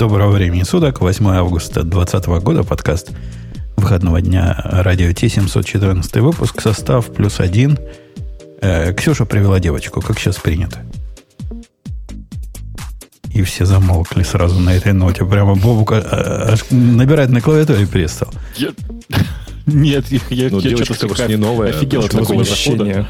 [0.00, 3.10] Доброго времени суток, 8 августа 2020 года, подкаст
[3.76, 7.78] выходного дня радио Т-714 выпуск, состав плюс один.
[8.62, 10.78] Э, Ксюша привела девочку, как сейчас принято.
[13.34, 15.26] И все замолкли сразу на этой ноте.
[15.26, 18.32] Прямо Бобук а, аж набирает на клавиатуре перестал.
[18.56, 18.70] Я...
[19.66, 21.76] Нет, я, я, Но я девочка что-то не новая.
[21.76, 23.06] офигел от такого захода.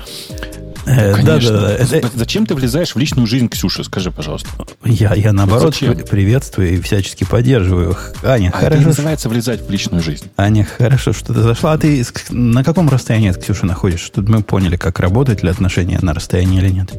[0.86, 1.52] Э, да, Конечно.
[1.52, 1.96] да, да.
[1.96, 3.84] Это- Зачем ты влезаешь в личную жизнь Ксюши?
[3.84, 4.48] Скажи, пожалуйста.
[4.84, 5.94] я, я наоборот Зачем?
[5.94, 7.96] при- приветствую и всячески поддерживаю.
[8.22, 10.26] Аня, А это хорошо, не называется влезать в личную жизнь.
[10.36, 11.72] Аня, хорошо, что ты зашла.
[11.74, 14.06] А ты на каком расстоянии от Ксюши находишься?
[14.06, 16.90] Чтобы мы поняли, как работают ли отношения на расстоянии или нет.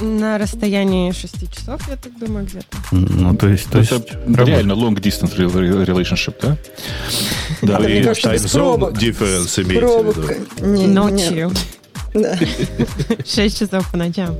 [0.00, 2.66] На расстоянии 6 часов, я так думаю, где-то.
[2.92, 3.68] Ну, то есть...
[3.68, 4.48] То есть это работает.
[4.48, 6.56] реально long distance re- re- relationship, да?
[7.62, 10.92] Да, и time zone difference имеется в виду.
[10.92, 11.50] Ночью.
[12.14, 12.38] Да.
[13.26, 14.34] 6 часов по ночам.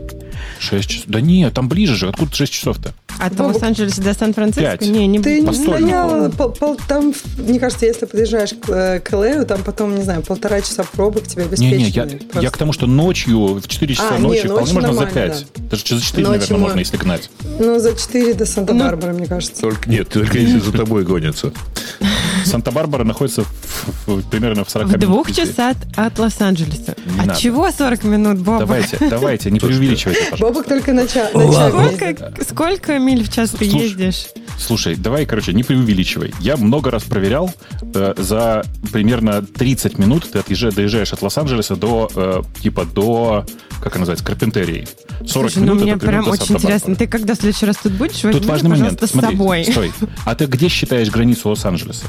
[0.61, 1.05] 6 часов.
[1.09, 2.09] Да нет, там ближе же.
[2.09, 2.93] Откуда 6 часов-то?
[3.19, 3.55] От Бабок.
[3.55, 4.63] Лос-Анджелеса до Сан-Франциско?
[4.63, 4.83] Пять.
[4.83, 9.65] Не, не Ты не пол- там, мне кажется, если подъезжаешь к, э, к LA, там
[9.65, 11.79] потом, не знаю, полтора часа пробок тебе обеспечены.
[11.79, 12.41] Не-не, я, Просто.
[12.41, 15.01] я к тому, что ночью, в 4 часа А, не, ночи, вполне ночью можно за
[15.05, 15.69] нормально, 5.
[15.69, 17.31] Даже за 4, Ночью наверное, мы- можно, если гнать.
[17.59, 19.61] Ну, за 4 до Санта-Барбары, мне кажется.
[19.61, 21.53] Только, нет, только если за тобой гонятся.
[22.49, 26.95] Санта-Барбара находится в- в- примерно в 40 В минут двух часах от Лос-Анджелеса.
[27.19, 27.41] От надо.
[27.41, 28.59] чего 40 минут, Боба?
[28.61, 30.47] Давайте, давайте, не преувеличивайте, пожалуйста.
[30.47, 31.83] Бобок только нача- Ладно.
[31.83, 32.19] начальник ездит.
[32.19, 34.27] Сколько, сколько миль в час ты ездишь?
[34.59, 36.35] Слушай, давай, короче, не преувеличивай.
[36.41, 37.51] Я много раз проверял.
[37.95, 43.47] э, за примерно 30 минут ты отъезжаешь, доезжаешь от Лос-Анджелеса до, э, типа, до,
[43.83, 44.87] как она называется, Карпентерии.
[45.27, 46.95] 40 Слушай, ну минут мне это прям очень интересно.
[46.97, 49.01] Ты когда в следующий раз тут будешь, возьми, Тут важный момент.
[49.01, 49.65] пожалуйста, с Смотри, собой.
[49.65, 49.93] стой.
[50.27, 52.05] А ты где считаешь границу Лос-Анджелеса?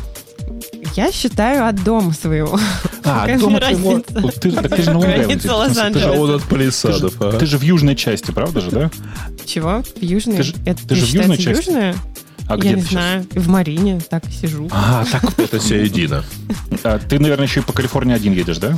[0.95, 2.59] Я считаю от дома своего.
[3.05, 3.99] А, Какая дома твоего...
[4.39, 5.47] Ты, так ты же на Лонг-Айленде.
[5.49, 6.11] А Лос-Анджелеса.
[6.11, 7.31] он от Ты же, палисадов, а?
[7.39, 8.91] ты же в южной части, правда же, да?
[9.45, 9.81] Чего?
[9.81, 10.37] В Южной?
[10.37, 11.69] Ты же- Это ты же в южной части?
[11.69, 11.95] Южная?
[12.47, 13.01] А где Я не ты сейчас?
[13.01, 13.27] знаю.
[13.33, 14.67] В Марине так сижу.
[14.71, 15.23] А, так.
[15.39, 16.23] Это середина.
[16.83, 18.77] А, ты, наверное, еще и по Калифорнии один едешь, да?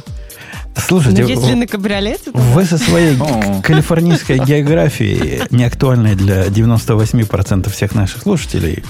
[0.75, 2.31] Слушайте, Надеюсь, ли на кабриолете?
[2.31, 2.41] там?
[2.41, 3.17] вы со своей
[3.61, 8.83] калифорнийской географией, не актуальной для 98% всех наших слушателей,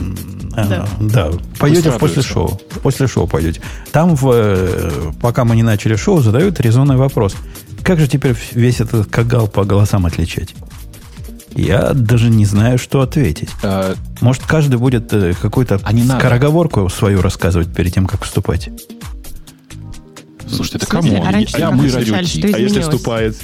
[0.53, 0.88] а, Да.
[1.00, 2.61] да, пойдете Пусть после шоу.
[2.83, 3.61] После шоу пойдете.
[3.91, 7.35] Там, в, э, пока мы не начали шоу, задают резонный вопрос.
[7.84, 10.53] Как же теперь весь этот кагал по голосам отличать?
[11.55, 13.50] Я даже не знаю, что ответить.
[13.63, 16.19] А, Может, каждый будет э, какую-то А не надо.
[16.19, 18.69] скороговорку свою рассказывать перед тем, как вступать?
[20.51, 21.23] Слушайте, это кому?
[21.23, 22.53] а раньше Я как мы отличали, радио что Ти.
[22.53, 23.35] А если вступает?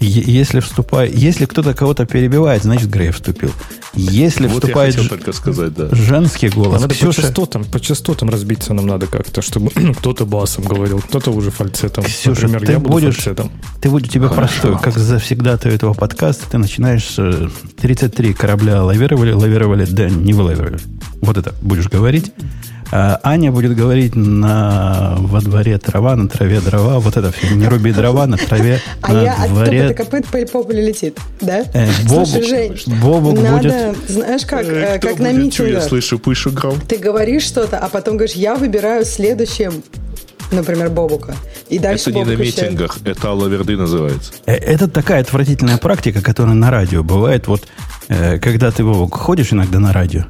[0.00, 3.50] Если вступает, если кто-то кого-то перебивает, значит Грей вступил.
[3.94, 5.88] Если Вот я вступает хотел ж- только сказать, да.
[5.94, 10.64] женский голос, Надо по Ксюша, частотам, по частотам разбиться нам надо как-то, чтобы кто-то басом
[10.64, 12.04] говорил, кто-то уже фальцетом.
[12.04, 13.50] Ксюша, Например, ты я буду будешь- фальцетом.
[13.80, 14.60] ты будешь тебе Хорошо.
[14.60, 17.48] простой, как завсегда ты этого подкаста, ты начинаешь с э,
[17.80, 20.80] 33 корабля лавировали, лавировали, да, не вылавировали.
[21.22, 22.32] Вот это будешь говорить.
[22.92, 27.54] А Аня будет говорить на во дворе трава, на траве дрова, вот это все.
[27.54, 29.88] Не руби дрова, на траве, А на я от дворе.
[29.88, 31.64] топота копыт по, по полю летит, да?
[31.72, 33.56] Э, Бобук- Слушай, Жень, Бобук надо,
[33.96, 34.10] будет...
[34.10, 35.82] знаешь, как, э, Кто как на чё, Я митингах.
[35.84, 36.78] слышу, пышу гром.
[36.86, 39.82] Ты говоришь что-то, а потом говоришь, я выбираю следующим,
[40.52, 41.34] например, Бобука.
[41.70, 44.32] И дальше Это не на Бобук еще- митингах, это лаверды называется.
[44.46, 47.48] Э, Это такая отвратительная практика, которая на радио бывает.
[47.48, 47.62] Вот
[48.08, 50.24] э, когда ты, Вовок, ходишь иногда на радио,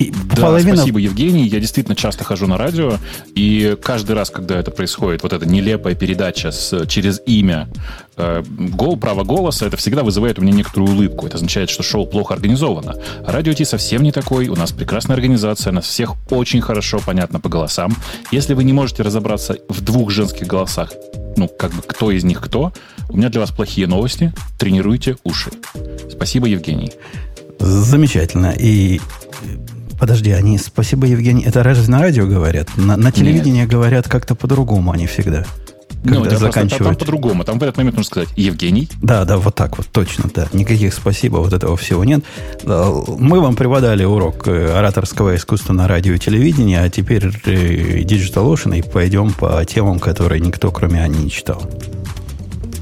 [0.00, 0.76] и Да, половина...
[0.76, 1.46] спасибо, Евгений.
[1.46, 2.94] Я действительно часто хожу на радио,
[3.34, 7.68] и каждый раз, когда это происходит, вот эта нелепая передача с, через имя,
[8.16, 11.26] э, гол, право голоса, это всегда вызывает у меня некоторую улыбку.
[11.26, 12.94] Это означает, что шоу плохо организовано.
[13.26, 14.48] Радио Ти совсем не такой.
[14.48, 17.94] У нас прекрасная организация, нас всех очень хорошо понятно по голосам.
[18.32, 20.94] Если вы не можете разобраться в двух женских голосах,
[21.36, 22.72] ну, как бы, кто из них кто,
[23.10, 24.32] у меня для вас плохие новости.
[24.58, 25.50] Тренируйте уши.
[26.10, 26.90] Спасибо, Евгений.
[27.58, 28.54] Замечательно.
[28.58, 29.00] И
[30.00, 31.44] подожди, они спасибо, Евгений.
[31.44, 32.68] Это разве на радио говорят?
[32.76, 35.44] На, на телевидении говорят как-то по-другому, они всегда.
[36.02, 36.98] Ну, Когда это просто- там заканчивают.
[36.98, 37.44] по-другому.
[37.44, 40.46] Там в этот момент нужно сказать Евгений, Да, да, вот так вот, точно, да.
[40.54, 42.24] Никаких спасибо, вот этого всего нет.
[42.64, 48.50] Мы вам преподали урок э, ораторского искусства на радио и телевидении, а теперь э, Digital
[48.50, 51.62] Ocean, и пойдем по темам, которые никто, кроме Ани, не читал.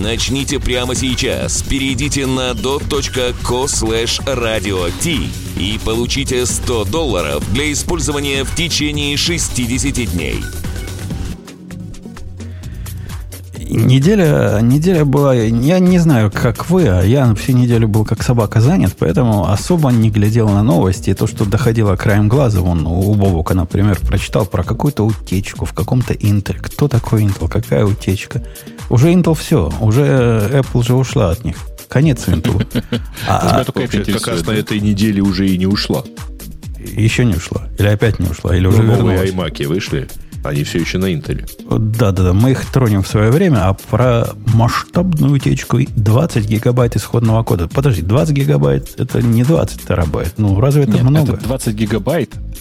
[0.00, 1.62] Начните прямо сейчас.
[1.62, 4.90] Перейдите на dot.co slash radio
[5.58, 10.42] и получите 100 долларов для использования в течение 60 дней.
[13.58, 18.60] Неделя, неделя была, я не знаю, как вы, а я всю неделю был как собака
[18.60, 21.10] занят, поэтому особо не глядел на новости.
[21.10, 25.72] И то, что доходило краем глаза, вон у Бобука, например, прочитал про какую-то утечку в
[25.72, 26.56] каком-то Intel.
[26.60, 27.48] Кто такой Intel?
[27.48, 28.42] Какая утечка?
[28.92, 31.56] Уже Intel все, уже Apple же ушла от них.
[31.88, 32.62] Конец Intel.
[33.26, 36.04] А, только Вообще, как раз на этой неделе уже и не ушла.
[36.78, 37.68] еще не ушла.
[37.78, 40.08] Или опять не ушла, или уже Новые iMac вышли.
[40.44, 41.46] Они все еще на Интеле.
[41.70, 46.46] Да, да, да, мы их тронем в свое время, а про масштабную утечку и 20
[46.46, 47.68] гигабайт исходного кода.
[47.68, 50.34] Подожди, 20 гигабайт это не 20 терабайт.
[50.36, 51.34] Ну, разве это Нет, много?
[51.34, 52.51] это 20 гигабайт, э,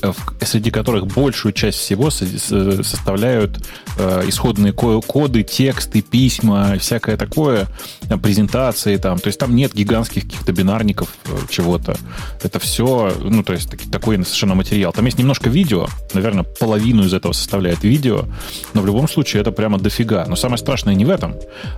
[0.42, 3.64] среди которых большую часть всего с- составляют
[3.98, 7.68] э, исходные ко- коды, тексты, письма, всякое такое,
[8.10, 9.20] э, презентации там.
[9.20, 11.96] То есть там нет гигантских каких-то бинарников э, чего-то.
[12.44, 14.92] Это все, ну, то есть такой совершенно материал.
[14.94, 18.26] Там есть немножко видео, наверное, половину из этого составляет видео,
[18.74, 20.26] но в любом случае это прямо дофига.
[20.28, 21.36] Но самое страшное не в этом,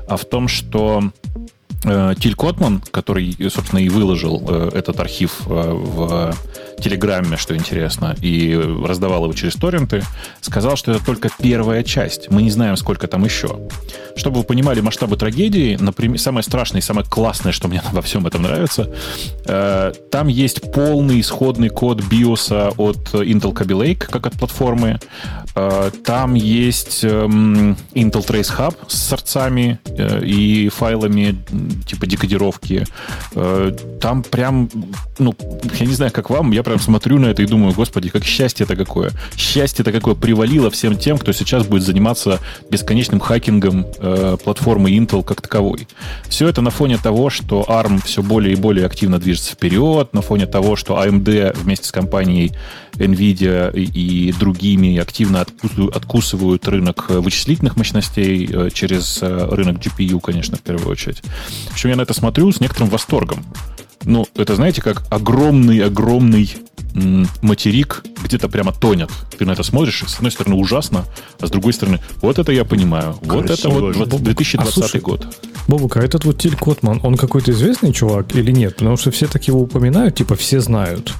[0.07, 1.11] а в том, что
[1.85, 6.33] э, Тиль Котман, который, э, собственно, и выложил э, этот архив э, в
[6.83, 10.03] Телеграме, что интересно, и раздавал его через торренты,
[10.41, 12.29] сказал, что это только первая часть.
[12.29, 13.59] Мы не знаем, сколько там еще.
[14.15, 18.27] Чтобы вы понимали масштабы трагедии, например, самое страшное и самое классное, что мне во всем
[18.27, 18.89] этом нравится,
[19.45, 24.99] э, там есть полный исходный код биоса от Intel Kaby Lake, как от платформы.
[25.55, 31.35] Э, Там есть эм, Intel Trace Hub с сорцами э, и файлами
[31.87, 32.85] типа декодировки.
[33.35, 33.71] Э,
[34.01, 34.69] Там прям,
[35.19, 35.33] ну,
[35.79, 38.75] я не знаю, как вам, я прям смотрю на это и думаю, господи, как счастье-то
[38.75, 39.11] какое.
[39.35, 42.39] Счастье-то какое привалило всем тем, кто сейчас будет заниматься
[42.69, 45.87] бесконечным хакингом э, платформы Intel как таковой.
[46.27, 50.21] Все это на фоне того, что ARM все более и более активно движется вперед, на
[50.21, 52.51] фоне того, что AMD вместе с компанией
[52.93, 59.77] Nvidia и, и другими активно откусывают, откусывают рынок э, вычислительных мощностей э, через э, рынок
[59.77, 61.21] GPU, конечно, в первую очередь.
[61.69, 63.45] В общем, я на это смотрю с некоторым восторгом.
[64.05, 66.49] Ну, это, знаете, как огромный-огромный
[67.41, 69.09] материк где-то прямо тонет.
[69.37, 71.05] Ты на это смотришь, с одной стороны ужасно,
[71.39, 73.17] а с другой стороны, вот это я понимаю.
[73.21, 74.03] Вот это Красиво вот же.
[74.03, 75.27] 20- 2020 А слушай, год.
[75.67, 78.75] Бобука, а этот вот Тиль Котман, он какой-то известный чувак или нет?
[78.75, 81.13] Потому что все так его упоминают, типа все знают.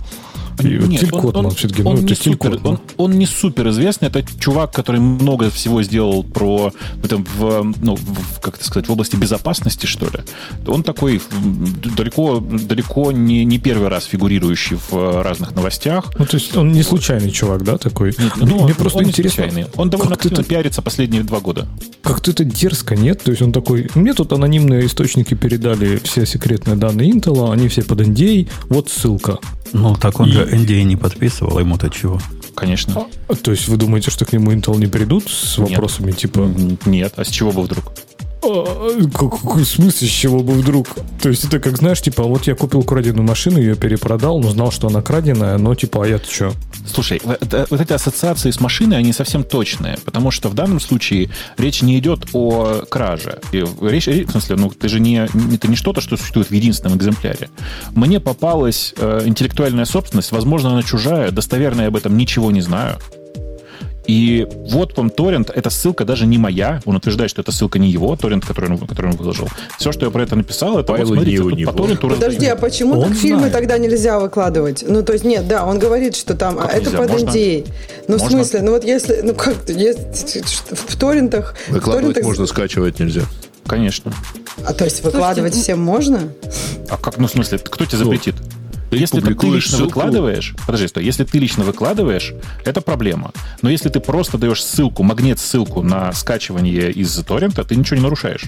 [0.61, 2.59] И Нет, Тиль он- Котман он- все-таки, он ну не супер-.
[2.63, 4.07] Он, он не супер известный.
[4.09, 6.71] Это чувак, который много всего сделал про
[7.01, 10.19] в, этом, в, ну, в- как это сказать, в области безопасности, что ли.
[10.67, 11.21] Он такой
[11.97, 16.11] далеко, далеко не, не первый раз фигурирующий в э, разных новостях.
[16.17, 18.15] Ну, то есть он не случайный чувак, да, такой?
[18.37, 19.69] Ну, Мне просто он интересно, случайный.
[19.75, 21.67] Он довольно как активно это- пиарится последние два года.
[22.01, 23.21] как-то это дерзко, нет?
[23.23, 27.83] То есть он такой, мне тут анонимные источники передали все секретные данные Intel, они все
[27.83, 29.37] под NDA, вот ссылка.
[29.71, 32.19] Ну, так он же NDA не подписывал, ему-то чего.
[32.55, 33.07] Конечно.
[33.27, 35.71] А, То есть вы думаете, что к нему Intel не придут с Нет.
[35.71, 36.39] вопросами типа...
[36.41, 37.91] М, Нет, а с чего бы вдруг?
[38.45, 40.87] «А, как- Какой смысл, с чего бы вдруг?
[41.21, 44.71] То есть это как, знаешь, типа, вот я купил краденую машину, ее перепродал, но знал,
[44.71, 46.53] что она краденая, но типа, а я-то что?
[46.85, 50.79] Слушай, в- это- вот эти ассоциации с машиной, они совсем точные, потому что в данном
[50.79, 53.39] случае речь не идет о краже.
[53.51, 56.97] И Речь, в смысле, ну, ты же не- это не что-то, что существует в единственном
[56.97, 57.49] экземпляре.
[57.95, 62.97] Мне попалась э, интеллектуальная собственность, возможно, она чужая, достоверно я об этом ничего не знаю.
[64.05, 67.89] И вот вам торрент, эта ссылка даже не моя, он утверждает, что это ссылка не
[67.89, 69.47] его, торрент, который он, который он выложил.
[69.77, 71.71] Все, что я про это написал, это Файлы вот смотрите, тут него.
[71.71, 73.53] по торренту Подожди, а почему Он так фильмы знает.
[73.53, 74.83] тогда нельзя выкладывать?
[74.87, 76.97] Ну, то есть, нет, да, он говорит, что там, а Как это нельзя?
[76.97, 77.29] под Можно?
[77.29, 77.67] NDA.
[78.07, 78.37] Ну, в Можно?
[78.37, 80.37] смысле, ну вот если, ну как, есть,
[80.71, 81.55] в торрентах...
[81.67, 83.21] в Выкладывать торрентах- можно, скачивать нельзя.
[83.65, 84.11] Конечно.
[84.65, 86.29] А то есть выкладывать Слушайте, всем можно?
[86.89, 88.35] А как, ну, в смысле, кто тебе запретит?
[88.93, 89.85] Ты если это ты лично ссылку.
[89.85, 92.33] выкладываешь, подожди, стой, если ты лично выкладываешь,
[92.65, 93.31] это проблема.
[93.61, 98.45] Но если ты просто даешь ссылку, магнит-ссылку на скачивание из торрента, ты ничего не нарушаешь.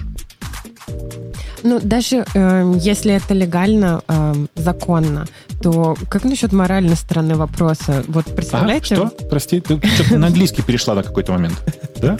[1.62, 5.26] Ну, даже эм, если это легально, эм, законно,
[5.60, 8.04] то как насчет моральной стороны вопроса?
[8.06, 8.94] Вот А, представляете?
[8.94, 9.08] что?
[9.28, 11.54] Прости, ты что-то на английский перешла на какой-то момент.
[12.00, 12.18] Да?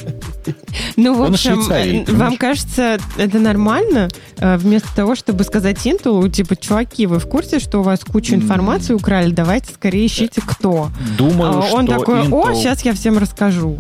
[0.97, 4.09] Ну, в общем, э, вам кажется, это нормально?
[4.39, 8.35] Э, Вместо того, чтобы сказать Intel, типа, чуваки, вы в курсе, что у вас кучу
[8.35, 9.31] информации украли?
[9.33, 10.91] Давайте скорее ищите, кто.
[11.19, 13.79] Думаю, А он такой, о, сейчас я всем расскажу.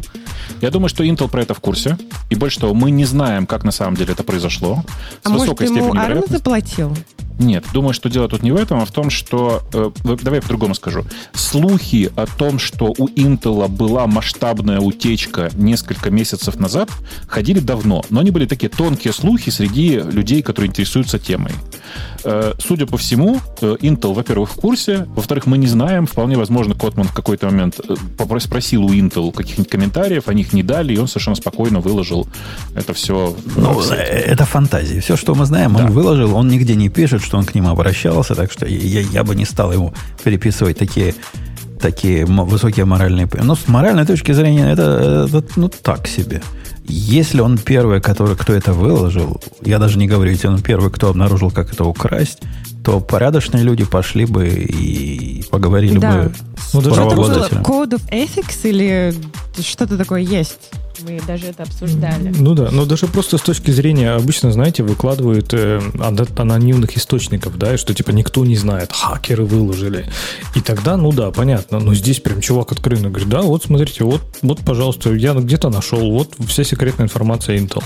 [0.60, 1.98] Я думаю, что Intel про это в курсе.
[2.30, 4.84] И больше того, мы не знаем, как на самом деле это произошло.
[5.22, 6.96] С А может, высокой ему степенью заплатил?
[7.38, 9.62] Нет, думаю, что дело тут не в этом, а в том, что...
[9.72, 11.04] Э, давай я по-другому скажу.
[11.34, 16.90] Слухи о том, что у Intel была масштабная утечка несколько месяцев назад,
[17.26, 21.52] ходили давно, но они были такие тонкие слухи среди людей, которые интересуются темой.
[22.28, 26.74] Э, судя по всему, э, Intel, во-первых, в курсе, во-вторых, мы не знаем, вполне возможно,
[26.74, 30.98] Котман в какой-то момент э, спросил у Intel каких-нибудь комментариев, они их не дали, и
[30.98, 32.26] он совершенно спокойно выложил
[32.74, 33.36] это все.
[33.54, 34.98] Ну, это фантазии.
[34.98, 38.34] Все, что мы знаем, он выложил, он нигде не пишет, что он к ним обращался,
[38.34, 39.92] так что я, я бы не стал ему
[40.24, 41.14] переписывать такие
[41.80, 43.28] такие высокие моральные...
[43.42, 46.42] Но с моральной точки зрения это, это ну, так себе.
[46.88, 51.10] Если он первый, который, кто это выложил, я даже не говорю, если он первый, кто
[51.10, 52.38] обнаружил, как это украсть,
[52.84, 56.12] то порядочные люди пошли бы и поговорили Да.
[56.12, 57.62] бы с Ну, даже это правообладателем.
[57.62, 59.14] Code of Ethics или
[59.60, 60.70] что-то такое есть?
[61.04, 62.32] Мы даже это обсуждали.
[62.38, 67.58] Ну да, но даже просто с точки зрения, обычно, знаете, выкладывают э, от анонимных источников,
[67.58, 70.06] да, и что типа никто не знает, хакеры выложили.
[70.54, 74.22] И тогда, ну да, понятно, но здесь прям чувак открыто говорит, да, вот смотрите, вот,
[74.42, 77.82] вот, пожалуйста, я где-то нашел, вот вся секретная информация Intel.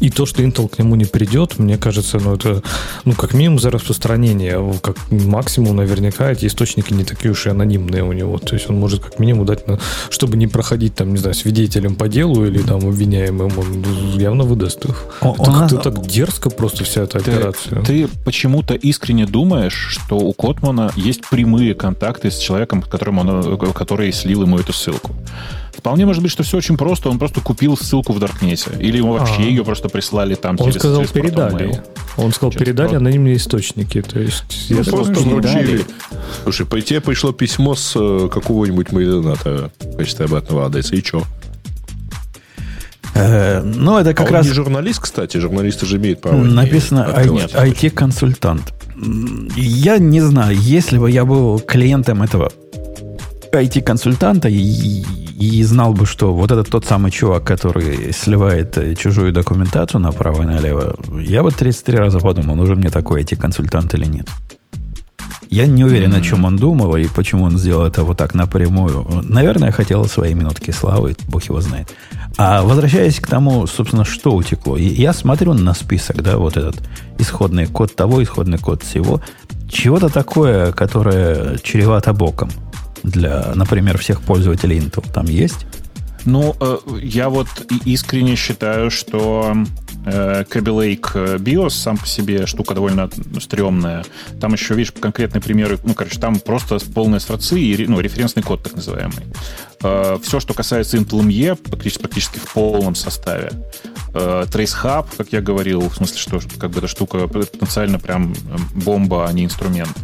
[0.00, 2.62] И то, что Intel к нему не придет, мне кажется, ну это,
[3.04, 8.02] ну как минимум за распространение, как максимум наверняка эти источники не такие уж и анонимные
[8.02, 8.38] у него.
[8.38, 9.78] То есть он может как минимум дать, на-
[10.10, 14.84] чтобы не проходить там, не знаю, свидетелем по делу или там обвиняемым, он явно выдаст
[14.84, 15.06] их.
[15.20, 17.82] О- Это у нас- как-то так дерзко просто вся эта Ты, операция.
[17.82, 24.12] ты почему-то искренне думаешь, что у Котмана есть прямые контакты с человеком, которым он, который
[24.12, 25.12] слил ему эту ссылку.
[25.76, 27.08] Вполне может быть, что все очень просто.
[27.08, 28.70] Он просто купил ссылку в Даркнете.
[28.80, 29.42] Или ему вообще А.
[29.42, 31.68] ее просто прислали там Он через сказал, через передали.
[31.68, 31.80] Mail.
[32.16, 32.96] Он сказал, Через передали Proton.
[32.96, 34.02] анонимные источники.
[34.02, 35.84] То есть, я Ну, так просто вручили.
[36.42, 40.96] Слушай, по тебе пришло письмо с э, какого-нибудь мейдоната в качестве обратного адреса.
[40.96, 41.22] И что?
[43.14, 45.38] Э, ну, это как а раз не журналист, кстати.
[45.38, 46.36] Журналисты же имеют право.
[46.36, 47.06] написано.
[47.16, 48.72] IT-консультант.
[49.56, 52.50] Я не знаю, если бы я был клиентом этого
[53.52, 55.04] IT-консультанта и,
[55.38, 60.42] и знал бы, что вот этот тот самый чувак, который сливает э, чужую документацию направо
[60.42, 64.28] и налево, я бы 33 раза подумал, нужен мне такой IT-консультант или нет.
[65.50, 69.06] Я не уверен, о чем он думал и почему он сделал это вот так напрямую.
[69.22, 71.94] Наверное, хотел свои минутки славы, бог его знает.
[72.36, 74.76] А возвращаясь к тому, собственно, что утекло.
[74.76, 76.76] Я смотрю на список, да, вот этот
[77.18, 79.22] исходный код того, исходный код всего.
[79.70, 82.50] Чего-то такое, которое чревато боком
[83.02, 85.04] для, например, всех пользователей Intel.
[85.12, 85.66] Там есть?
[86.24, 87.48] Ну, э, я вот
[87.84, 89.56] искренне считаю, что
[90.08, 93.10] Kaby Lake э, BIOS сам по себе штука довольно
[93.40, 94.04] стрёмная.
[94.40, 98.62] Там еще, видишь, конкретные примеры, ну, короче, там просто полные сорцы и ну, референсный код
[98.62, 99.24] так называемый.
[100.22, 103.50] все, что касается Intel ME, практически, практически в полном составе.
[104.14, 108.32] Э, Trace Hub, как я говорил, в смысле, что как бы эта штука потенциально прям
[108.32, 109.96] э, бомба, а не инструмент.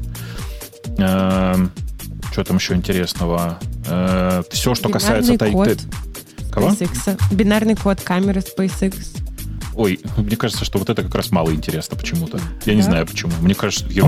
[0.97, 3.59] что там еще интересного?
[4.51, 5.33] все, что касается...
[5.33, 5.79] Бинарный код
[6.55, 6.69] Кого?
[6.69, 7.35] SpaceX.
[7.35, 9.24] Бинарный код камеры SpaceX.
[9.77, 12.39] Ой, мне кажется, что вот это как раз мало интересно почему-то.
[12.65, 13.33] Я не знаю почему.
[13.41, 14.07] Мне кажется, какая-то.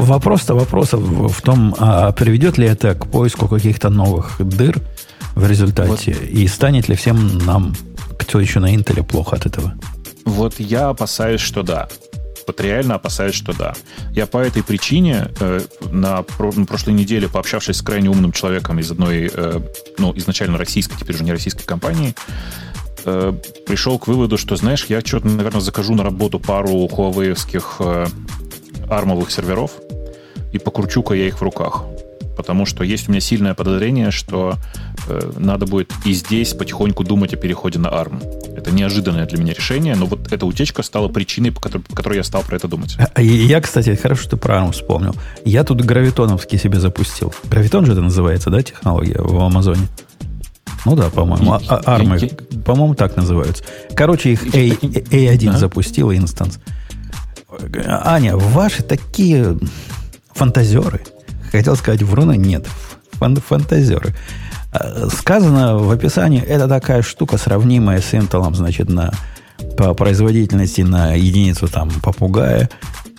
[0.00, 4.80] Вопрос-то вопросов в том, а приведет ли это к поиску каких-то новых дыр
[5.34, 7.74] в результате, и станет ли всем нам,
[8.18, 9.74] кто еще на Интеле, плохо от этого?
[10.24, 11.88] Вот я опасаюсь, что да.
[12.46, 13.74] Вот реально опасаюсь, что да.
[14.12, 15.60] Я по этой причине э,
[15.90, 19.60] на, про- на прошлой неделе, пообщавшись с крайне умным человеком из одной, э,
[19.98, 22.14] ну, изначально российской, теперь уже не российской компании,
[23.08, 23.32] э,
[23.66, 28.06] пришел к выводу, что, знаешь, я что-то, наверное, закажу на работу пару хуавеевских э,
[28.88, 29.72] армовых серверов
[30.52, 31.84] и покручу-ка я их в руках.
[32.36, 34.54] Потому что есть у меня сильное подозрение, что
[35.08, 38.22] э, надо будет и здесь потихоньку думать о переходе на ARM.
[38.56, 42.16] Это неожиданное для меня решение, но вот эта утечка стала причиной, по которой, по которой
[42.16, 42.96] я стал про это думать.
[42.96, 45.16] А, и Я, кстати, хорошо, что про ARM вспомнил.
[45.44, 47.34] Я тут гравитоновский себе запустил.
[47.44, 49.88] Гравитон же это называется, да, технология в Амазоне?
[50.84, 51.52] Ну да, по-моему.
[51.52, 53.64] А- а- армы, Я- по-моему, так называются.
[53.94, 55.58] Короче, их A, A1 Ага.
[55.58, 56.58] запустил, инстанс.
[57.86, 59.58] Аня, ваши такие
[60.34, 61.00] фантазеры.
[61.50, 62.66] Хотел сказать вруны, нет.
[63.18, 64.14] Фан- фантазеры.
[64.70, 69.12] А, Сказано в описании, это такая штука, сравнимая с Intel, значит, на,
[69.76, 72.68] по производительности на единицу там попугая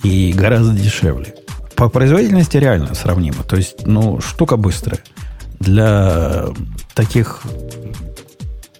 [0.03, 1.33] и гораздо дешевле.
[1.75, 3.43] По производительности реально сравнимо.
[3.43, 4.99] То есть, ну, штука быстрая.
[5.59, 6.45] Для
[6.99, 7.39] таких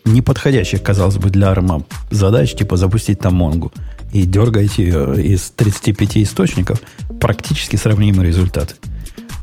[0.04, 3.72] неподходящих, казалось бы, для арма задач, типа запустить там Монгу
[4.12, 6.82] и дергать ее из 35 источников,
[7.22, 8.76] практически сравнимые результаты.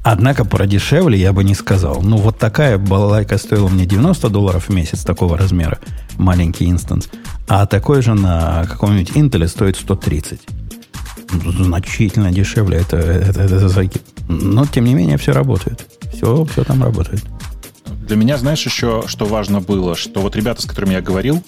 [0.03, 2.03] Однако продешевле я бы не сказал.
[2.03, 5.79] Ну, вот такая балалайка стоила мне 90 долларов в месяц такого размера,
[6.19, 7.09] маленький инстанс.
[7.49, 10.41] А такой же на каком-нибудь Intel стоит 130.
[11.59, 12.77] значительно дешевле.
[12.77, 14.03] Это, это, это закид.
[14.29, 15.87] Но, тем не менее, все работает.
[16.13, 17.25] Все, все там работает.
[18.07, 21.43] Для меня, знаешь, еще что важно было, что вот ребята, с которыми я говорил,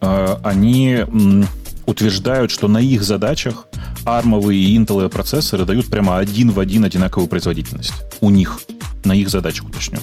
[0.00, 1.46] э, они м,
[1.86, 3.66] утверждают, что на их задачах
[4.04, 7.92] армовые и интеловые процессоры дают прямо один в один одинаковую производительность.
[8.20, 8.60] У них.
[9.04, 9.98] На их задачах, уточню.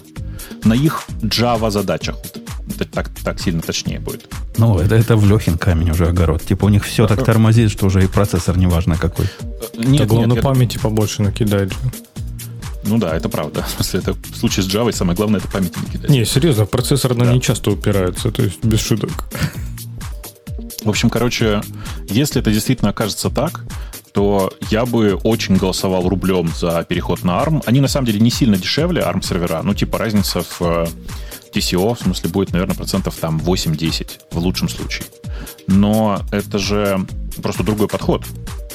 [0.63, 2.15] На их Java задачах.
[2.75, 4.29] Это так, так сильно точнее будет.
[4.57, 6.41] Ну, это, это в Лехин камень уже огород.
[6.45, 9.25] Типа у них все так тормозит, что уже и процессор неважно какой.
[9.77, 11.71] Нет, Так главное нет, я- памяти побольше накидать.
[12.89, 13.63] Ну да, это правда.
[13.63, 16.09] В смысле, это в случае с Java самое главное это память не кидать.
[16.09, 17.33] Не, серьезно, в процессор она Да.
[17.33, 19.11] не часто упирается, то есть без шуток.
[20.83, 21.61] В общем, короче,
[22.09, 23.65] если это действительно окажется так,
[24.13, 27.61] то я бы очень голосовал рублем за переход на ARM.
[27.65, 29.61] Они на самом деле не сильно дешевле ARM сервера.
[29.63, 30.87] Ну, типа разница в э,
[31.53, 35.05] TCO, в смысле, будет, наверное, процентов там 8-10 в лучшем случае.
[35.67, 37.05] Но это же
[37.41, 38.25] просто другой подход.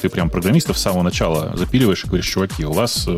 [0.01, 3.17] Ты прям программистов с самого начала запиливаешь и говоришь, чуваки, у вас э,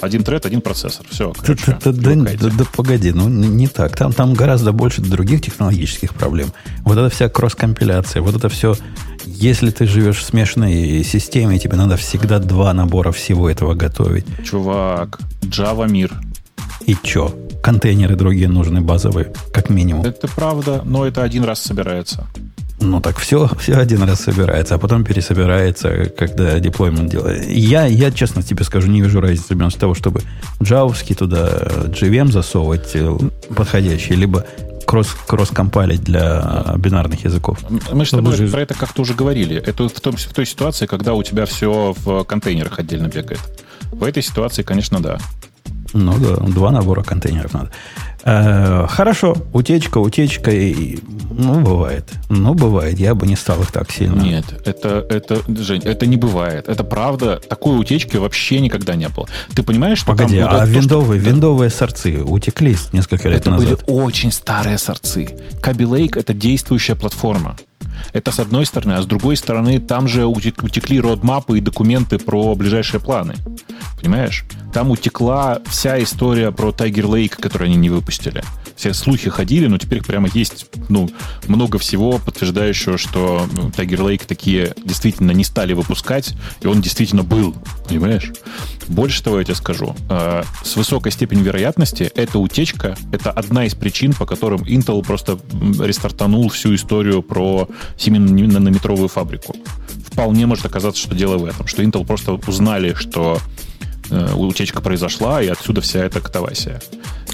[0.00, 1.06] один тред, один процессор.
[1.08, 3.96] Все, короче, да, да, да, да, погоди, ну не, так.
[3.96, 6.48] Там, там гораздо больше других технологических проблем.
[6.80, 8.76] Вот это вся кросс-компиляция, вот это все.
[9.24, 14.26] Если ты живешь в смешанной системе, тебе надо всегда два набора всего этого готовить.
[14.44, 16.12] Чувак, Java мир.
[16.86, 17.34] И чё?
[17.62, 20.04] Контейнеры другие нужны базовые, как минимум.
[20.04, 22.26] Это правда, но это один раз собирается.
[22.78, 27.48] Ну так все, все один раз собирается, а потом пересобирается, когда деплоймент делает.
[27.50, 30.22] Я, я, честно тебе скажу, не вижу разницы между того, чтобы
[30.62, 31.48] джавовский туда
[31.88, 33.16] JVM засовывать э,
[33.54, 34.44] подходящий, либо
[34.86, 37.58] кросс, кросс-компайлить для бинарных языков.
[37.92, 39.56] Мы же тобой же- про это как-то уже говорили.
[39.56, 43.40] Это в, том, в той ситуации, когда у тебя все в контейнерах отдельно бегает.
[43.90, 45.18] В этой ситуации, конечно, да.
[45.92, 47.70] Ну да, два набора контейнеров надо.
[48.24, 50.98] Э, хорошо, утечка, утечка, и,
[51.30, 52.10] ну, бывает.
[52.28, 54.20] Ну, бывает, я бы не стал их так сильно.
[54.20, 56.68] Нет, это, это, Жень, это не бывает.
[56.68, 57.40] Это правда.
[57.48, 59.28] Такой утечки вообще никогда не было.
[59.54, 60.48] Ты понимаешь, что Погоди, там...
[60.48, 63.68] а то, что- виндовые, виндовые сорцы утекли несколько лет Это назад.
[63.68, 65.28] были очень старые сорцы.
[65.62, 67.56] Kaby Lake— это действующая платформа.
[68.12, 72.18] Это с одной стороны, а с другой стороны, там же утек- утекли родмапы и документы
[72.18, 73.34] про ближайшие планы.
[74.00, 74.44] Понимаешь?
[74.72, 78.42] Там утекла вся история про Tiger Lake, которую они не выпустили.
[78.76, 81.08] Все слухи ходили, но теперь прямо есть ну,
[81.46, 87.22] много всего, подтверждающего, что ну, Tiger Lake такие действительно не стали выпускать, и он действительно
[87.22, 87.54] был.
[87.88, 88.32] Понимаешь?
[88.88, 89.96] Больше того, я тебе скажу.
[90.10, 95.38] э, С высокой степенью вероятности эта утечка— это одна из причин, по которым Intel просто
[95.82, 97.65] рестартанул всю историю про
[97.98, 99.54] 7-нанометровую фабрику.
[100.10, 103.38] Вполне может оказаться, что дело в этом, что Intel просто узнали, что
[104.10, 106.80] утечка произошла, и отсюда вся эта катавасия.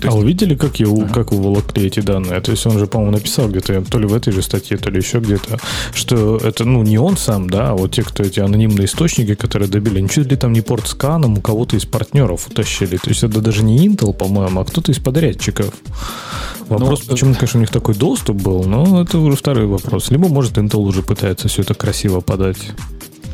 [0.01, 2.41] То А есть- вы видели, как, его, как уволокли эти данные?
[2.41, 4.99] То есть он же, по-моему, написал где-то, то ли в этой же статье, то ли
[4.99, 5.59] еще где-то,
[5.95, 9.69] что это, ну, не он сам, да, а вот те, кто эти анонимные источники, которые
[9.69, 12.97] добили, ничего ли там не портсканом у кого-то из партнеров утащили.
[12.97, 15.73] То есть это даже не Intel, по-моему, а кто-то из подрядчиков.
[16.69, 20.11] Вопрос, Ну, почему, конечно, у них такой доступ был, но это уже второй вопрос.
[20.11, 22.59] Либо, может, Intel уже пытается все это красиво подать.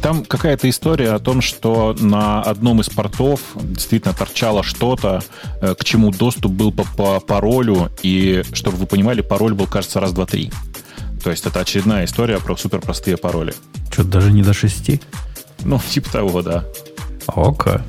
[0.03, 5.23] Там какая-то история о том, что на одном из портов действительно торчало что-то,
[5.61, 10.01] э, к чему доступ был по, по паролю, и, чтобы вы понимали, пароль был, кажется,
[10.01, 10.53] раз, два, три.
[11.23, 13.55] То есть это очередная история про суперпростые пароли.
[13.91, 15.01] Что-то даже не до шести.
[15.65, 16.65] Ну, типа того, да.
[17.27, 17.83] Ока.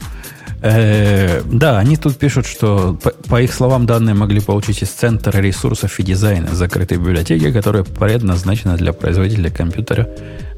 [0.61, 2.97] Э, да, они тут пишут, что,
[3.29, 8.75] по, их словам, данные могли получить из Центра ресурсов и дизайна закрытой библиотеки, которая предназначена
[8.75, 10.09] для производителя компьютера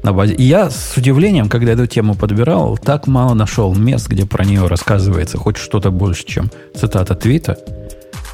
[0.02, 0.34] на базе.
[0.38, 5.38] Я с удивлением, когда эту тему подбирал, так мало нашел мест, где про нее рассказывается
[5.38, 7.58] хоть что-то больше, чем цитата твита.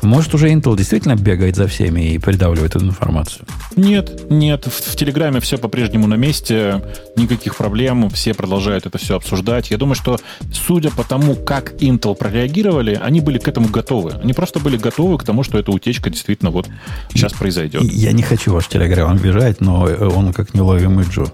[0.02, 3.46] Может, уже Intel действительно бегает за всеми и придавливает эту информацию?
[3.76, 6.82] Нет, нет, в, в Телеграме все по-прежнему на месте,
[7.16, 9.70] никаких проблем, все продолжают это все обсуждать.
[9.70, 10.18] Я думаю, что
[10.52, 14.12] судя по тому, как Intel прореагировали, они были к этому готовы.
[14.22, 16.68] Они просто были готовы к тому, что эта утечка действительно вот
[17.12, 17.82] сейчас произойдет.
[17.82, 21.26] Я не хочу ваш Телеграм обижать, но он как неловимый Джо.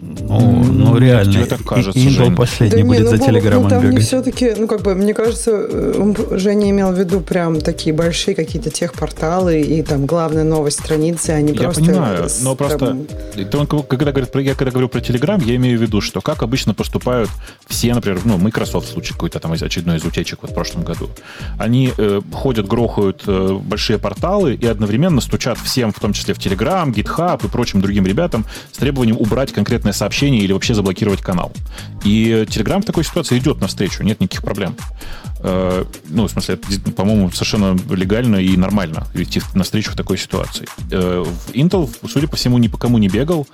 [0.00, 1.32] Ну, ну реально.
[1.32, 2.36] тебе так кажется, И- Intel Жень.
[2.36, 4.04] последний не, будет ну, за Бог, Телеграмом ну, там не бегать.
[4.06, 8.34] все-таки, ну, как бы, мне кажется, э, он, Женя имел в виду прям такие большие
[8.34, 11.84] какие-то техпорталы и там главная новость страницы, они Я просто...
[11.84, 12.96] понимаю, с- но просто
[13.50, 16.74] там, когда говорит, я когда говорю про Telegram, я имею в виду, что как обычно
[16.74, 17.30] поступают
[17.66, 20.82] все, например, ну, Microsoft в случае какой-то там из очередной из утечек вот в прошлом
[20.82, 21.08] году.
[21.58, 26.38] Они э, ходят, грохают э, большие порталы и одновременно стучат всем, в том числе в
[26.38, 29.52] Telegram, GitHub и прочим другим ребятам, с требованием убрать
[29.84, 31.52] конкретное сообщение или вообще заблокировать канал.
[32.04, 34.76] И Telegram в такой ситуации идет навстречу, нет никаких проблем.
[35.40, 40.66] Э, ну, в смысле, это, по-моему, совершенно легально и нормально идти навстречу в такой ситуации.
[40.90, 43.46] Э, Intel, судя по всему, ни по кому не бегал.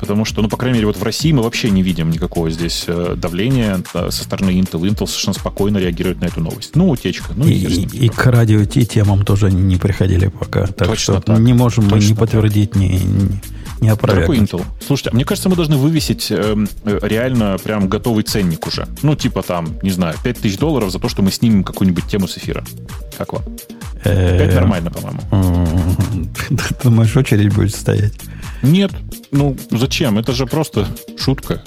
[0.00, 2.84] потому что, ну, по крайней мере, вот в России мы вообще не видим никакого здесь
[2.86, 4.82] э, давления со стороны Intel.
[4.82, 6.76] Intel совершенно спокойно реагирует на эту новость.
[6.76, 7.32] Ну, утечка.
[7.36, 10.66] Ну, и, и, и к радио Ти темам тоже не приходили пока.
[10.66, 11.38] Так Точно что так.
[11.38, 12.18] не можем мы Точно ни так.
[12.18, 13.40] подтвердить, ни, ни, ни
[13.86, 14.50] Дорогой опровергнуть.
[14.50, 18.86] Intel, слушайте, а мне кажется, мы должны вывесить эм, э, реально прям готовый ценник уже.
[19.02, 22.36] Ну, типа там, не знаю, 5000 долларов за то, что мы снимем какую-нибудь тему с
[22.38, 22.64] эфира.
[23.18, 23.42] Как вам?
[24.04, 25.20] Э, 5 нормально, по-моему.
[26.82, 28.14] думаешь, очередь будет стоять?
[28.64, 28.90] Нет,
[29.30, 30.18] ну зачем?
[30.18, 30.86] Это же просто
[31.18, 31.62] шутка.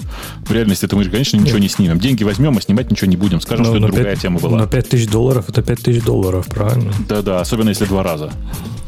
[0.46, 1.98] В реальности это мы же, конечно, ничего не снимем.
[1.98, 3.40] Деньги возьмем, а снимать ничего не будем.
[3.40, 4.58] Скажем, Ну, что это на другая пять- тема была.
[4.58, 6.92] На 5000 долларов это 5000 долларов, правильно?
[7.08, 8.32] Да-да, особенно если два раза.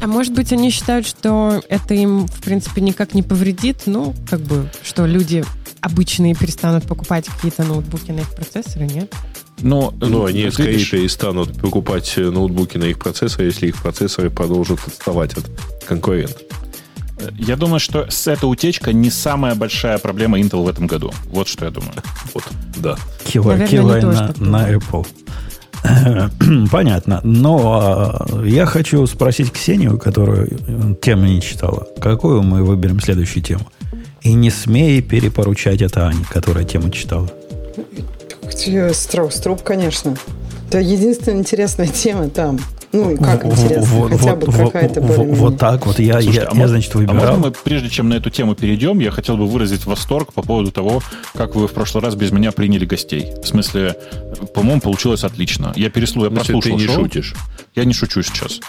[0.03, 4.40] А может быть, они считают, что это им, в принципе, никак не повредит, ну, как
[4.40, 5.44] бы, что люди
[5.81, 9.12] обычные перестанут покупать какие-то ноутбуки на их процессоры, нет?
[9.62, 13.77] Но, Ну, они вот скорее видишь, перестанут покупать э, ноутбуки на их процессоры, если их
[13.77, 15.44] процессоры продолжат отставать от
[15.87, 16.40] конкурентов.
[17.38, 21.12] Я думаю, что с эта утечка не самая большая проблема Intel в этом году.
[21.26, 21.94] Вот что я думаю.
[22.35, 22.44] Вот,
[22.76, 22.96] да.
[23.24, 25.06] Кивай, Наверное, кивай не то, на, на Apple.
[26.70, 27.20] Понятно.
[27.24, 31.88] Но а, я хочу спросить Ксению, которую э, тему не читала.
[32.00, 33.66] Какую мы выберем следующую тему?
[34.22, 37.28] И не смей перепоручать это Ане, которая тему читала.
[38.92, 40.16] Строус труп, конечно.
[40.70, 42.56] Это единственная интересная тема там.
[42.92, 45.98] Ну, и как интересно, вот- хотя вот- бы вот- какая-то вот- более Вот так вот.
[45.98, 47.37] Я, Слушайте, я, а я, значит, А можно выбирал.
[47.38, 51.02] мы, прежде чем на эту тему перейдем, я хотел бы выразить восторг по поводу того,
[51.35, 53.33] как вы в прошлый раз без меня приняли гостей.
[53.42, 53.96] В смысле,
[54.54, 55.72] по-моему, получилось отлично.
[55.74, 56.94] Я переслушал, я прослушал ты не шоу.
[57.04, 57.35] шутишь.
[57.74, 58.61] Я не шучу сейчас.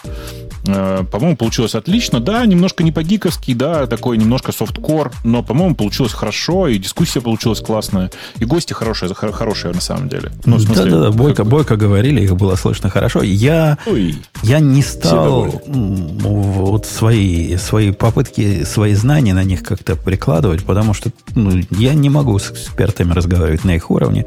[0.66, 2.20] Э, По-моему, получилось отлично.
[2.20, 7.60] Да, немножко не по-гиковски, да, такой немножко софткор, но, по-моему, получилось хорошо, и дискуссия получилась
[7.62, 10.32] классная, и гости хорошие, хор- хорошие на самом деле.
[10.46, 13.22] Ну, в смысле, Да-да-да, бойко, как бойко говорили, их было слышно хорошо.
[13.24, 20.64] Я, Ой, я не стал вот свои, свои попытки, свои знания на них как-то прикладывать,
[20.64, 24.26] потому что ну, я не могу с экспертами разговаривать на их уровне.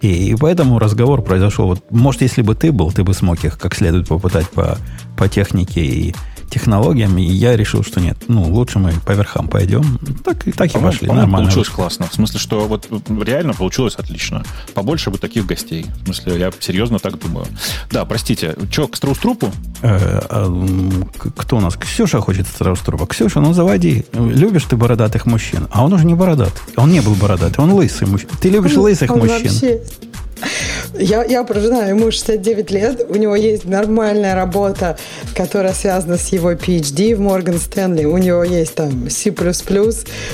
[0.00, 1.66] И, и поэтому разговор произошел.
[1.66, 4.78] Вот, может, если бы ты был, ты бы смог их как следует попытать по,
[5.16, 6.14] по технике и
[6.50, 7.16] технологиям.
[7.18, 8.16] И я решил, что нет.
[8.28, 9.98] Ну, лучше мы по верхам пойдем.
[10.24, 11.06] Так, и- так и По-моему, пошли.
[11.08, 11.46] по-моему, Нормально.
[11.46, 11.82] получилось вышло.
[11.82, 12.06] классно.
[12.08, 12.88] В смысле, что вот
[13.22, 14.42] реально получилось отлично.
[14.74, 15.86] Побольше бы таких гостей.
[16.02, 17.46] В смысле, я серьезно так думаю.
[17.90, 19.50] Да, простите, что, к Страуструпу?
[19.82, 21.76] Э, а, кто у нас?
[21.76, 23.06] Ксюша хочет Страуструба.
[23.06, 24.04] Ксюша, ну заводи.
[24.12, 25.68] Любишь ты бородатых мужчин?
[25.70, 26.52] А он уже не бородат.
[26.76, 28.32] Он не был бородатый, он лысый мужчина.
[28.40, 29.50] Ты любишь лысых Он мужчин?
[30.98, 34.96] Я, я прожила, ему 69 лет, у него есть нормальная работа,
[35.34, 39.30] которая связана с его PhD в Морган Стэнли, у него есть там C++,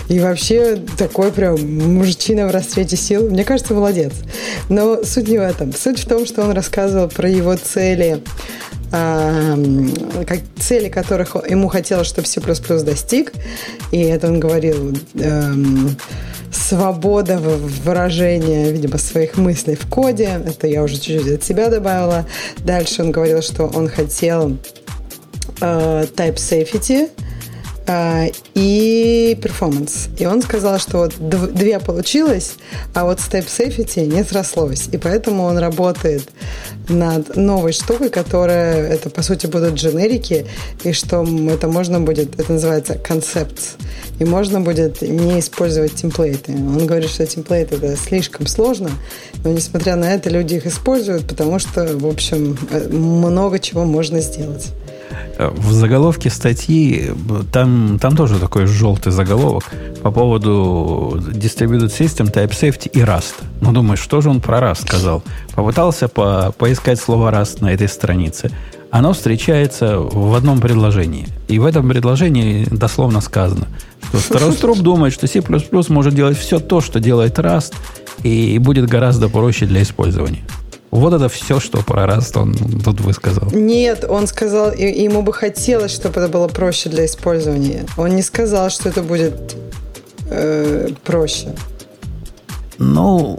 [0.08, 1.56] и вообще такой прям
[1.94, 3.28] мужчина в расцвете сил.
[3.28, 4.12] Мне кажется, молодец.
[4.68, 5.72] Но суть не в этом.
[5.72, 8.20] Суть в том, что он рассказывал про его цели,
[8.90, 13.32] как цели которых ему хотелось, чтобы C++ достиг.
[13.90, 15.96] И это он говорил эм,
[16.54, 20.40] свобода выражения, видимо, своих мыслей в коде.
[20.46, 22.26] Это я уже чуть-чуть от себя добавила.
[22.58, 24.56] Дальше он говорил, что он хотел
[25.60, 27.10] э, type safety
[27.86, 30.08] и performance.
[30.18, 32.54] И он сказал, что вот дв- две получилось,
[32.94, 34.88] а вот type safety не срослось.
[34.92, 36.28] И поэтому он работает
[36.88, 40.46] над новой штукой, которая, это по сути будут дженерики,
[40.82, 43.76] и что это можно будет, это называется концепт,
[44.18, 46.52] и можно будет не использовать темплейты.
[46.52, 48.90] Он говорит, что темплейты это слишком сложно,
[49.44, 54.20] но несмотря на это люди их используют, потому что, в общем, э, много чего можно
[54.20, 54.68] сделать.
[55.38, 59.64] Э, В заголовке статьи б- там, там тоже такой желтый заголовок
[60.02, 63.34] по поводу Distributed System, Type Safety и Rust.
[63.60, 65.22] Ну, думаешь, что же он про Rust сказал?
[65.54, 68.50] Попытался по, поискать слово Rust на этой странице.
[68.90, 71.26] Оно встречается в одном предложении.
[71.48, 73.66] И в этом предложении дословно сказано,
[74.08, 75.42] что Староструп думает, что C++
[75.88, 77.74] может делать все то, что делает Rust,
[78.22, 80.44] и будет гораздо проще для использования.
[80.94, 82.54] Вот это все, что про Rust он
[82.84, 83.48] тут высказал.
[83.52, 87.84] Нет, он сказал, и- ему бы хотелось, чтобы это было проще для использования.
[87.96, 89.56] Он не сказал, что это будет
[90.30, 91.48] э, проще.
[92.78, 93.38] Ну,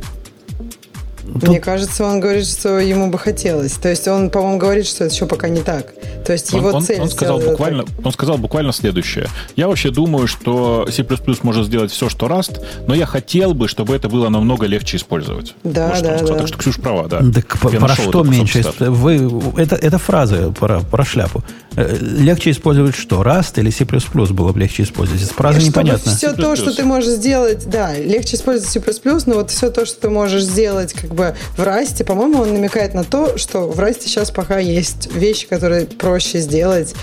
[1.41, 3.73] Мне кажется, он говорит, что ему бы хотелось.
[3.73, 5.93] То есть он, по-моему, говорит, что это еще пока не так.
[6.25, 8.05] То есть Он, его он- цель он сказал буквально, так.
[8.05, 9.27] он сказал буквально следующее.
[9.55, 11.05] Я вообще думаю, что C++
[11.43, 15.53] может сделать все, что Rust, но я хотел бы, чтобы это было намного легче использовать.
[15.63, 16.35] Да, Вот да, да.
[16.37, 17.19] Так что Ксюша права, да.
[17.19, 18.63] Так Я про что меньше?
[18.79, 21.43] Вы, это, это фраза про, про шляпу.
[21.75, 23.21] Э, Легче использовать что?
[23.21, 25.21] Rust или C++ было бы легче использовать?
[25.23, 26.15] С Праза Чтобы непонятно.
[26.15, 28.81] все то, что ты можешь сделать, да, легче использовать C++,
[29.25, 32.93] но вот все то, что ты можешь сделать как бы в Расте, по-моему, он намекает
[32.93, 36.93] на то, что в Расте сейчас пока есть вещи, которые проще сделать,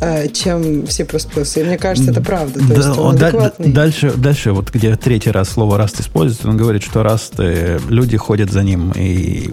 [0.00, 1.04] э, чем в C++.
[1.04, 2.60] И мне кажется, это правда.
[2.60, 6.56] То Да, есть он да- дальше, дальше, вот где третий раз слово Rust используется, он
[6.56, 9.50] говорит, что Rust, э, люди ходят за ним и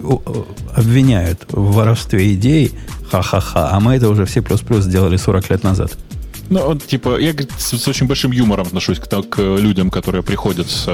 [0.74, 2.72] обвиняют в воровстве идей,
[3.10, 4.42] ха-ха-ха, а мы это уже в C++
[4.80, 5.96] сделали 40 лет назад.
[6.50, 10.68] Ну, вот, типа, я с, с очень большим юмором отношусь к, к людям, которые приходят
[10.68, 10.86] с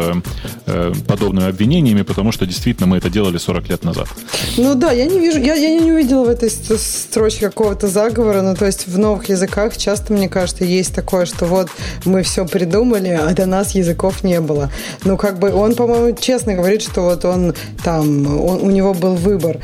[0.67, 4.09] э, подобными обвинениями, потому что действительно мы это делали 40 лет назад.
[4.57, 8.43] Ну да, я не вижу, я, я не увидела в этой ст- строчке какого-то заговора,
[8.43, 11.69] ну то есть в новых языках часто, мне кажется, есть такое, что вот
[12.05, 14.71] мы все придумали, а до нас языков не было.
[15.05, 19.15] Ну как бы он, по-моему, честно говорит, что вот он там, он, у него был
[19.15, 19.59] выбор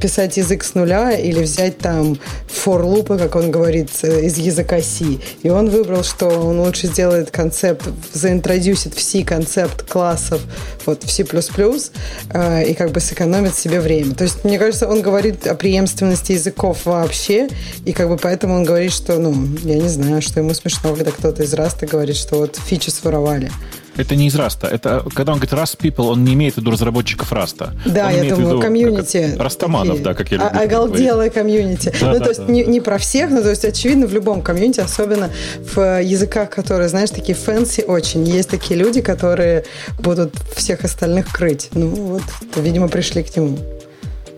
[0.00, 4.80] писать язык с нуля или взять там for лупы, как он говорит, э, из языка
[4.80, 5.04] C.
[5.42, 10.40] И он выбрал, что он лучше сделает концепт, заинтродюсит в C концепт классов
[10.86, 14.14] вот в C++, э, и как бы сэкономит себе время.
[14.14, 17.48] То есть, мне кажется, он говорит о преемственности языков вообще,
[17.84, 21.10] и как бы поэтому он говорит, что, ну, я не знаю, что ему смешно, когда
[21.10, 23.50] кто-то из Раста говорит, что вот фичи своровали.
[23.98, 24.66] Это не из Rust а.
[24.68, 27.74] Это, когда он говорит Rust People, он не имеет в виду разработчиков Rust а.
[27.84, 29.30] Да, он я имеет в думаю, виду комьюнити.
[29.32, 30.04] как- Растаманов, такие.
[30.04, 30.72] да, как я А- люблю говорить.
[30.72, 31.92] Оголделое комьюнити.
[32.00, 32.52] Да, ну, да, то есть да.
[32.52, 35.30] не, не про всех, но то есть очевидно в любом комьюнити, особенно
[35.74, 38.24] в э, языках, которые, знаешь, такие fancy очень.
[38.24, 39.64] Есть такие люди, которые
[39.98, 41.68] будут всех остальных крыть.
[41.74, 42.22] Ну вот,
[42.56, 43.58] видимо, пришли к нему.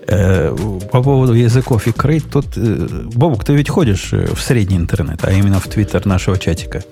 [0.06, 0.56] Э,
[0.90, 5.20] по поводу языков и крыть, тут, э, Бобук, ты ведь ходишь э, в средний интернет,
[5.22, 6.82] а именно в твиттер нашего чатика.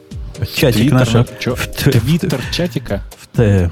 [0.55, 1.25] Чатик нашего...
[1.25, 3.03] в Твиттер чатика?
[3.35, 3.71] в,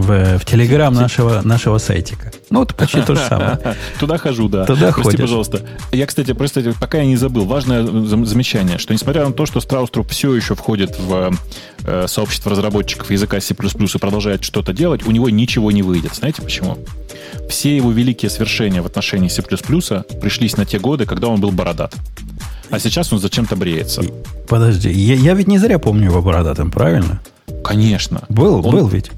[0.00, 2.32] в, в телеграм нашего, нашего сайтика.
[2.48, 3.58] Ну, вот почти то же самое.
[4.00, 4.64] Туда хожу, да.
[4.64, 5.20] Туда Прости, ходишь.
[5.20, 5.62] пожалуйста.
[5.92, 9.60] Я, кстати, просто пока я не забыл, важное зам- замечание, что несмотря на то, что
[9.60, 11.32] Страуструп все еще входит в
[11.84, 16.14] э, сообщество разработчиков языка C++ и продолжает что-то делать, у него ничего не выйдет.
[16.14, 16.78] Знаете почему?
[17.48, 21.94] Все его великие свершения в отношении C++ пришлись на те годы, когда он был бородат.
[22.70, 24.02] А сейчас он зачем-то бреется.
[24.48, 27.20] Подожди, я, я ведь не зря помню его бородатым, правильно?
[27.64, 28.22] Конечно.
[28.28, 29.10] Был, Он- был ведь.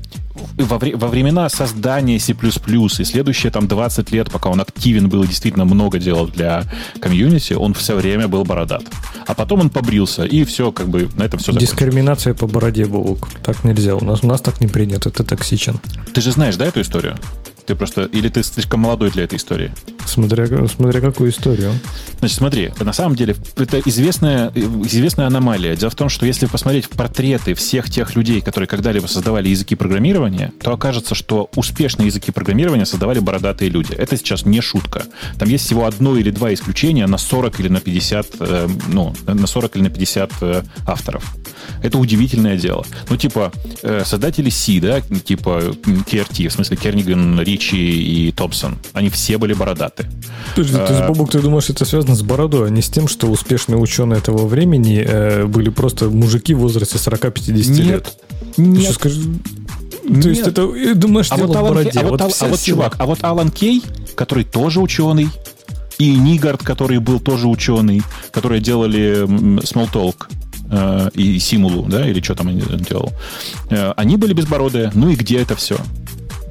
[0.57, 5.23] во, вре- во времена создания C++ и следующие там 20 лет, пока он активен был
[5.23, 6.65] и действительно много делал для
[7.01, 8.83] комьюнити, он все время был бородат.
[9.27, 11.71] А потом он побрился, и все, как бы, на этом все закончилось.
[11.71, 13.29] Дискриминация по бороде, Бобук.
[13.45, 13.95] Так нельзя.
[13.97, 15.11] У нас, у нас так не принято.
[15.11, 15.79] Ты токсичен.
[16.15, 17.17] Ты же знаешь, да, эту историю?
[17.67, 18.03] Ты просто...
[18.05, 19.73] Или ты слишком молодой для этой истории?
[20.07, 21.73] Смотря, смотря какую историю.
[22.19, 25.77] Значит, смотри, на самом деле это известная, известная аномалия.
[25.77, 29.75] Дело в том, что если посмотреть в портреты всех тех людей, которые когда-либо создавали языки
[29.75, 33.95] программирования, то окажется, что успешные языки программирования создавали бородатые люди.
[33.95, 35.05] Это сейчас не шутка.
[35.39, 39.47] Там есть всего одно или два исключения на 40 или на 50, э, ну, на
[39.47, 41.35] 40 или на 50 э, авторов.
[41.83, 42.85] Это удивительное дело.
[43.09, 47.77] Ну, типа, э, создатели C, да, типа м, KRT, в смысле Керниган, Ричи
[48.29, 50.07] и Томпсон, они все были бородаты.
[50.55, 53.29] Подожди, то есть, Бобук, ты думаешь, это связано с бородой, а не с тем, что
[53.29, 58.13] успешные ученые этого времени э, были просто мужики в возрасте 40-50 лет?
[58.57, 58.85] Нет.
[58.85, 59.21] что, скажи-
[60.23, 60.49] То есть Нет.
[60.49, 61.91] это, э, думаешь, А дело вот, в Алан бороде?
[61.91, 63.83] Кей- а вот, вся а вот, чувак, а вот Алан Кей,
[64.15, 65.29] который тоже ученый,
[65.99, 69.25] и Нигард, который был тоже ученый, которые делали
[69.63, 70.27] Smalltalk
[70.71, 73.13] э, и Симулу, да, или что там они делал,
[73.71, 74.91] э, они были безбородые.
[74.95, 75.77] Ну и где это все?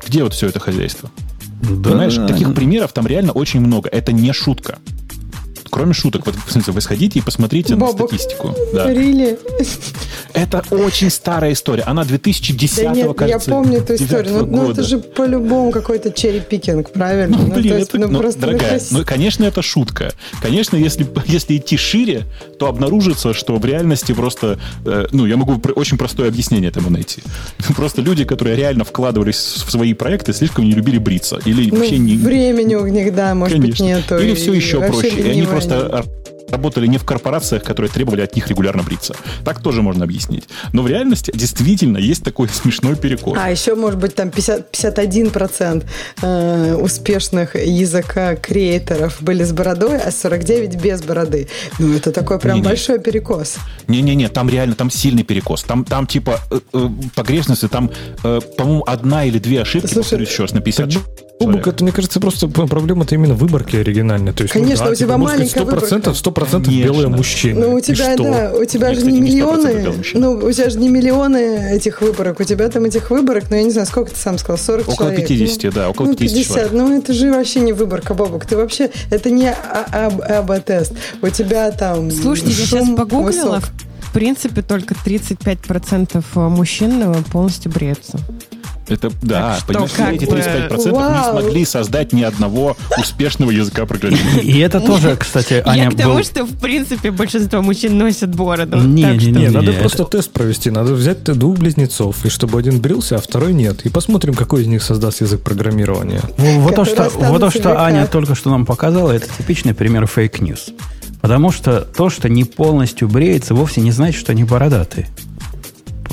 [0.05, 1.09] Где вот все это хозяйство?
[1.61, 3.89] Понимаешь, таких примеров там реально очень много.
[3.89, 4.79] Это не шутка.
[5.71, 8.09] Кроме шуток, вот в смысле, вы сходите и посмотрите на Бобок.
[8.09, 8.53] статистику.
[8.73, 8.93] Да.
[8.93, 9.39] Рили?
[10.33, 11.83] Это очень старая история.
[11.83, 14.33] Она 2010 Да нет, я кажется, помню эту историю.
[14.33, 14.83] Ну, 9-го ну, это года.
[14.83, 17.37] же по-любому какой-то черри-пикинг, правильно?
[17.37, 20.13] Ну, блин, то есть, это, ну, ну, просто дорогая, крас- ну, конечно, это шутка.
[20.41, 22.25] Конечно, если, если идти шире,
[22.59, 24.59] то обнаружится, что в реальности просто...
[24.85, 27.23] э, ну, я могу очень простое объяснение этому найти.
[27.75, 31.39] Просто люди, которые реально вкладывались в свои проекты, слишком не любили бриться.
[31.45, 32.17] Или ну, вообще не...
[32.17, 33.85] времени у них, да, может Конечно.
[33.85, 34.17] быть, нету.
[34.17, 35.09] Или все еще проще.
[35.09, 36.03] И они ленивые просто
[36.51, 39.15] работали не в корпорациях, которые требовали от них регулярно бриться.
[39.43, 40.43] Так тоже можно объяснить.
[40.73, 43.37] Но в реальности действительно есть такой смешной перекос.
[43.39, 45.85] А еще, может быть, там 50, 51%
[46.21, 51.47] э, успешных языка креаторов были с бородой, а 49% без бороды.
[51.79, 52.67] Ну, это такой прям Не-не.
[52.67, 53.57] большой перекос.
[53.87, 55.63] Не-не-не, там реально, там сильный перекос.
[55.63, 57.89] Там, там типа, э, э, погрешности, там,
[58.23, 60.89] э, по-моему, одна или две ошибки, Слушай, повторюсь еще раз, на 50
[61.45, 64.33] Бобук, это, мне кажется, просто проблема-то именно выборки оригинальной.
[64.33, 66.83] То есть, Конечно, ну, да, у тебя типа, маленькая сказать, 100%, 100% Конечно.
[66.83, 67.59] белые мужчины.
[67.61, 68.23] Ну, у И тебя, что?
[68.23, 71.71] да, у тебя Я, же кстати, не 100% миллионы, ну, у тебя же не миллионы
[71.75, 74.57] этих выборок, у тебя там этих выборок, ну, я не знаю, сколько ты сам сказал,
[74.57, 75.27] 40 Около человек.
[75.27, 76.71] 50, ну, да, около ну, 50 человек.
[76.73, 81.29] ну, это же вообще не выборка, Бобок, ты вообще, это не а- АБ- АБ-тест, у
[81.29, 83.55] тебя там Слушайте, я сейчас погуглила.
[83.55, 83.63] высок.
[84.01, 88.19] В принципе, только 35% мужчин э, полностью бреются.
[88.87, 91.31] Это, да, Так что понимаешь, эти бы- 35% не Вау.
[91.39, 94.41] смогли создать ни одного успешного языка программирования.
[94.41, 98.35] И это тоже, кстати, Аня, я к тому, был- что, в принципе, большинство мужчин носят
[98.35, 98.77] бороду.
[98.77, 100.71] Не, Так не, что- не, Не, не, надо это- просто тест провести.
[100.71, 103.85] Надо взять двух близнецов, и чтобы один брился, а второй нет.
[103.85, 106.21] И посмотрим, какой из них создаст язык программирования.
[106.37, 107.81] Вот то, что, вот то, что.
[107.81, 110.71] Аня только что нам показала, это типичный пример fake news.
[111.21, 115.07] Потому что то, что не полностью бреется, вовсе не значит, что они бородатые.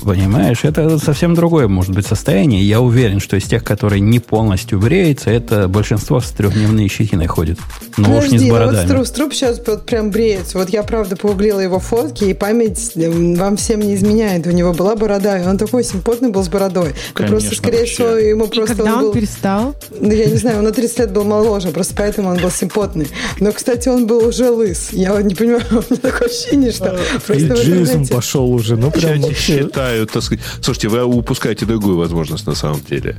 [0.03, 2.63] Понимаешь, это совсем другое может быть состояние.
[2.63, 7.59] Я уверен, что из тех, которые не полностью бреются, это большинство с трехдневной щетиной ходит.
[7.97, 8.87] Но уж не с Подожди, ну вот бородами.
[8.87, 10.59] Струп, Струп сейчас вот прям бреется.
[10.59, 14.47] Вот я, правда, погуглила его фотки, и память м, вам всем не изменяет.
[14.47, 16.89] У него была борода, и он такой симпотный был с бородой.
[16.89, 17.95] Ну, Конечно, просто, скорее вообще.
[17.95, 19.13] всего, ему И просто когда он он был...
[19.13, 19.75] перестал?
[19.99, 23.09] Ну, я не знаю, он на 30 лет был моложе, просто поэтому он был симпотный.
[23.41, 24.89] Но, кстати, он был уже лыс.
[24.93, 28.15] Я вот не понимаю, у меня такое ощущение, что просто в Иджизм интернете...
[28.15, 28.77] пошел уже.
[28.77, 29.65] Ну, прям Я вообще.
[29.89, 30.45] Считаю, так сказать...
[30.61, 33.17] Слушайте, вы упускаете другую возможность на самом деле.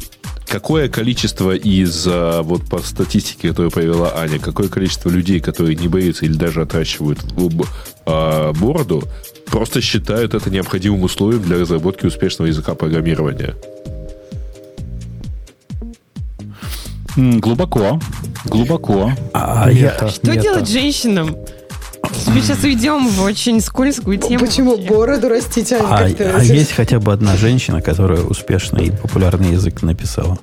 [0.48, 5.88] Какое количество из, а, вот по статистике, которую провела Аня, какое количество людей, которые не
[5.88, 7.20] бреются или даже отращивают
[8.06, 9.04] а, бороду,
[9.46, 13.56] просто считают это необходимым условием для разработки успешного языка программирования?
[17.16, 18.00] Глубоко,
[18.46, 19.12] глубоко.
[19.34, 20.42] А я, Мета, Что мета.
[20.42, 21.36] делать женщинам?
[22.34, 24.46] Мы сейчас уйдем в очень скользкую тему.
[24.46, 24.88] Почему вообще.
[24.88, 29.52] бороду растить, а, как ты- а есть хотя бы одна женщина, которая успешный и популярный
[29.54, 30.38] язык написала?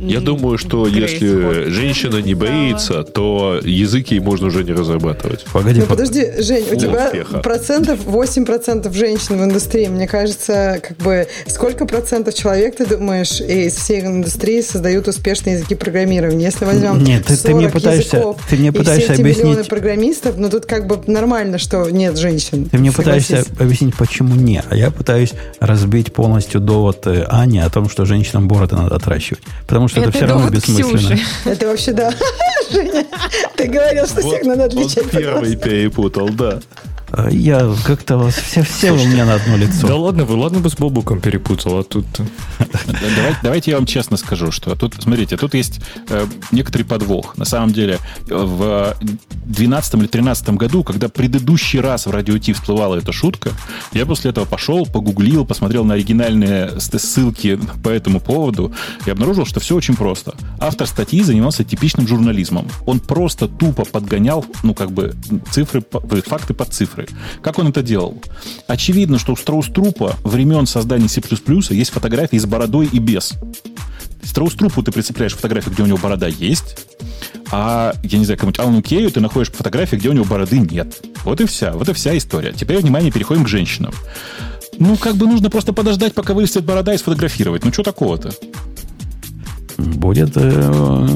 [0.00, 4.72] Я думаю, что Грейс если Хопкинс женщина не боится, то язык ей можно уже не
[4.72, 5.44] разрабатывать.
[5.52, 7.38] Погоди, Ну по- подожди, Жень, у тебя успеха.
[7.38, 9.86] процентов 8% женщин в индустрии.
[9.88, 15.74] Мне кажется, как бы сколько процентов человек, ты думаешь, из всей индустрии создают успешные языки
[15.74, 16.44] программирования?
[16.46, 19.20] Если возьмем Нет, ты- ты мне 40 пытаешься- языков ты мне и пытаешься все эти
[19.22, 22.66] объяснить- миллионы программистов, ну тут как бы нормально, что нет женщин.
[22.66, 24.62] Ты мне пытаешься объяснить, почему не.
[24.68, 29.42] А я пытаюсь разбить полностью довод э, Ани о том, что женщинам бороды надо отращивать.
[29.66, 30.98] Потому что это, Это все равно бессмысленно.
[30.98, 31.20] Ксюши.
[31.44, 32.12] Это вообще да.
[32.70, 33.06] Женя,
[33.56, 35.04] ты говорил, что всех надо отличать.
[35.04, 36.60] Он первый перепутал, да.
[37.12, 40.00] А Я как-то вас все, все у меня на одно Да лицо.
[40.00, 42.06] ладно вы, ладно бы с Бобуком перепутал, а тут...
[42.86, 47.36] Давайте, давайте я вам честно скажу, что тут, смотрите, тут есть э, некоторый подвох.
[47.36, 48.96] На самом деле, э, в
[49.46, 53.50] 2012 или 2013 году, когда предыдущий раз в радио Ти всплывала эта шутка,
[53.92, 58.72] я после этого пошел, погуглил, посмотрел на оригинальные ссылки по этому поводу
[59.06, 60.34] и обнаружил, что все очень просто.
[60.58, 62.66] Автор статьи занимался типичным журнализмом.
[62.86, 65.14] Он просто тупо подгонял, ну, как бы,
[65.50, 66.97] цифры, э, факты под цифры.
[67.42, 68.22] Как он это делал?
[68.66, 71.20] Очевидно, что у Страус-Трупа времен создания C++
[71.70, 73.34] есть фотографии с бородой и без.
[74.22, 76.76] Страус-Трупу ты прицепляешь фотографию, где у него борода есть,
[77.50, 81.00] а, я не знаю, кому-нибудь Алану Кею ты находишь фотографию, где у него бороды нет.
[81.24, 81.72] Вот и вся.
[81.72, 82.52] Вот и вся история.
[82.52, 83.92] Теперь, внимание, переходим к женщинам.
[84.78, 87.64] Ну, как бы нужно просто подождать, пока вырастет борода и сфотографировать.
[87.64, 88.32] Ну, что такого-то?
[89.78, 91.06] Будет, э,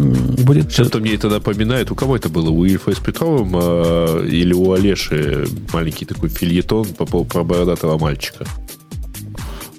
[0.45, 1.91] будет Чем-то мне это напоминает.
[1.91, 2.49] У кого это было?
[2.51, 7.99] У Ильфа с Петровым э, или у Олеши маленький такой фильетон по, по- про бородатого
[7.99, 8.45] мальчика?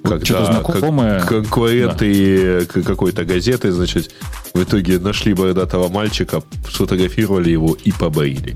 [0.04, 1.20] Что-то знакомое.
[1.20, 4.10] кон- конкуренты к- какой-то газеты, значит,
[4.52, 8.54] в итоге нашли бородатого мальчика, сфотографировали его и побрили.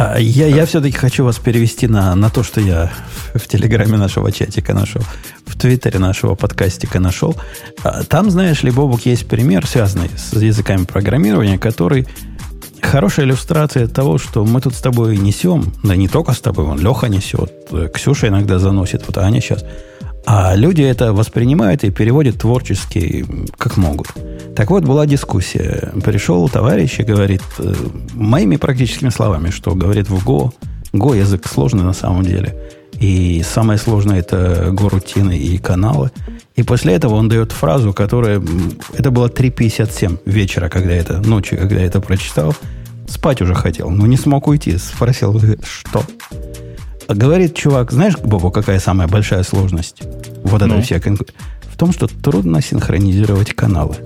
[0.00, 2.92] А я, я все-таки хочу вас перевести на, на то, что я
[3.34, 5.02] в, телеграме нашего чатика нашел,
[5.44, 7.36] в твиттере нашего подкастика нашел.
[7.82, 12.06] А Там, знаешь ли, Бобук, есть пример, связанный с языками программирования, который
[12.80, 16.78] хорошая иллюстрация того, что мы тут с тобой несем, да не только с тобой, он
[16.78, 17.52] Леха несет,
[17.92, 19.64] Ксюша иногда заносит, вот Аня сейчас.
[20.30, 23.24] А люди это воспринимают и переводят творчески,
[23.56, 24.08] как могут.
[24.54, 25.90] Так вот, была дискуссия.
[26.04, 27.72] Пришел товарищ и говорит, э,
[28.12, 30.52] моими практическими словами, что говорит в Go.
[30.92, 32.54] Go язык сложный на самом деле.
[33.00, 36.10] И самое сложное это горутины и каналы.
[36.56, 38.42] И после этого он дает фразу, которая...
[38.98, 41.20] Это было 3.57 вечера, когда это...
[41.26, 42.54] Ночью, когда я это прочитал.
[43.08, 44.76] Спать уже хотел, но не смог уйти.
[44.76, 46.02] Спросил, что?
[47.08, 50.02] Говорит чувак, знаешь, Бобу, какая самая большая сложность?
[50.44, 50.82] Вот это Ну?
[50.82, 51.26] вся конку-
[51.62, 53.96] В том, что трудно синхронизировать каналы.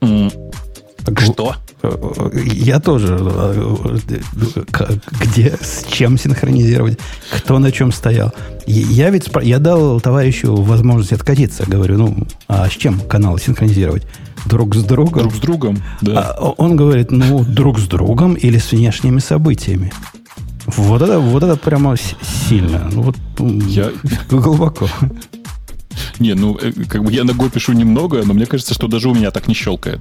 [0.00, 1.54] Гл- Что?
[1.82, 3.16] Э, Я тоже.
[3.20, 3.66] э,
[4.08, 4.86] э,
[5.22, 6.98] Где, с чем синхронизировать,
[7.30, 8.32] кто на чем стоял.
[8.66, 11.64] Я ведь спро- я дал товарищу возможность откатиться.
[11.66, 14.06] Говорю, ну, а с чем канал синхронизировать?
[14.46, 15.20] Друг с другом.
[15.22, 16.34] Друг с другом, да.
[16.38, 19.90] А он говорит, ну, друг с другом или с внешними событиями.
[20.76, 21.96] Вот это, вот это прямо
[22.48, 22.88] сильно.
[22.92, 23.16] Ну, Вот
[23.68, 23.92] Я-
[24.30, 24.88] глубоко.
[26.18, 29.08] Не, ну, э, как бы я на Go пишу немного, но мне кажется, что даже
[29.08, 30.00] у меня так не щелкает.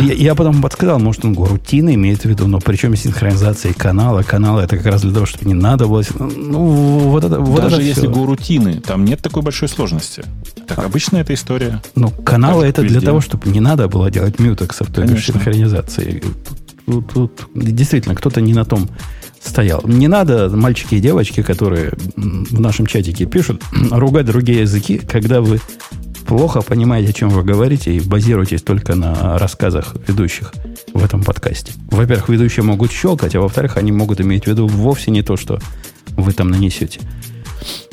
[0.00, 4.22] Я, я потом подсказал, может, он рутины имеет в виду, но причем синхронизация канала.
[4.22, 6.02] Каналы это как раз для того, чтобы не надо было.
[6.18, 6.64] Ну,
[7.10, 8.08] вот это, вот даже это если.
[8.08, 10.24] Go рутины, там нет такой большой сложности.
[10.66, 11.80] Так обычная эта история.
[11.94, 13.06] Ну, каналы это как для везде.
[13.06, 16.22] того, чтобы не надо было делать мютексов, то есть синхронизации.
[16.86, 18.88] Тут, тут действительно кто-то не на том
[19.42, 19.82] стоял.
[19.84, 25.60] Не надо, мальчики и девочки, которые в нашем чатике пишут, ругать другие языки, когда вы
[26.26, 30.52] плохо понимаете, о чем вы говорите, и базируетесь только на рассказах ведущих
[30.94, 31.72] в этом подкасте.
[31.90, 35.58] Во-первых, ведущие могут щелкать, а во-вторых, они могут иметь в виду вовсе не то, что
[36.16, 37.00] вы там нанесете.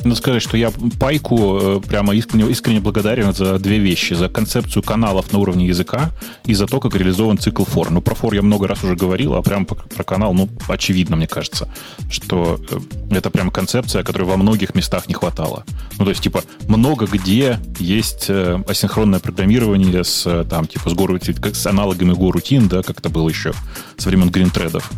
[0.04, 4.14] Ну, сказать, что я Пайку э, прямо искренне, искренне благодарен за две вещи.
[4.14, 6.12] За концепцию каналов на уровне языка
[6.46, 7.92] и за то, как реализован цикл фор.
[7.92, 11.16] Ну, про фор я много раз уже говорил, а прямо по- про канал, ну, очевидно,
[11.16, 11.68] мне кажется,
[12.10, 12.80] что э,
[13.12, 15.66] это прямо концепция, которой во многих местах не хватало.
[15.98, 21.56] Ну, то есть, типа, много где есть э, асинхронное программирование с, там, типа, с, как
[21.56, 23.54] с аналогами Go-рутин, да, как это было еще
[23.98, 24.90] со времен гринтредов.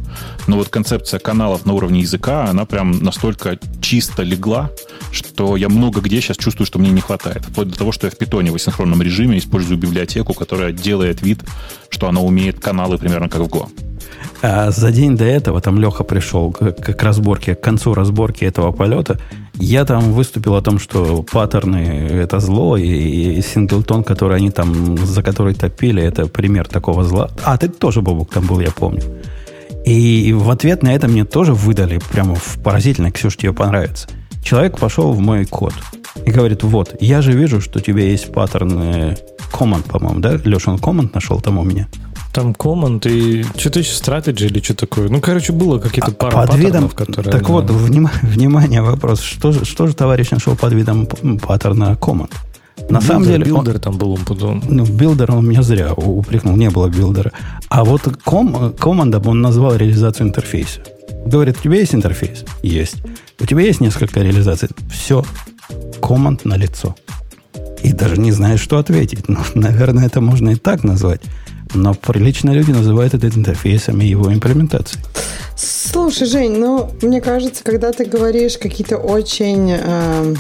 [0.48, 4.70] Но вот концепция каналов на уровне языка, она прям настолько чисто легла,
[5.12, 7.44] что я много где сейчас чувствую, что мне не хватает.
[7.46, 11.40] Вплоть до того, что я в питоне в асинхронном режиме использую библиотеку, которая делает вид,
[11.90, 13.70] что она умеет каналы примерно как в Go.
[14.42, 18.72] А за день до этого там Леха пришел к, к- разборке, к концу разборки этого
[18.72, 19.20] полета.
[19.54, 24.98] Я там выступил о том, что паттерны это зло, и, и синглтон, который они там,
[24.98, 27.30] за который топили, это пример такого зла.
[27.44, 29.04] А, ты тоже, Бобук, там был, я помню.
[29.86, 34.08] И в ответ на это мне тоже выдали прямо в поразительно, Ксюш, тебе понравится.
[34.44, 35.74] Человек пошел в мой код
[36.26, 39.16] и говорит, вот, я же вижу, что у тебя есть паттерн
[39.54, 40.40] command, по-моему, да?
[40.44, 41.88] Леша, он command нашел там у меня.
[42.34, 45.10] Там command и что-то еще strategy или что такое.
[45.10, 47.32] Ну, короче, было какие-то пара А под видом, паттернов, которые...
[47.32, 49.20] так вот, внима- внимание, вопрос.
[49.22, 51.08] Что же, что же товарищ нашел под видом
[51.42, 52.32] паттерна command?
[52.90, 54.64] На Builder- самом деле, он- builder там был он потом.
[54.68, 57.32] ну, builder он меня зря упрекнул, не было builder а.
[57.70, 60.80] А вот ком, command ом он назвал реализацию интерфейса.
[61.26, 62.44] Говорит, у тебя есть интерфейс?
[62.64, 62.98] Есть.
[63.40, 64.70] У тебя есть несколько реализаций?
[64.92, 65.24] Все.
[66.02, 66.96] Команд на лицо.
[67.84, 69.28] И даже не знаешь, что ответить.
[69.28, 71.22] Ну, наверное, это можно и так назвать.
[71.74, 75.04] Но прилично люди называют это интерфейсом и его имплементацией.
[75.56, 80.38] Слушай, Жень, ну, мне кажется, когда ты говоришь какие-то очень эм,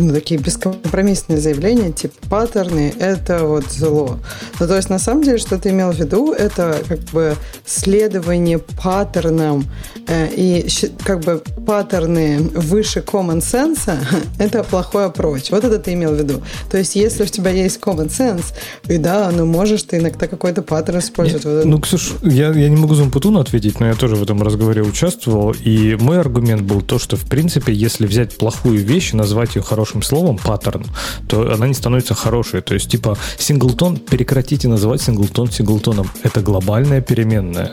[0.00, 4.18] ну, такие бескомпромиссные заявления, типа паттерны, это вот зло.
[4.58, 7.36] Ну, то есть, на самом деле, что ты имел в виду, это как бы
[7.66, 9.64] следование паттернам
[10.06, 10.66] э, и
[11.04, 13.90] как бы паттерны выше common sense,
[14.38, 15.48] это плохой approach.
[15.50, 16.42] Вот это ты имел в виду.
[16.70, 18.44] То есть, если у тебя есть common sense,
[18.88, 21.44] и да, ну, можешь ты иногда какой-то паттерн использовать.
[21.44, 24.22] Вот это- Ну, Ксюш, я, я не могу за Умпутуну ответить, но я тоже в
[24.22, 25.52] этом разговоре участвовал.
[25.64, 29.62] И мой аргумент был то, что, в принципе, если взять плохую вещь и назвать ее
[29.90, 30.84] хорошим словом, паттерн,
[31.28, 32.60] то она не становится хорошей.
[32.60, 36.06] То есть, типа, синглтон, прекратите называть синглтон синглтоном.
[36.22, 37.72] Это глобальная переменная.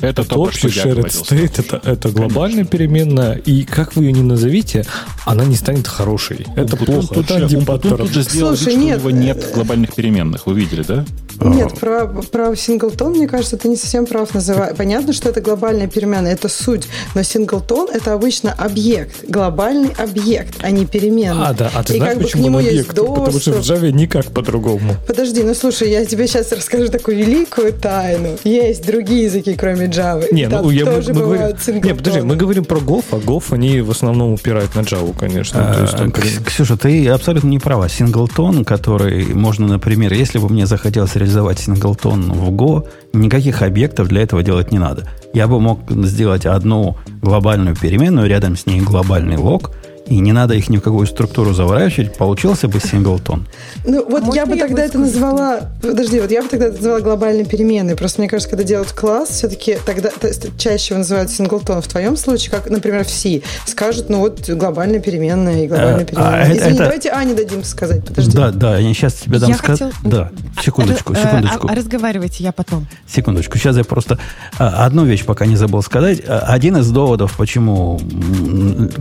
[0.00, 4.22] Это, то, про что shared state, это, это глобальная переменная, и как вы ее не
[4.22, 4.84] назовите,
[5.24, 6.46] она не станет хорошей.
[6.54, 7.96] Это Умпутун плохо, тут Умпутун антипаттерн.
[7.96, 10.46] тут же сделал вид, Слушай, что нет, у него нет глобальных переменных.
[10.46, 11.04] Вы видели, да?
[11.40, 14.76] Нет, про, про синглтон, мне кажется, ты не совсем прав называть.
[14.76, 16.88] Понятно, что это глобальная перемена, это суть.
[17.14, 21.48] Но синглтон это обычно объект, глобальный объект, а не перемена.
[21.48, 22.96] А, да, а ты И знаешь, как бы к почему нему он есть объект?
[22.96, 23.60] Потому что в.
[23.60, 24.94] Java никак по-другому.
[25.06, 28.38] Подожди, ну слушай, я тебе сейчас расскажу такую великую тайну.
[28.44, 30.24] Есть другие языки, кроме Java.
[30.32, 31.94] Не, ну я, мы, тоже мы говорим, бывают не, синглтоны.
[31.96, 35.76] подожди, мы говорим про Go, а Go они в основном упирают на Java, конечно.
[35.80, 37.88] Есть там А, Кс- Ксюша, ты абсолютно не права.
[37.88, 44.22] Синглтон, который можно, например, если бы мне захотелось реализовать синглтон в Go, никаких объектов для
[44.22, 45.08] этого делать не надо.
[45.32, 49.70] Я бы мог сделать одну глобальную переменную, рядом с ней глобальный лог,
[50.06, 53.46] и не надо их ни в какую структуру заворачивать, получился бы синглтон.
[53.84, 55.60] Ну, вот я бы я тогда это назвала...
[55.82, 57.96] Подожди, вот я бы тогда это назвала глобальной переменной.
[57.96, 61.82] Просто мне кажется, когда делают класс, все-таки тогда то есть, чаще его называют синглтон.
[61.82, 66.04] В твоем случае, как, например, в C, скажут, ну вот глобальная переменная и глобальная А,
[66.04, 66.42] переменная.
[66.44, 68.04] а Извини, это- давайте Ане дадим сказать.
[68.04, 68.36] Подожди.
[68.36, 69.92] Да, да, я сейчас тебе дам сказать.
[70.04, 70.30] Да,
[70.62, 71.68] секундочку, Р- э, секундочку.
[71.68, 72.86] а- а разговаривайте я потом.
[73.12, 74.18] Секундочку, сейчас я просто
[74.58, 76.22] а, одну вещь пока не забыл сказать.
[76.26, 78.00] А, Один из доводов, почему,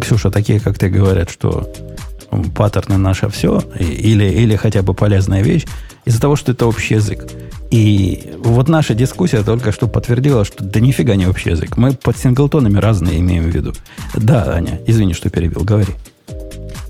[0.01, 1.72] Ксюша, такие, как ты, говорят, что
[2.56, 5.66] паттерны наше все, или, или хотя бы полезная вещь,
[6.06, 7.28] из-за того, что это общий язык.
[7.72, 11.78] И вот наша дискуссия только что подтвердила, что да нифига не общий язык.
[11.78, 13.74] Мы под синглтонами разные имеем в виду.
[14.14, 15.93] Да, Аня, извини, что перебил, говори.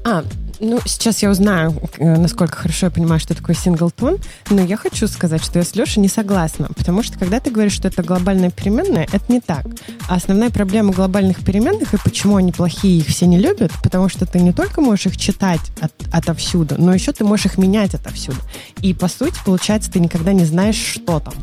[0.04, 0.24] А,
[0.60, 5.08] Ну, сейчас я узнаю, э, насколько хорошо я понимаю, что такое синглтон, но я хочу
[5.08, 8.52] сказать, что я с Лешей не согласна, потому что когда ты говоришь, что это глобальная
[8.52, 9.66] переменная, это не так.
[10.08, 14.26] А основная проблема глобальных переменных и почему они плохие, их все не любят, потому что
[14.26, 18.38] ты не только можешь их читать от, отовсюду, но еще ты можешь их менять отовсюду.
[18.82, 21.34] И, по сути, получается, ты никогда не знаешь, что там.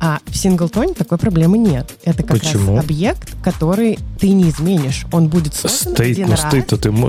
[0.00, 1.90] А в синглтоне такой проблемы нет.
[2.04, 2.76] Это как Почему?
[2.76, 5.06] раз объект, который ты не изменишь.
[5.12, 6.46] Он будет создан Стейт, один ну раз.
[6.50, 6.62] ты,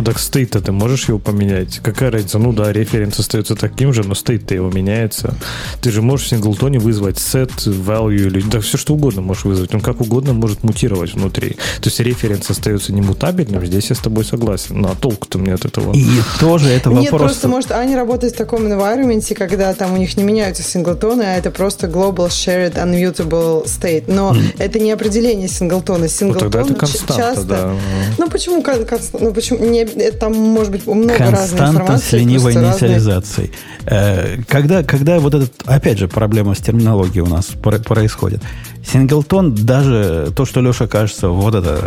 [0.03, 1.79] так стейт ты можешь его поменять.
[1.79, 2.39] Какая разница?
[2.39, 5.35] Ну да, референс остается таким же, но стейт-то его меняется.
[5.81, 9.73] Ты же можешь в синглтоне вызвать set, value или да все что угодно можешь вызвать.
[9.73, 11.51] Он как угодно может мутировать внутри.
[11.81, 14.81] То есть референс остается немутабельным, здесь я с тобой согласен.
[14.81, 15.93] Ну а толку-то мне от этого?
[15.93, 16.05] И
[16.39, 17.31] тоже это Нет, вопрос...
[17.31, 21.35] просто, может, они работают в таком environment, когда там у них не меняются синглтоны, а
[21.35, 24.05] это просто global shared unmutable state.
[24.07, 25.99] Но это не определение синглтона.
[26.03, 27.43] Ну, Синглтон тогда это константа, часто...
[27.43, 27.71] да.
[28.17, 29.59] Ну, почему кон- конст- Ну, почему...
[29.65, 32.07] Не, там может быть много разной Константа информации.
[32.09, 33.51] с ленивой просто разные- инициализацией.
[33.85, 38.41] Э, Когда, когда вот этот, опять же, проблема с терминологией у нас про- происходит.
[38.85, 41.77] Синглтон, даже то, что Леша кажется, вот это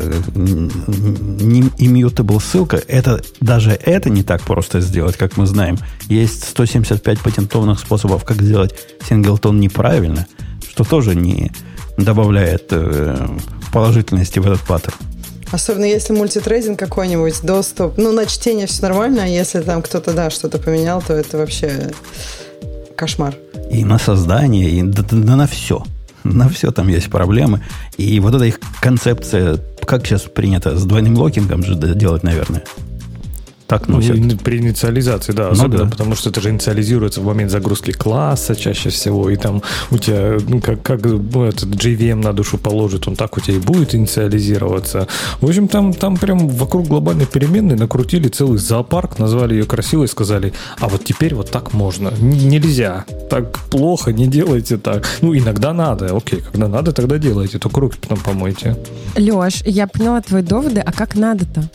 [1.79, 5.79] immutable ссылка, это даже это не так просто сделать, как мы знаем.
[6.09, 8.75] Есть 175 патентованных способов, как сделать
[9.09, 10.27] синглтон неправильно,
[10.81, 11.53] что тоже не
[11.99, 13.27] добавляет э,
[13.73, 14.95] положительности в этот паттерн.
[15.53, 17.99] Особенно если мультитрейдинг какой-нибудь, доступ.
[17.99, 21.91] Ну, на чтение все нормально, а если там кто-то, да, что-то поменял, то это вообще
[22.97, 23.35] кошмар.
[23.71, 25.85] И на создание, и да, да- да на все.
[26.25, 27.61] На все там есть проблемы.
[27.99, 32.63] И вот эта их концепция, как сейчас принято, с двойным локингом же делать, наверное.
[33.71, 34.17] Так Ну, носят.
[34.17, 35.91] и при инициализации, да, Ну особенно да.
[35.91, 39.63] потому что это же инициализируется в момент загрузки класса чаще всего, и там
[39.93, 43.59] у тебя, ну, как, как ну, этот JVM на душу положит, он так у тебя
[43.59, 45.07] и будет инициализироваться.
[45.41, 50.09] В общем, там, там прям вокруг глобальной переменной накрутили целый зоопарк, назвали ее красиво и
[50.09, 52.09] сказали, а вот теперь вот так можно.
[52.09, 53.05] Н- нельзя.
[53.31, 55.07] Так плохо, не делайте так.
[55.23, 58.77] Ну, иногда надо, окей, когда надо, тогда делайте, только руки потом помойте.
[59.17, 61.71] Леш, я поняла твои доводы, а как надо-то?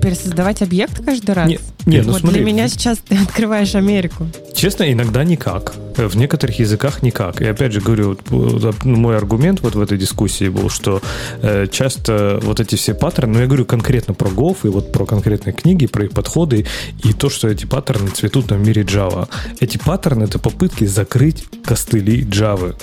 [0.00, 1.48] Пересоздавать объект каждый раз?
[1.48, 4.26] Не, не, ну вот смотри, для меня сейчас ты открываешь Америку.
[4.54, 5.74] Честно, иногда никак.
[5.96, 7.40] Э, В некоторых языках никак.
[7.40, 11.00] И опять же говорю, вот, вот, ну, мой аргумент вот в этой дискуссии был, что
[11.42, 15.06] э, часто вот эти все паттерны, ну я говорю конкретно про Go и вот про
[15.06, 16.66] конкретные книги, про их подходы
[17.02, 19.28] и то, что эти паттерны цветут на мире Java.
[19.60, 22.74] Эти паттерны это попытки закрыть костыли Java.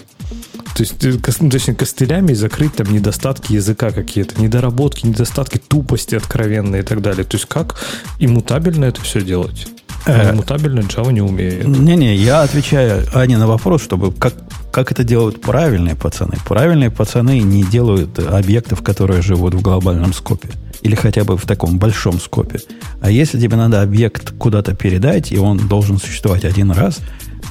[0.75, 6.81] То есть, э, ну, точнее, костылями закрыть там недостатки языка какие-то, недоработки, недостатки тупости откровенные
[6.81, 7.23] и так далее.
[7.23, 7.75] То есть, как
[8.19, 9.67] иммутабельно это все делать?
[10.05, 11.67] А иммутабельно Java не умеет.
[11.67, 14.33] Не-не, я отвечаю Ане на вопрос, чтобы как,
[14.71, 16.37] как это делают правильные пацаны.
[16.45, 20.49] Правильные пацаны не делают объектов, которые живут в глобальном скопе.
[20.81, 22.59] Или хотя бы в таком большом скопе.
[23.01, 26.99] А если тебе надо объект куда-то передать, и он должен существовать один раз,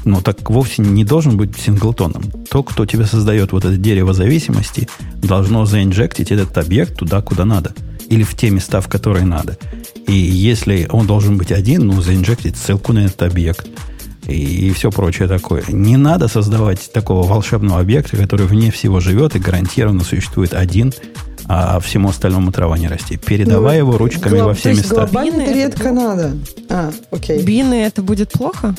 [0.05, 2.25] ну так вовсе не должен быть синглтоном.
[2.51, 7.75] То, кто тебе создает вот это дерево зависимости, должно заинжектить этот объект туда, куда надо.
[8.09, 9.57] Или в те места, в которые надо.
[10.07, 13.67] И если он должен быть один, ну, заинжектить ссылку на этот объект
[14.27, 15.65] и, все прочее такое.
[15.69, 20.93] Не надо создавать такого волшебного объекта, который вне всего живет и гарантированно существует один,
[21.47, 23.17] а всему остальному трава не расти.
[23.17, 25.09] Передавай его ручками Глоб- во все то есть места.
[25.13, 26.33] Bean ы это редко надо.
[26.69, 27.43] А, окей.
[27.43, 28.75] Bean ы это будет плохо?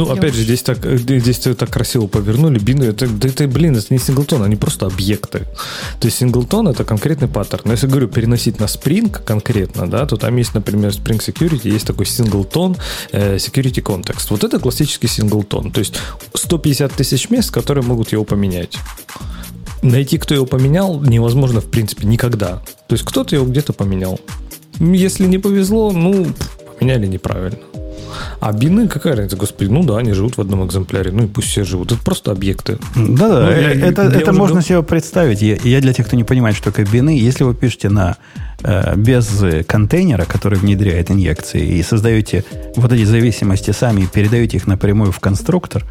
[0.00, 2.58] Ну, Я опять же, здесь так, э, здесь так красиво повернули.
[2.58, 5.40] Bean ы, это, да это, блин, это не singleton, они просто объекты.
[6.00, 7.62] То есть singleton это конкретный паттерн.
[7.66, 11.86] Но если говорю переносить на Spring конкретно, да, то там есть, например, Spring Security, есть
[11.86, 12.78] такой singleton
[13.12, 14.28] э, Security Context.
[14.30, 15.70] Вот это классический синглтон.
[15.70, 15.96] То есть
[16.32, 18.78] 150 тысяч мест, которые могут его поменять.
[19.82, 22.62] Найти, кто его поменял, невозможно, в принципе, никогда.
[22.88, 24.18] То есть кто-то его где-то поменял.
[24.78, 26.26] Если не повезло, ну,
[26.78, 27.58] поменяли неправильно.
[28.40, 31.48] А бины, какая разница, господи, ну да, они живут в одном экземпляре, ну и пусть
[31.48, 31.92] все живут.
[31.92, 32.78] Это просто объекты.
[32.96, 35.42] Да-да, Ну, э, я- это, я это уже можно говорю- себе представить.
[35.42, 38.16] Я, я для тех, кто не понимает, что такое бины, если вы пишете на
[38.62, 42.44] э, без э, контейнера, который внедряет инъекции, и создаете
[42.76, 45.84] вот эти зависимости сами и передаете их напрямую в конструктор,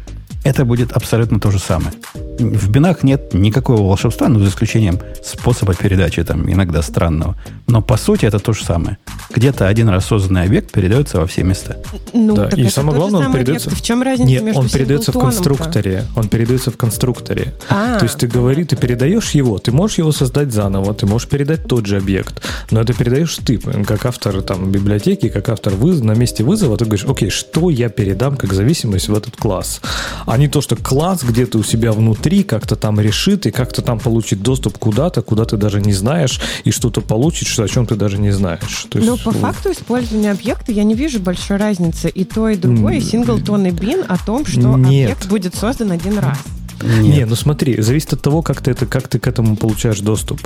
[0.44, 1.92] это будет абсолютно то же самое.
[2.40, 7.36] В бинах нет никакого волшебства, ну, за исключением способа передачи, там, иногда странного.
[7.66, 8.98] Но, по сути, это то же самое.
[9.34, 11.76] Где-то один раз созданный объект передается во все места.
[12.12, 13.82] Ну, Да, так и это самое главное, он передается- объект.
[13.82, 16.04] В чем разница Нет, между он передается в конструкторе.
[16.16, 17.54] Он передается в конструкторе.
[17.68, 17.98] А.
[17.98, 21.66] То есть ты говоришь, ты передаешь его, ты можешь его создать заново, ты можешь передать
[21.66, 22.42] тот же объект.
[22.70, 26.00] но это передаешь ты, как автор там библиотеки, как автор выз...
[26.00, 29.80] на месте вызова, ты говоришь, окей, что я передам как зависимость в этот класс,
[30.26, 33.98] а не то, что класс где-то у себя внутри как-то там решит и как-то там
[33.98, 37.96] получит доступ куда-то, куда ты даже не знаешь, и что-то получит, что, о чем ты
[37.96, 38.86] даже не знаешь.
[38.90, 42.08] То Но есть, по факту использования объекта я не вижу большой разницы.
[42.08, 45.10] И то, и другое, и синглтон, и бин о том, что Нет.
[45.10, 46.38] объект будет создан один раз.
[46.82, 50.40] Не, ну смотри, зависит от того, как ты это, как ты к этому получаешь доступ.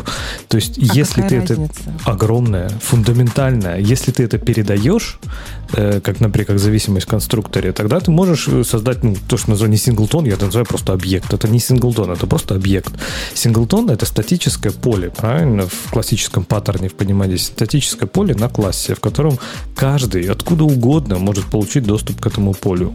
[0.49, 1.73] То есть, А если какая ты разница?
[1.83, 5.21] это огромное, фундаментальное, если ты это передаешь,
[5.75, 9.73] как, например, как зависимость в конструкторе, тогда ты можешь э, создать, ну, то, что называю
[9.73, 11.33] не синглтон, я это называю просто объект.
[11.33, 12.93] Это не синглтон, это просто объект.
[13.35, 15.67] Синглтон это статическое поле, правильно?
[15.67, 19.39] В классическом паттерне в понимании статическое поле на классе, в котором
[19.75, 22.95] каждый откуда угодно может получить доступ к этому полю.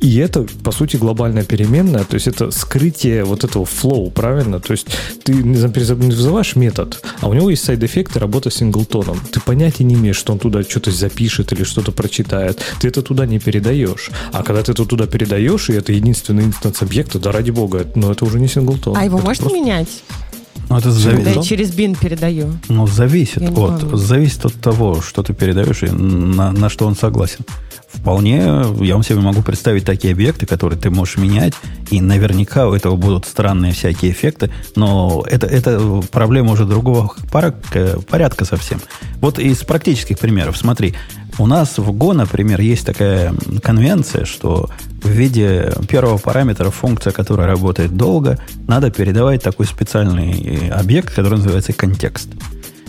[0.00, 4.60] И это, по сути, глобальная переменная, то есть это скрытие вот этого flow, правильно?
[4.60, 4.86] То есть
[5.24, 9.18] ты например, вызываешь метод, а у него есть сайд-эффекты работы с синглтоном.
[9.32, 12.19] Ты понятия не имеешь, что он туда что-то запишет или что-то прочитает.
[12.24, 14.10] Ты это туда не передаешь.
[14.32, 18.12] А когда ты это туда передаешь, и это единственный инстанс объекта, да ради бога, но
[18.12, 18.96] это уже не синглтон.
[18.96, 19.88] А его Это можно просто- менять?
[20.68, 21.36] Ну, это Когда зависит.
[21.36, 22.52] я через бин передаю.
[22.68, 23.50] Ну, зависит от,
[23.82, 23.96] могу.
[23.96, 27.44] зависит от того, что ты передаешь и на, на что он согласен.
[27.92, 28.36] Вполне
[28.80, 31.54] я вам себе могу представить такие объекты, которые ты можешь менять,
[31.90, 37.98] и наверняка у этого будут странные всякие эффекты, но это, это проблема уже другого порядка,
[38.08, 38.80] порядка совсем.
[39.20, 40.94] Вот из практических примеров, смотри,
[41.40, 43.32] у нас в Go, например, есть такая
[43.62, 44.68] конвенция, что
[45.02, 48.38] в виде первого параметра функция, которая работает долго,
[48.68, 52.28] надо передавать такой специальный э, объект, который называется контекст.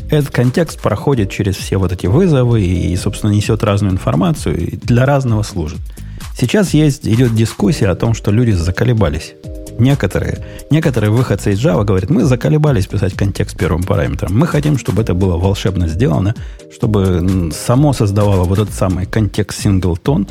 [0.10, 5.06] Этот контекст проходит через все вот эти вызовы и, собственно, несет разную информацию и для
[5.06, 5.80] разного служит.
[6.38, 9.34] Сейчас есть, идет дискуссия о том, что люди заколебались.
[9.82, 10.38] Некоторые,
[10.69, 14.38] некоторые выходцы из Java говорят, мы заколебались писать контекст первым параметром.
[14.38, 16.36] Мы хотим, чтобы это было волшебно сделано,
[16.71, 20.27] чтобы само создавало вот этот самый контекст синглтон,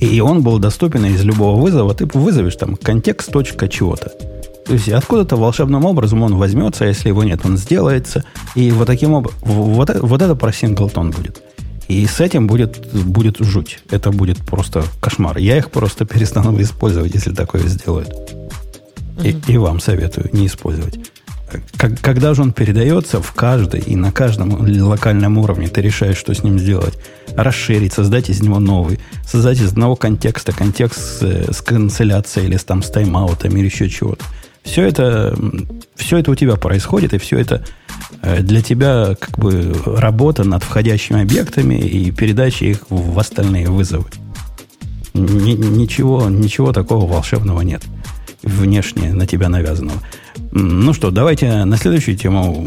[0.00, 1.92] и он был доступен из любого вызова.
[1.92, 4.10] Ты вызовешь там контекст точка чего-то.
[4.64, 8.24] То есть откуда-то волшебным образом он возьмется, а если его нет, он сделается.
[8.54, 11.42] И вот таким образом, вот, вот это про синглтон будет.
[11.88, 13.80] И с этим будет, будет жуть.
[13.90, 15.36] Это будет просто кошмар.
[15.36, 18.37] Я их просто перестану использовать, если такое сделают.
[19.22, 20.98] И, и вам советую не использовать.
[21.76, 24.50] Как- когда же он передается в каждый и на каждом
[24.82, 26.98] локальном уровне, ты решаешь, что с ним сделать.
[27.34, 29.00] Расширить, создать из него новый.
[29.26, 31.22] Создать из одного контекста контекст с,
[31.56, 34.24] с канцеляцией или с, там, с тайм-аутом или еще чего-то.
[34.62, 35.34] Все это,
[35.94, 37.64] все это у тебя происходит, и все это
[38.20, 44.06] э, для тебя как бы работа над входящими объектами и передача их в остальные вызовы.
[45.14, 47.82] Ни- ничего, ничего такого волшебного нет.
[48.42, 50.00] Внешне на тебя навязанного.
[50.52, 52.66] Ну что, давайте на следующую тему.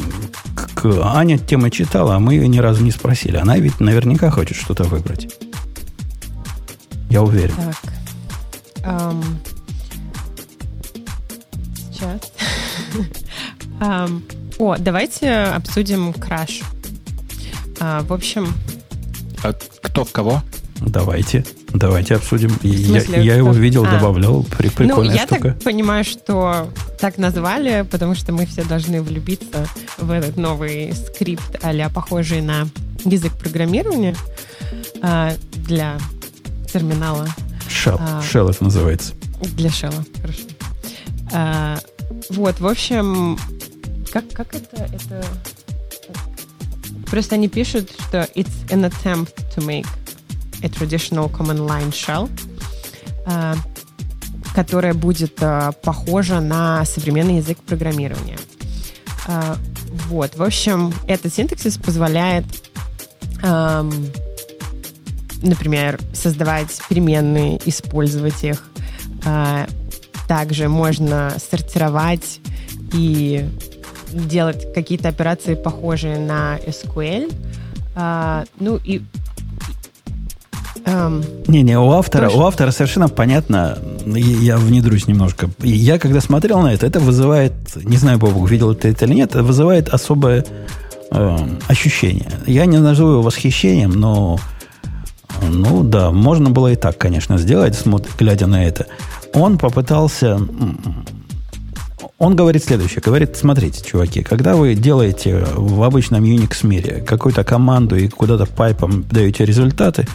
[1.04, 3.38] Аня тему читала, а мы ее ни разу не спросили.
[3.38, 5.34] Она ведь наверняка хочет что-то выбрать.
[7.10, 7.54] Я уверен.
[7.56, 7.94] Так.
[8.84, 9.24] Ам.
[11.92, 12.32] Сейчас.
[13.80, 14.24] Ам.
[14.58, 16.62] О, давайте обсудим краш.
[17.80, 18.54] А, в общем,
[19.44, 20.44] А кто в кого?
[20.86, 22.52] Давайте, давайте обсудим.
[22.64, 23.92] Я, я его видел, А.
[23.92, 24.44] добавлял.
[24.44, 25.54] При, ну, прикольная я штука.
[25.54, 26.70] так понимаю, что
[27.00, 29.68] так назвали, потому что мы все должны влюбиться
[29.98, 32.68] в этот новый скрипт, а похожий на
[33.06, 34.16] язык программирования
[35.02, 35.98] а, для
[36.72, 37.28] терминала.
[37.70, 37.98] Shell.
[38.00, 38.22] А.
[38.22, 39.14] Shell это называется.
[39.56, 40.44] Для шелла, хорошо.
[41.32, 41.80] А,
[42.30, 43.38] вот, в общем,
[44.12, 45.24] как, как это, это...
[47.10, 49.88] Просто они пишут, что it's an attempt to make
[50.64, 52.30] a traditional command line shell,
[53.26, 53.56] а,
[54.54, 58.38] которая будет а, похожа на современный язык программирования.
[59.28, 59.58] А,
[60.08, 62.46] вот, в общем, этот синтаксис позволяет
[63.44, 63.92] ам,
[65.42, 68.64] например, создавать переменные, использовать их.
[70.28, 72.40] Также можно сортировать
[72.94, 73.46] и
[74.12, 77.32] делать какие-то операции, похожие на SQL.
[78.60, 79.02] Ну и...
[80.86, 82.38] эм, Не-не, у автора, Тоже.
[82.38, 85.50] у автора совершенно понятно, я внедрюсь немножко.
[85.60, 89.32] Я, когда смотрел на это, это вызывает, не знаю, Бобук, видел ты это или нет,
[89.32, 90.46] это вызывает особое
[91.12, 92.32] э, ощущение.
[92.46, 94.40] Я не назову его восхищением, но
[95.42, 98.88] ну да, можно было и так, конечно, сделать, смотр- глядя на это.
[99.34, 100.40] Он попытался...
[102.18, 103.02] Он говорит следующее.
[103.04, 109.04] Говорит, смотрите, чуваки, когда вы делаете в обычном Unix мире какую-то команду и куда-то пайпом
[109.10, 110.08] даете результаты,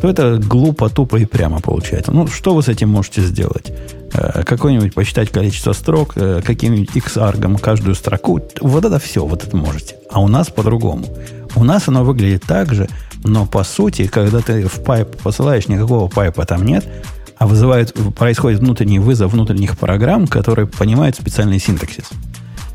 [0.00, 2.12] то это глупо, тупо и прямо получается.
[2.12, 3.72] Ну, что вы с этим можете сделать?
[4.12, 8.40] Э, Какое-нибудь посчитать количество строк, э, каким-нибудь xarg ом каждую строку.
[8.60, 9.96] Вот это все, вот это можете.
[10.10, 11.06] А у нас по-другому.
[11.56, 12.88] У нас оно выглядит так же,
[13.22, 16.84] но по сути, когда ты в пайп посылаешь, никакого пайпа там нет,
[17.38, 22.10] а вызывает, происходит внутренний вызов внутренних программ, которые понимают специальный синтаксис.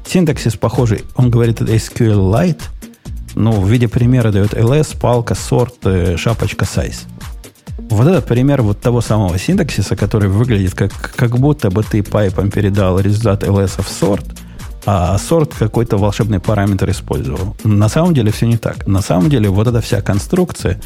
[0.06, 2.62] Синтаксис похожий, он говорит это SQLite,
[3.40, 7.06] ну, в виде примера дает ls, палка, сорт, э, шапочка, size.
[7.90, 12.52] Вот это пример вот того самого синтаксиса, который выглядит как, как будто бы ты пайпом
[12.52, 14.26] передал результат ls в сорт,
[14.86, 17.56] а сорт какой-то волшебный параметр использовал.
[17.64, 18.86] На самом деле все не так.
[18.86, 20.80] На самом деле вот эта вся конструкция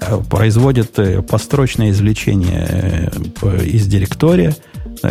[0.00, 3.12] э, производит э, построчное извлечение
[3.62, 4.56] из директория–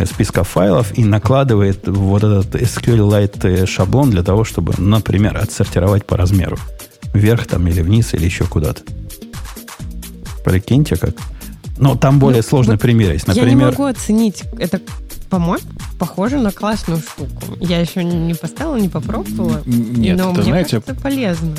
[0.06, 6.58] списка файлов и накладывает вот этот SQLite шаблон для того, чтобы, например, отсортировать по размеру.
[7.12, 8.82] Вверх там или вниз, или еще куда-то.
[10.44, 11.14] Прикиньте как.
[11.76, 13.26] Но там более ну, сложный вот пример есть.
[13.26, 14.44] Например, я не могу оценить.
[14.58, 14.80] Это,
[15.30, 15.64] по-моему,
[15.98, 17.56] похоже на классную штуку.
[17.58, 19.62] Я еще не поставила, не попробовала.
[19.64, 21.54] Нет, но это, мне знаете, это полезно.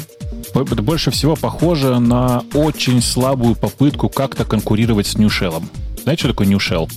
[0.54, 5.64] Это больше всего похоже на очень слабую попытку как-то конкурировать с New Shell.
[6.04, 6.92] Знаете, что такое New Shell?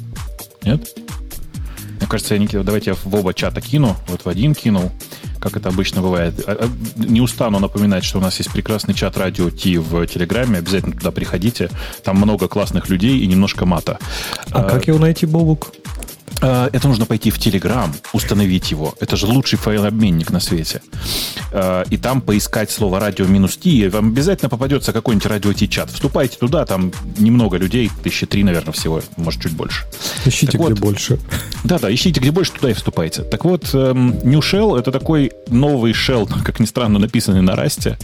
[0.65, 0.89] Нет?
[1.99, 4.91] Мне кажется, я не давайте я в оба чата кину, вот в один кинул,
[5.41, 6.35] как это обычно бывает.
[6.47, 10.59] А, а, не устану напоминать, что у нас есть прекрасный чат радио Ти в Телеграме.
[10.59, 11.70] Обязательно туда приходите.
[12.03, 13.99] Там много классных людей и немножко мата.
[14.51, 15.72] А, а как его найти, Бобук?
[16.45, 18.95] Э, это нужно пойти в Telegram, установить его.
[19.01, 20.83] Это же лучший файлообменник на свете.
[21.53, 25.91] Э, и там поискать слово радио минус Ти, и вам обязательно попадется какой-нибудь радио чат.
[25.91, 29.87] Вступайте туда, там немного людей, тысячи три, наверное, всего, может, чуть больше.
[30.27, 31.19] Ищите, так где вот, больше.
[31.65, 33.23] Да-да, ищите, где больше, туда и вступайте.
[33.23, 37.97] Так вот, эм, New Shell— это такой новый shell, как ни странно, написанный на расте,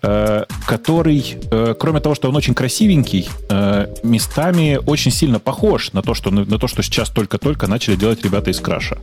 [0.00, 6.14] который, э, кроме того, что он очень красивенький, э, местами очень сильно похож на то,
[6.14, 8.98] что, на то, что сейчас только-только начали делать ребята из краша.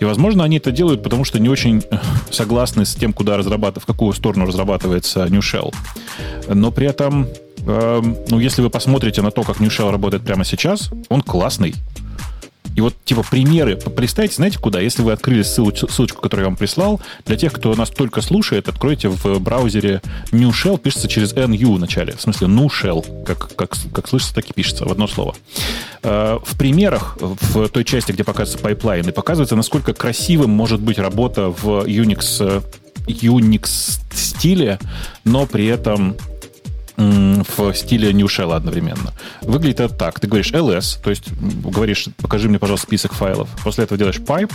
[0.00, 1.82] И, возможно, они это делают, потому что не очень
[2.30, 5.74] согласны с тем, куда разрабатывать, в какую сторону разрабатывается New Shell.
[6.48, 7.28] Но при этом
[7.66, 11.74] ну, если вы посмотрите на то, как New Shell работает прямо сейчас, он классный.
[12.76, 13.76] И вот, типа, примеры.
[13.76, 14.80] Представьте, знаете, куда?
[14.80, 18.68] Если вы открыли ссылочку, ссылочку, которую я вам прислал, для тех, кто нас только слушает,
[18.68, 22.14] откройте в браузере Nu Shell, пишется через NU в начале.
[22.16, 25.34] В смысле, Nu Shell, как, как, как слышится, так и пишется в одно слово.
[26.02, 31.48] Э, в примерах, в той части, где показываются пайплайны, показывается, насколько красивым может быть работа
[31.48, 32.62] в Unix
[33.06, 34.78] Unix стиле,
[35.24, 36.16] но при этом
[36.96, 39.12] в стиле Nu Shell одновременно.
[39.42, 40.20] Выглядит это так.
[40.20, 43.48] Ты говоришь ls, то есть говоришь, покажи мне, пожалуйста, список файлов.
[43.62, 44.52] После этого делаешь pipe,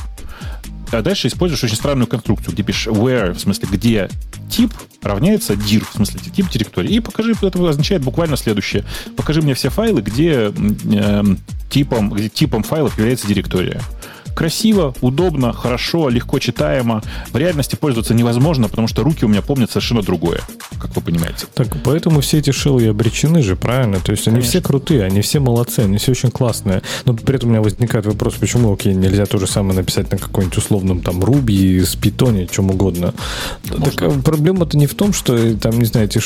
[0.91, 4.09] а дальше используешь очень странную конструкцию, где пишешь where, в смысле, где
[4.49, 6.93] тип равняется dir, в смысле, тип директории.
[6.93, 8.83] И покажи, это означает буквально следующее.
[9.15, 11.23] Покажи мне все файлы, где, э,
[11.69, 13.81] типом, где типом файлов является директория.
[14.35, 17.01] Красиво, удобно, хорошо, легко читаемо.
[17.31, 20.41] В реальности пользоваться невозможно, потому что руки у меня помнят совершенно другое,
[20.79, 21.45] как вы понимаете.
[21.53, 23.99] Так, поэтому все эти шеллы обречены же, правильно?
[23.99, 24.49] То есть они Конечно.
[24.49, 26.81] все крутые, они все молодцы, они все очень классные.
[27.05, 30.17] Но при этом у меня возникает вопрос, почему, окей, нельзя то же самое написать на
[30.17, 33.13] какой-нибудь условном там Ruby, с Python, чем угодно.
[33.69, 33.85] Можно.
[33.85, 36.19] Так а проблема-то не в том, что там, не знаю, эти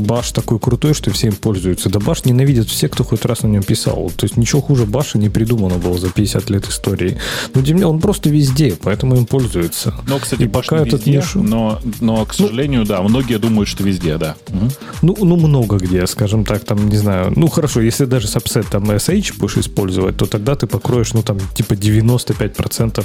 [0.00, 1.90] баш такой крутой, что все им пользуются.
[1.90, 4.10] Да баш ненавидят все, кто хоть раз на нем писал.
[4.16, 7.18] То есть ничего хуже баша не придумано было за 50 лет истории.
[7.54, 9.94] Но не он просто везде, поэтому им пользуются.
[10.06, 11.22] Но, кстати, и пока этот не...
[11.34, 14.36] но, но, к ну, сожалению, ну, да, многие думают, что везде, да.
[14.48, 14.70] Угу.
[15.02, 17.32] Ну, ну, много где, скажем так, там, не знаю.
[17.36, 21.38] Ну, хорошо, если даже subset там SH будешь использовать, то тогда ты покроешь, ну, там,
[21.54, 23.04] типа 95%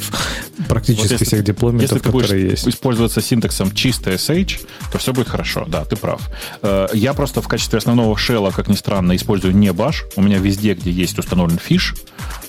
[0.67, 2.67] практически вот если, всех дипломентов, если которые есть.
[2.67, 6.21] использоваться синтаксом чисто SH, то все будет хорошо, да, ты прав.
[6.61, 10.03] Э, я просто в качестве основного шелла, как ни странно, использую не bash.
[10.15, 11.95] У меня везде, где есть установлен фиш,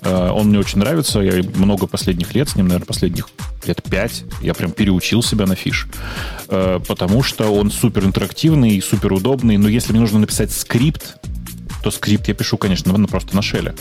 [0.02, 3.28] э, он мне очень нравится, я много последних последних лет, с ним, наверное, последних
[3.66, 5.86] лет пять, я прям переучил себя на fish.
[6.48, 9.56] Э, потому что он супер интерактивный и супер удобный.
[9.56, 11.16] Но если мне нужно написать скрипт,
[11.82, 13.74] то скрипт я пишу, конечно, просто на шеле.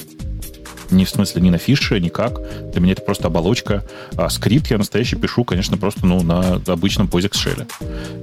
[0.92, 2.40] Не в смысле не на fish е, никак.
[2.72, 3.84] Для меня это просто оболочка.
[4.16, 7.68] А скрипт я настоящий пишу, конечно, просто ну, на обычном POSIX шеле.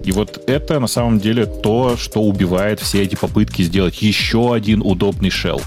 [0.05, 4.83] И вот это на самом деле то, что убивает все эти попытки сделать еще один
[4.83, 5.61] удобный шел.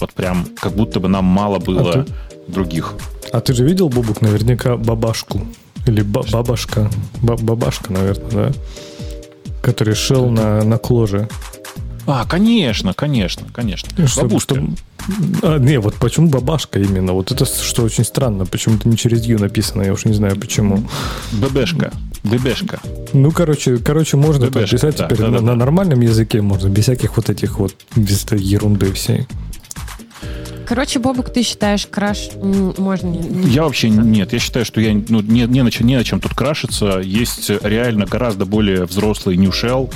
[0.00, 2.12] Вот прям как будто бы нам мало было а ты,
[2.52, 2.94] других.
[3.32, 5.40] А ты же видел, Бобук, наверняка бабашку?
[5.86, 6.90] Или ба- бабашка?
[7.22, 8.52] Ба- бабашка, наверное, да?
[9.62, 11.28] Который шел на, на кложе.
[12.06, 14.06] А, конечно, конечно, конечно.
[14.08, 14.54] Что, Бабушка.
[14.54, 14.66] Что,
[15.42, 17.12] а, не, вот почему бабашка именно?
[17.12, 18.44] Вот это что очень странно.
[18.44, 20.84] Почему-то не через Ю написано, я уж не знаю почему.
[21.32, 21.92] ББшка.
[22.24, 22.80] ББшка.
[23.12, 26.68] Ну, короче, короче, можно ББшка, писать да, теперь да, на, да, на нормальном языке, можно,
[26.68, 29.26] без всяких вот этих вот, без этой ерунды всей.
[30.66, 33.50] Короче, Бобук, ты считаешь, краш можно не...
[33.50, 34.32] Я вообще нет.
[34.32, 37.00] Я считаю, что я ну, не, не, на, чем, не на чем тут крашиться.
[37.02, 39.92] Есть реально гораздо более взрослый New Shell,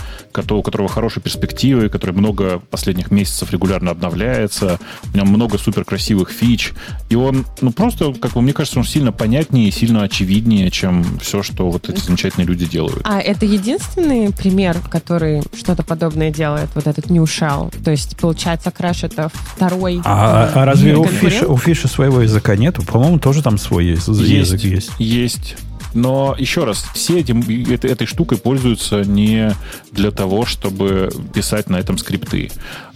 [0.55, 6.31] у которого хорошие перспективы, который много последних месяцев регулярно обновляется, в нем много супер красивых
[6.31, 6.73] фич,
[7.09, 11.19] и он, ну, просто, как бы, мне кажется, он сильно понятнее и сильно очевиднее, чем
[11.21, 13.01] все, что вот эти замечательные люди делают.
[13.05, 17.75] А это единственный пример, который что-то подобное делает, вот этот New Shell?
[17.83, 21.05] То есть, получается, Crash это второй А, а э, разве у?
[21.05, 22.83] Фиша, у Фиша своего языка нету?
[22.83, 24.91] По-моему, тоже там свой язык язык есть.
[24.99, 25.57] Есть.
[25.97, 29.53] Но еще раз, все этим, этой, этой штукой пользуются не
[29.93, 32.51] для того, чтобы писать на этом скрипты.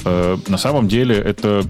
[0.04, 1.64] Э, на самом деле это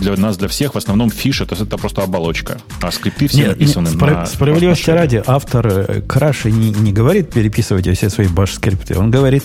[0.00, 2.58] для нас, для всех, в основном фиш это, это просто оболочка.
[2.80, 4.26] А скрипты все Нет, написаны нет, спро- на...
[4.26, 8.96] справедливости ради, автор э, Краши не, не говорит переписывайте все свои баш-скрипты.
[8.96, 9.42] Он говорит,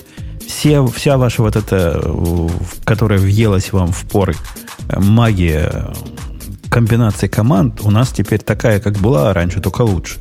[0.48, 2.48] все, вся ваша вот эта, э,
[2.86, 4.36] которая въелась вам в поры,
[4.90, 5.92] э, магия
[6.70, 10.20] комбинации команд у нас теперь такая, как была раньше, только лучше.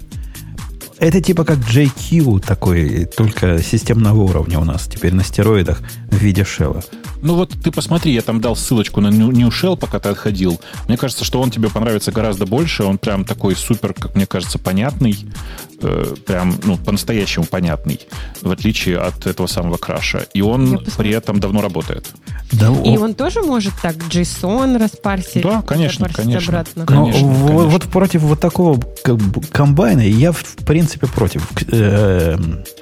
[1.01, 5.81] Это типа как JQ такой, только системного уровня у нас теперь на стероидах
[6.11, 6.85] в виде шелла.
[7.23, 10.61] Ну вот ты посмотри, я там дал ссылочку на New Shell, пока ты отходил.
[10.89, 12.85] Мне кажется, что он тебе понравится гораздо больше.
[12.85, 15.17] Он прям такой супер, как мне кажется, понятный.
[15.83, 18.01] э, прям, ну, по-настоящему понятный.
[18.43, 20.27] В отличие от этого самого краша.
[20.35, 22.07] И он при этом давно работает.
[22.53, 25.43] Да, И он тоже может так JSON распарсить?
[25.43, 26.49] Да, конечно, конечно.
[26.53, 26.81] обратно?
[26.81, 27.69] Но Конечно, в- конечно.
[27.69, 29.19] вот против вот такого как
[29.53, 31.49] комбайна я, в принципе, против.
[31.73, 32.37] Э,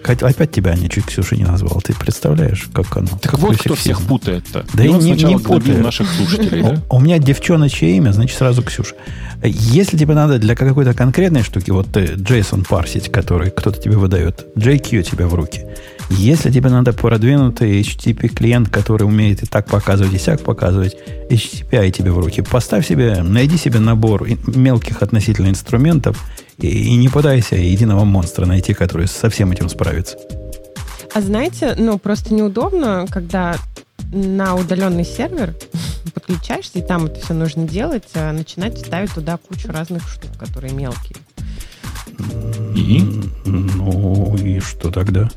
[0.04, 1.80] опять тебя они чуть Ксюша не назвал.
[1.82, 3.08] Ты представляешь, как оно?
[3.20, 4.64] Так Какой вот кто всех путает-то.
[4.74, 5.82] Да и он не- сначала не путаю.
[5.82, 6.82] наших слушателей, да?
[6.90, 8.94] У меня девчоночье имя, значит, сразу Ксюша.
[9.42, 14.46] Если тебе надо для какой-то конкретной штуки, вот ты JSON парсить, который кто-то тебе выдает,
[14.56, 15.64] JQ тебе в руки.
[16.10, 20.96] Если тебе надо продвинутый HTTP клиент, который умеет и так показывать, и сяк показывать,
[21.30, 22.42] HTTP тебе в руки.
[22.42, 26.24] Поставь себе, найди себе набор мелких относительно инструментов
[26.58, 30.16] и, и не пытайся единого монстра найти, который со всем этим справится.
[31.14, 33.56] А знаете, ну, просто неудобно, когда
[34.12, 35.54] на удаленный сервер
[36.14, 40.72] подключаешься, и там это все нужно делать, а начинать ставить туда кучу разных штук, которые
[40.72, 41.16] мелкие.
[42.74, 43.02] И?
[43.44, 45.28] Ну, и что тогда?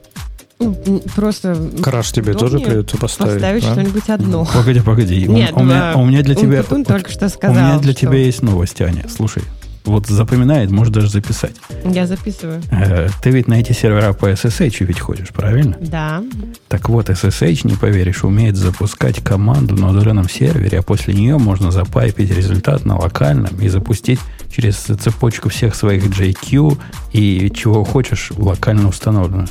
[0.59, 3.33] Ну, просто Краш тебе тоже придется поставить.
[3.33, 3.71] поставить да?
[3.71, 4.45] что-нибудь одно.
[4.53, 5.27] Погоди, погоди.
[5.27, 6.59] У- Нет, у, меня, ну, у меня для тебя...
[6.59, 7.55] Умпутун только что У сказал.
[7.55, 9.05] меня для что- тебя есть новость, Аня.
[9.09, 9.43] Слушай,
[9.85, 11.55] вот запоминает, может даже записать.
[11.85, 12.61] Я записываю.
[12.71, 15.77] Э, Ты ведь на эти сервера по SSH ведь ходишь, правильно?
[15.79, 16.23] Да.
[16.67, 21.71] Так вот, SSH, не поверишь, умеет запускать команду на удаленном сервере, а после нее можно
[21.71, 24.19] запайпить результат на локальном и запустить
[24.55, 26.77] через цепочку всех своих JQ
[27.13, 29.45] и чего хочешь локально установлено.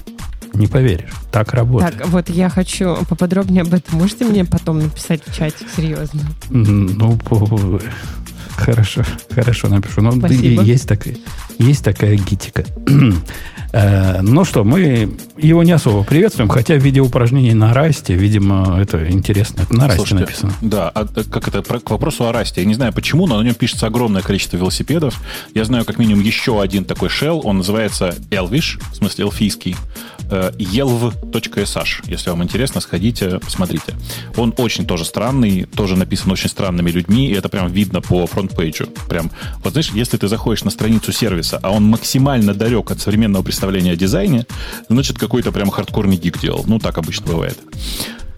[0.53, 1.97] Не поверишь, так работает.
[1.99, 3.99] Так, вот я хочу поподробнее об этом.
[4.01, 5.65] Можете мне потом написать в чате?
[5.77, 6.23] Серьезно.
[6.51, 7.81] Ну, по-
[8.61, 10.01] хорошо, хорошо напишу.
[10.03, 10.63] Но Спасибо.
[10.63, 11.17] есть такая,
[11.59, 12.65] есть такая гитика.
[13.73, 18.79] Э, Ну что, мы его не особо приветствуем, хотя в виде упражнений на расте, видимо,
[18.81, 19.63] это интересно.
[19.63, 20.53] Это на расте Слушайте, написано.
[20.61, 22.61] Да, а, э, как это, к вопросу о Rust е.
[22.63, 25.21] Я не знаю почему, но на нем пишется огромное количество велосипедов.
[25.55, 29.77] Я знаю как минимум еще один такой shell, он называется Elvish, в смысле эльфийский,
[30.31, 31.87] э, elv.sh.
[32.07, 33.95] Если вам интересно, сходите, посмотрите.
[34.37, 38.87] Он очень тоже странный, тоже написан очень странными людьми, и это прям видно по фронт-пейджу.
[39.09, 39.31] Прям,
[39.63, 43.60] вот знаешь, если ты заходишь на страницу сервиса, а он максимально далек от современного представления
[43.63, 44.47] о дизайне,
[44.89, 46.65] значит, какой-то прям хардкорный гик делал.
[46.67, 47.59] Ну, так обычно бывает.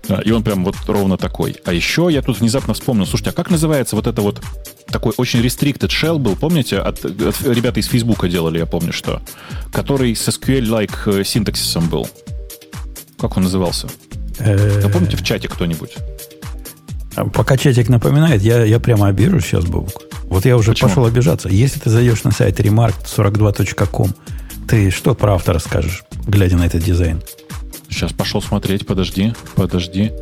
[0.08, 1.56] Да, И он прям вот ровно такой.
[1.64, 4.40] А еще я тут внезапно вспомнил, слушайте, а как называется вот это вот
[4.88, 9.22] такой очень restricted shell был, помните, от, от- ребята из Фейсбука делали, я помню, что,
[9.72, 12.08] который с SQL-like э, синтаксисом был.
[13.18, 13.86] Как он назывался?
[14.40, 15.92] Э, Вы помните в чате кто-нибудь?
[17.32, 20.02] Пока чатик напоминает, я, я прямо обижусь сейчас, Бобук.
[20.24, 20.88] Вот я уже Почему?
[20.88, 21.48] пошел обижаться.
[21.48, 24.14] Если ты зайдешь на сайт remark42.com,
[24.68, 27.22] ты что про автора скажешь, глядя на этот дизайн?
[27.88, 30.12] Сейчас пошел смотреть, подожди, подожди.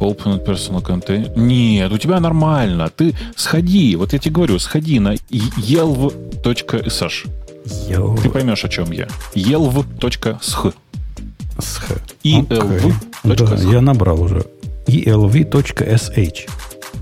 [0.00, 1.38] Open personal content.
[1.38, 2.88] Нет, у тебя нормально.
[2.88, 7.28] Ты сходи, вот я тебе говорю, сходи на elv.sh.
[7.90, 9.08] Йоу, Ты поймешь, о чем я.
[9.34, 10.38] elv.sh.
[10.40, 10.72] сх.
[12.24, 12.92] elv.
[13.24, 14.46] Да, я набрал уже.
[14.86, 16.48] elv.sh.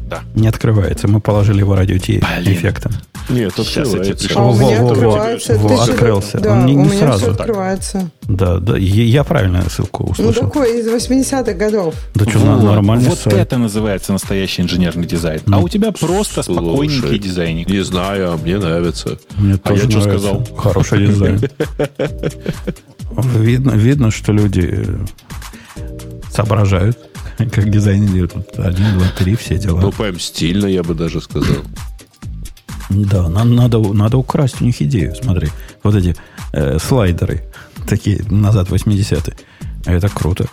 [0.06, 0.20] Да.
[0.36, 1.08] Не открывается.
[1.08, 2.92] Мы положили его радио эффектом.
[3.28, 4.28] Нет, открывается.
[4.36, 5.54] А у Во, меня во, во, открывается.
[5.58, 6.38] во, открылся.
[6.38, 8.10] Да, Он не- у не меня сразу все открывается.
[8.22, 8.76] Да, да.
[8.76, 10.44] Я, я правильно ссылку Ну, услышал.
[10.44, 11.94] такой из 80-х годов.
[12.14, 13.36] да что, Вот, нормальный вот сайт.
[13.36, 15.40] это называется настоящий инженерный дизайн.
[15.46, 17.68] А Ну, у тебя просто спокойненький Слушай, дизайник.
[17.68, 19.18] Не знаю, а мне нравится.
[19.36, 20.28] Мне А тоже я чё нравится.
[20.28, 20.56] сказал?
[20.56, 21.40] Хороший дизайн.
[23.38, 25.84] Видно, видно, что люди э,
[26.30, 26.98] соображают,
[27.52, 28.32] как дизайн делают.
[28.32, 29.80] Тут Один, два, три, все дела.
[29.80, 31.56] Ну, прям стильно, я бы даже сказал.
[32.88, 35.14] Да, нам надо, надо украсть у них идею.
[35.14, 35.48] Смотри,
[35.82, 36.16] вот эти
[36.52, 37.44] э, слайдеры,
[37.86, 39.34] такие назад 80-е.
[39.84, 40.46] Это круто.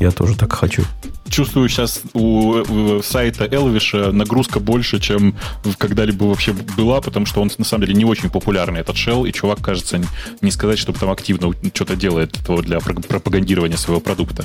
[0.00, 0.84] Я тоже так хочу.
[1.34, 5.34] Чувствую, сейчас у, сайта Elvish нагрузка больше, чем
[5.78, 9.32] когда-либо вообще была, потому что он на самом деле не очень популярный, этот shell, и
[9.32, 10.00] чувак, кажется,
[10.42, 14.44] не сказать, чтобы там активно что-то делает для пропагандирования своего продукта.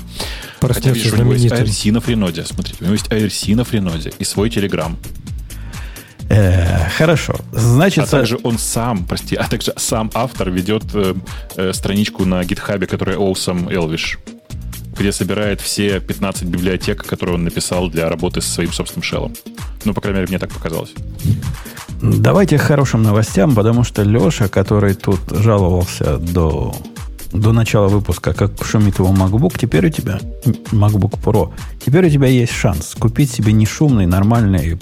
[0.61, 4.11] Хотя, видишь, у него есть IRC на френоде, смотрите, у него есть IRC на френоде
[4.17, 4.95] и свой Telegram.
[6.27, 7.35] Э, хорошо.
[7.51, 11.13] Значит, а также он сам, прости, а также сам автор ведет э,
[11.55, 14.17] э, страничку на гитхабе, которая Awesome Elvish,
[14.99, 19.33] где собирает все 15 библиотек, которые он написал для работы со своим собственным шеллом.
[19.85, 20.93] Ну, по крайней мере, мне так показалось.
[22.01, 26.75] Давайте к хорошим новостям, потому что Леша, который тут жаловался до,
[27.31, 30.19] до начала выпуска, как шумит его MacBook, теперь у тебя,
[30.71, 31.53] MacBook Pro,
[31.85, 34.77] теперь у тебя есть шанс купить себе не шумный, нормальный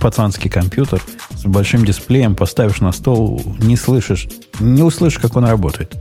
[0.00, 1.02] пацанский компьютер
[1.36, 4.28] с большим дисплеем, поставишь на стол, не слышишь,
[4.60, 5.94] не услышишь, как он работает.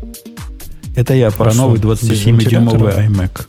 [0.95, 3.45] Это я про новый 27-дюймовый iMac.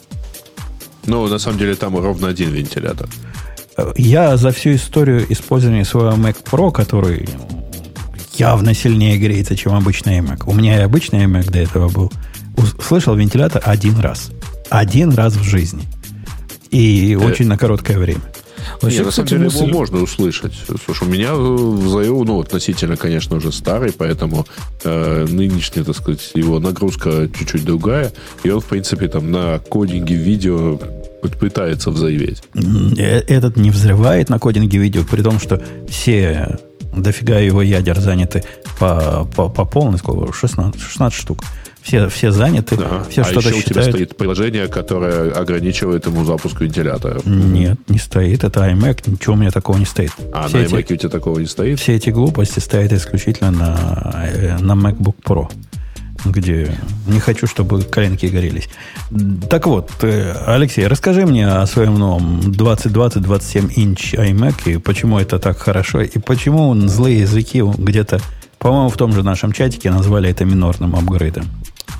[1.06, 3.08] Ну, на самом деле, там ровно один вентилятор.
[3.96, 7.28] Я за всю историю использования своего Mac Pro, который
[8.34, 10.44] явно сильнее греется, чем обычный iMac.
[10.46, 12.12] У меня и обычный iMac до этого был.
[12.80, 14.30] Слышал вентилятор один раз.
[14.70, 15.82] Один раз в жизни.
[16.70, 17.16] И э...
[17.16, 18.22] очень на короткое время.
[18.80, 19.64] Вообще, Нет, на самом деле мысль...
[19.64, 20.52] его можно услышать.
[20.84, 24.46] Слушай, у меня в ZIO, ну, относительно, конечно, уже старый, поэтому
[24.84, 28.12] э, нынешняя, так сказать, его нагрузка чуть-чуть другая,
[28.42, 30.78] и он, в принципе, там на кодинге видео
[31.40, 32.42] пытается взрыветь.
[32.54, 36.58] Э, этот не взрывает на кодинге видео, при том, что все
[36.96, 38.44] дофига его ядер заняты
[38.78, 40.32] по, по, по полной, сколько?
[40.32, 41.40] 16, 16 штук
[41.84, 43.04] все, все заняты, ага.
[43.10, 43.68] все а что-то еще считают.
[43.68, 47.20] у тебя стоит приложение, которое ограничивает ему запуск вентилятора.
[47.26, 48.42] Нет, не стоит.
[48.42, 50.10] Это iMac, ничего у меня такого не стоит.
[50.32, 51.78] А все на iMac эти, у тебя такого не стоит?
[51.78, 55.50] Все эти глупости стоят исключительно на, э, на MacBook Pro
[56.24, 56.74] где
[57.06, 58.70] не хочу, чтобы коленки горелись.
[59.50, 65.38] Так вот, э, Алексей, расскажи мне о своем новом 2020-27 инч iMac и почему это
[65.38, 68.20] так хорошо, и почему злые языки где-то,
[68.58, 71.44] по-моему, в том же нашем чатике назвали это минорным апгрейдом.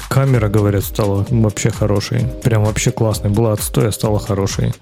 [0.08, 2.20] Камера, говорят, стала вообще хорошей.
[2.42, 3.30] Прям вообще классной.
[3.30, 4.72] Была отстой, а стала хорошей.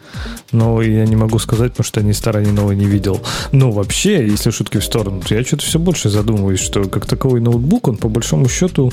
[0.50, 3.20] Но я не могу сказать, потому что ни старой, ни новой не видел.
[3.50, 7.40] Но вообще, если шутки в сторону, то я что-то все больше задумываюсь, что как таковой
[7.40, 8.92] ноутбук, он по большому счету,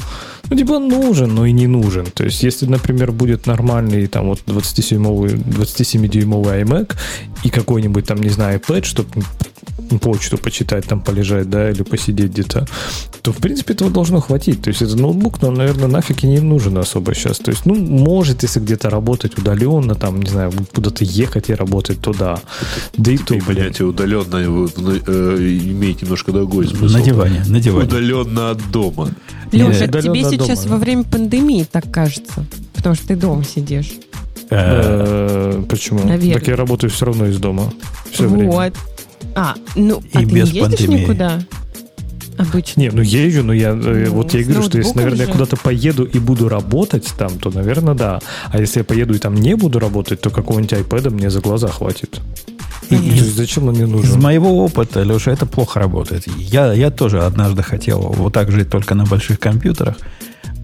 [0.49, 2.05] ну, типа нужен, но и не нужен.
[2.05, 6.95] То есть, если, например, будет нормальный там вот 27-дюймовый 27 iMac
[7.43, 9.09] и какой-нибудь там, не знаю, iPad, чтобы
[9.97, 12.67] почту почитать, там полежать, да, или посидеть где-то,
[13.21, 14.61] то, в принципе, этого должно хватить.
[14.61, 17.39] То есть, это ноутбук, но, наверное, нафиг и не нужен особо сейчас.
[17.39, 21.99] То есть, ну, может, если где-то работать удаленно, там, не знаю, куда-то ехать и работать,
[22.01, 22.39] то да.
[22.97, 26.93] Да и то, понятие удаленно э, имеет немножко другой смысл.
[26.97, 27.87] На диване, на диване.
[27.87, 29.09] Удаленно от дома.
[29.51, 33.93] Леша, тебе сейчас во время пандемии так кажется, потому что ты дома сидишь.
[34.49, 35.99] Э, почему?
[36.03, 36.33] Наверное.
[36.33, 37.71] Так я работаю все равно из дома.
[38.11, 38.71] Все время.
[39.39, 41.01] А, ну, а и ты без не ездишь пандемии.
[41.01, 41.39] никуда?
[42.37, 42.81] Обычно.
[42.81, 46.05] Не, ну езжу, но я ну, вот я говорю, что если, наверное, я куда-то поеду
[46.05, 48.21] и буду работать там, то, наверное, да.
[48.47, 51.67] А если я поеду и там не буду работать, то какого-нибудь iPad мне за глаза
[51.67, 52.21] хватит.
[52.89, 54.09] И, то есть зачем он мне нужен?
[54.09, 56.27] Из моего опыта, Леша, это плохо работает.
[56.37, 59.97] Я, я тоже однажды хотел вот так жить только на больших компьютерах.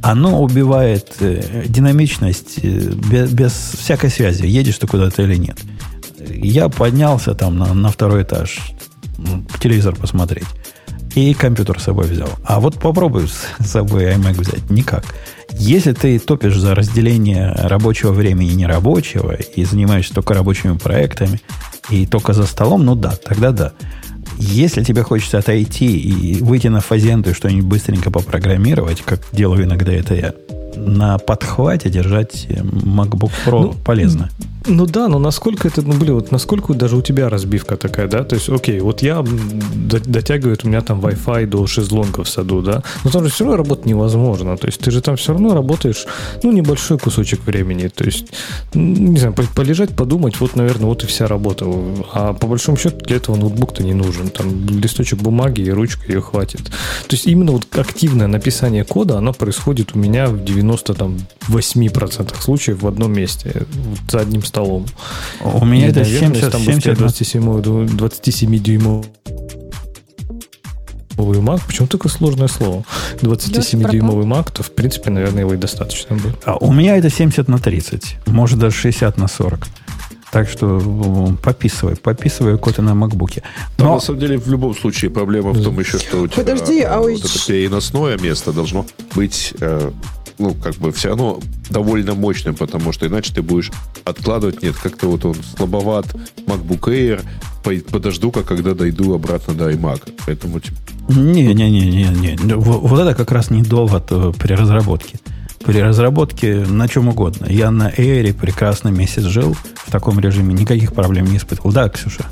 [0.02, 5.58] Оно убивает э, динамичность э, без, без всякой связи, едешь ты куда-то или нет.
[6.30, 8.60] Я поднялся там на, на второй этаж
[9.60, 10.48] телевизор посмотреть.
[11.16, 12.30] И компьютер с собой взял.
[12.44, 14.70] А вот попробуй с собой iMac взять.
[14.70, 15.06] Никак.
[15.54, 21.40] Если ты топишь за разделение рабочего времени и нерабочего, и занимаешься только рабочими проектами,
[21.90, 23.72] и только за столом, ну да, тогда да.
[24.38, 29.94] Если тебе хочется отойти и выйти на фазенту и что-нибудь быстренько попрограммировать, как делаю иногда
[29.94, 30.34] это я,
[30.76, 34.30] на подхвате держать MacBook Pro ну, полезно.
[34.68, 38.24] Ну да, но насколько это, ну блин, вот насколько даже у тебя разбивка такая, да?
[38.24, 42.84] То есть, окей, вот я дотягивает у меня там Wi-Fi до шезлонга в саду, да?
[43.04, 44.58] Но там же все равно работать невозможно.
[44.58, 46.06] То есть ты же там все равно работаешь,
[46.42, 47.88] ну, небольшой кусочек времени.
[47.88, 48.28] То есть,
[48.74, 51.66] не знаю, полежать, подумать, вот, наверное, вот и вся работа.
[52.14, 54.30] А по большому счету для этого ноутбук-то не нужен.
[54.30, 56.64] Там листочек бумаги и ручка ее хватит.
[57.08, 62.88] То есть именно вот активное написание кода, оно происходит у меня в 98% случаев в
[62.88, 64.86] одном месте, вот за одним столом.
[65.42, 67.62] У меня и, это наверное, 70, там 70 27,
[67.98, 69.06] 27 дюймов
[71.18, 72.84] дюймовый Mac, почему такое сложное слово?
[73.22, 76.38] 27-дюймовый Mac, то, в принципе, наверное, его и достаточно будет.
[76.46, 79.68] А у меня это 70 на 30, может даже 60 на 40.
[80.32, 83.42] Так что пописывай, пописывай коды на макбуке.
[83.78, 83.94] Но...
[83.94, 87.00] на самом деле, в любом случае, проблема в том еще, что у тебя Подожди, а
[87.00, 88.86] вот это переносное место должно
[89.16, 89.92] быть э,
[90.38, 93.72] ну, как бы все равно довольно мощным, потому что иначе ты будешь
[94.04, 94.62] откладывать.
[94.64, 96.06] Нет, как-то вот он слабоват,
[96.46, 97.22] MacBook Air,
[97.64, 100.14] по- подожду-ка, когда дойду обратно до iMac.
[100.26, 100.60] Поэтому,
[101.10, 102.56] Не-не-не-не-не.
[102.56, 105.20] Вот это как раз не довод э, при разработке.
[105.66, 107.48] При разработке на чем угодно.
[107.50, 111.72] Я на Air прекрасно месяц жил в таком режиме, никаких проблем не испытывал.
[111.72, 112.26] Да, Ксюша?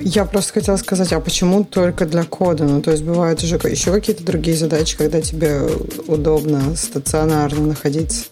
[0.00, 2.64] Я просто хотела сказать, а почему только для кода?
[2.64, 5.60] Ну, то есть бывают уже еще какие-то другие задачи, когда тебе
[6.06, 8.24] удобно стационарно находиться.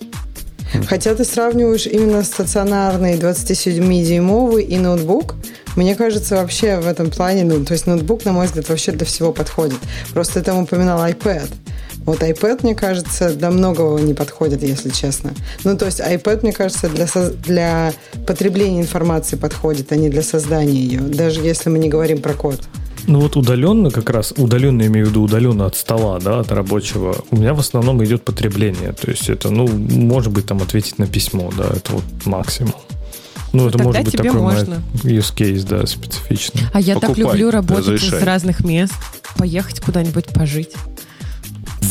[0.88, 5.34] Хотя ты сравниваешь именно стационарный 27-дюймовый и ноутбук,
[5.76, 9.06] мне кажется, вообще в этом плане, ну, то есть ноутбук, на мой взгляд, вообще для
[9.06, 9.78] всего подходит.
[10.12, 11.48] Просто ты там упоминал iPad.
[12.06, 15.32] Вот iPad, мне кажется, для многого не подходит, если честно.
[15.64, 17.92] Ну, то есть iPad, мне кажется, для, соз- для
[18.26, 22.60] потребления информации подходит, а не для создания ее, даже если мы не говорим про код.
[23.06, 27.16] Ну вот удаленно как раз, удаленно имею в виду удаленно от стола, да, от рабочего,
[27.30, 28.92] у меня в основном идет потребление.
[28.92, 32.74] То есть это, ну, может быть, там ответить на письмо, да, это вот максимум.
[33.52, 34.82] Ну, это Тогда может быть тебе такой можно.
[35.04, 36.62] use case, да, специфичный.
[36.72, 38.20] А я так Покупай, люблю работать разрешай.
[38.20, 38.94] с разных мест,
[39.36, 40.72] поехать куда-нибудь пожить.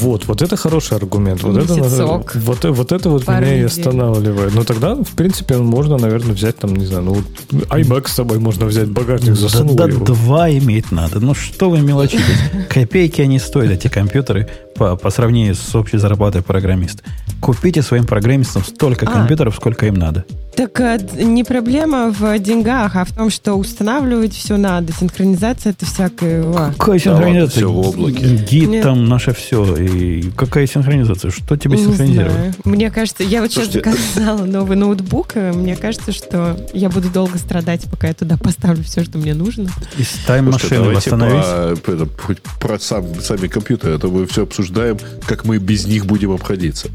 [0.03, 1.43] Вот, вот это хороший аргумент.
[1.43, 2.35] Вот это, Месяцок.
[2.35, 4.53] вот, вот это вот Пару меня и останавливает.
[4.53, 7.25] Но тогда, в принципе, можно, наверное, взять там, не знаю, ну, вот
[7.69, 10.05] iMac с собой можно взять, багажник засунул да, да его.
[10.05, 11.21] два иметь надо.
[11.21, 12.39] Ну что вы мелочитесь?
[12.69, 17.03] Копейки они стоят, эти компьютеры, по, по сравнению с общей зарплатой программиста.
[17.39, 19.11] Купите своим программистам столько А.
[19.11, 20.25] компьютеров, сколько им надо.
[20.55, 24.93] Так э, не проблема в деньгах, а в том, что устанавливать все надо.
[24.93, 26.43] Синхронизация это всякое.
[26.77, 27.49] Какая Да синхронизация?
[27.57, 28.35] всё в облаке.
[28.37, 28.83] Гид Нет.
[28.83, 29.75] там наше все.
[29.75, 31.31] И какая синхронизация?
[31.31, 32.33] Что тебе Не синхронизировать?
[32.35, 32.53] знаю.
[32.65, 35.35] Мне кажется, я вот сейчас заказала новый ноутбук.
[35.35, 39.33] и Мне кажется, что я буду долго страдать, пока я туда поставлю все, что мне
[39.33, 39.69] нужно.
[39.97, 41.79] Из тайм-машины давайте восстановись.
[41.81, 45.85] по- это, хоть про сам- сами компьютеры, а то мы все обсуждаем, как мы без
[45.85, 46.89] них будем обходиться.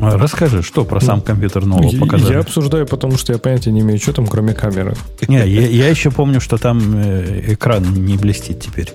[0.00, 2.32] А, Расскажи, что про сам компьютер нового Я- показали?
[2.32, 4.94] Я обсуждаю, потому что я понятия не имею, что там, кроме камеры.
[5.26, 8.92] Не, я, я еще помню, что там э, экран не блестит теперь.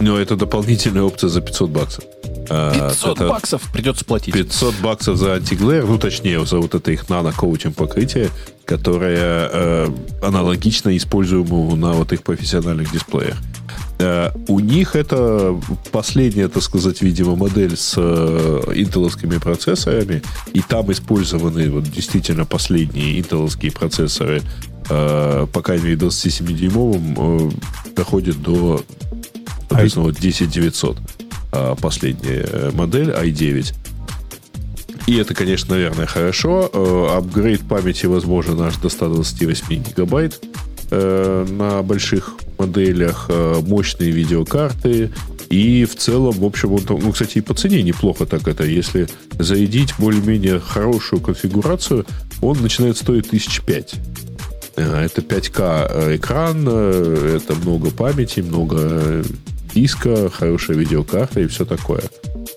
[0.00, 2.04] Но это дополнительная опция за 500 баксов.
[2.50, 4.34] А, 500 это баксов придется платить.
[4.34, 8.30] 500 баксов за антиглэр, ну, точнее, за вот это их нано-коучинг покрытие,
[8.64, 9.88] которое э,
[10.22, 13.36] аналогично используемому на вот их профессиональных дисплеях.
[13.98, 15.58] Э, у них это
[15.92, 20.22] последняя, так сказать, видимо, модель с э, интеловскими процессорами,
[20.52, 24.42] и там использованы вот действительно последние интеловские процессоры,
[24.90, 27.50] э, по крайней мере, 27-дюймовым, э,
[27.94, 28.82] доходят до,
[29.68, 31.23] соответственно, вот 10900 э,
[31.80, 33.74] последняя э, модель i9.
[35.06, 36.70] И это, конечно, наверное, хорошо.
[36.72, 40.40] Э, Апгрейд памяти возможен аж до 128 гигабайт
[40.90, 43.28] э, на больших моделях,
[43.66, 45.10] мощные видеокарты.
[45.50, 48.64] И в целом, в общем, он, ну, кстати, и по цене неплохо так это.
[48.64, 52.06] Если зарядить более-менее хорошую конфигурацию,
[52.40, 53.94] он начинает стоить 1005.
[54.76, 59.24] Э, Это 5К э, экран, это много памяти, много
[59.74, 62.02] диска, хорошая видеокарта и все такое.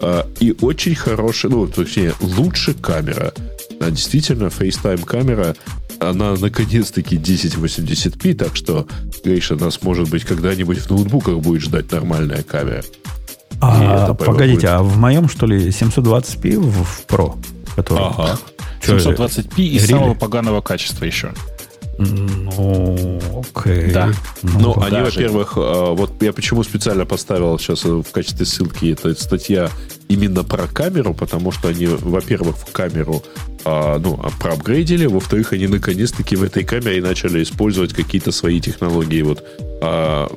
[0.02, 3.34] А, И очень хорошая, ну, точнее, лучше камера.
[3.80, 5.56] А действительно, FaceTime камера,
[6.00, 8.88] она наконец-таки 1080p, так что,
[9.24, 12.84] Гриша, нас, может быть, когда-нибудь в ноутбуках будет ждать нормальная камера.
[13.60, 17.36] А, это, погодите, будет- а в моем, что ли, 720p в, в Pro?
[17.76, 18.38] Который, Ага.
[18.86, 19.88] Чё, 720p и really?
[19.90, 21.34] самого поганого качества еще.
[21.98, 23.20] Ну,
[23.56, 23.92] окей.
[23.92, 24.12] Да.
[24.44, 25.06] Ну, они, даже.
[25.06, 29.70] во-первых, а, вот я почему специально поставил сейчас в качестве ссылки эта статья
[30.08, 33.24] именно про камеру, потому что они, во-первых, в камеру
[33.66, 39.22] а, ну, а, проапгрейдили, во-вторых, они наконец-таки в этой камере начали использовать какие-то свои технологии
[39.24, 39.44] вот
[39.82, 40.32] а,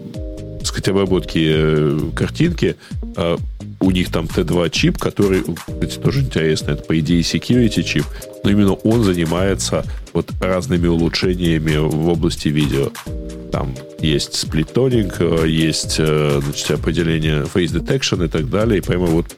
[0.58, 2.76] так сказать, обработки э, картинки.
[3.80, 8.04] У них там T2 чип, который, кстати, тоже интересно, это по идее security чип,
[8.44, 12.90] но именно он занимается вот разными улучшениями в области видео.
[13.50, 18.78] Там есть сплиттонинг, э, есть э, значит, определение face detection и так далее.
[18.78, 19.36] И прямо вот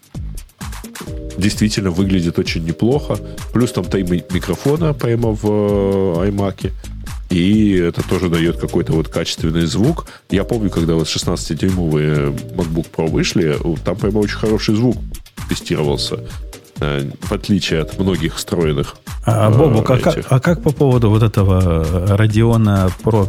[1.39, 3.19] действительно выглядит очень неплохо.
[3.53, 6.71] Плюс там тайм микрофона прямо в э, iMac.
[7.33, 10.07] И это тоже дает какой-то вот качественный звук.
[10.31, 14.97] Я помню, когда вот 16-дюймовые MacBook Pro вышли, там прямо очень хороший звук
[15.49, 16.21] тестировался.
[16.81, 18.97] Э, В отличие от многих встроенных.
[19.25, 23.27] А, э, Бобук, а как, а как по поводу вот этого Radeon Pro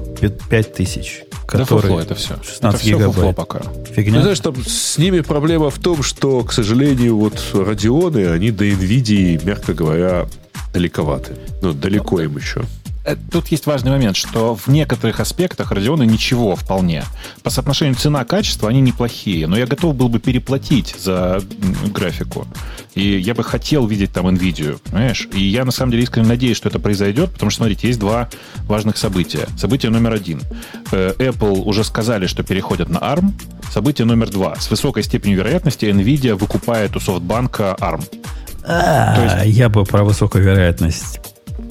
[0.50, 2.36] 5000, Да который фуфло это все.
[2.44, 3.36] 16 это все фуфло гигабайт?
[3.36, 3.62] пока.
[3.94, 4.16] Фигня?
[4.18, 8.66] Ты знаешь, там с ними проблема в том, что, к сожалению, вот радионы, они до
[8.66, 10.26] NVIDIA, мягко говоря,
[10.74, 11.38] далековаты.
[11.62, 12.64] Ну, далеко им еще.
[13.06, 17.04] Э, тут есть важный момент, что в некоторых аспектах Radeon ничего вполне.
[17.44, 21.42] По соотношению цена-качество они неплохие, но я готов был бы переплатить за
[21.88, 22.48] графику.
[22.96, 25.28] И я бы хотел видеть там NVIDIA, понимаешь?
[25.34, 28.30] И я на самом деле искренне надеюсь, что это произойдет, потому что, смотрите, есть два
[28.68, 29.48] важных события.
[29.58, 30.42] Событие номер один.
[30.92, 33.32] Э, Apple уже сказали, что переходят на ARM.
[33.72, 34.56] Событие номер два.
[34.60, 38.04] С высокой степенью вероятности NVIDIA выкупает у софтбанка ARM.
[38.66, 41.20] А, Я бы про высокую вероятность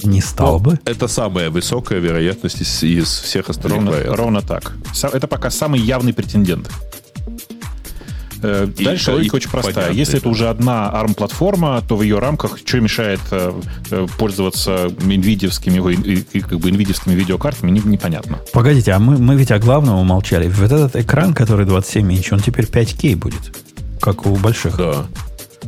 [0.03, 0.79] не стал бы.
[0.85, 4.17] Это самая высокая вероятность из, из всех остальных Ровно, проектов.
[4.17, 4.73] ровно так.
[5.13, 6.69] Это пока самый явный претендент.
[8.45, 9.73] Э, И Дальше и логика очень простая.
[9.73, 10.29] понятно, Если это да.
[10.29, 13.53] уже одна ARM-платформа, то в ее рамках что мешает э,
[13.91, 18.39] э, пользоваться NVIDIA-вскими, ой, и- и как бы NVIDIA-вскими видеокартами, не- непонятно.
[18.51, 20.49] Погодите, а мы, мы ведь о главном умолчали.
[20.49, 23.55] Вот этот экран, который 27 инч, он теперь 5К будет,
[24.01, 24.75] как у больших.
[24.77, 25.05] Да.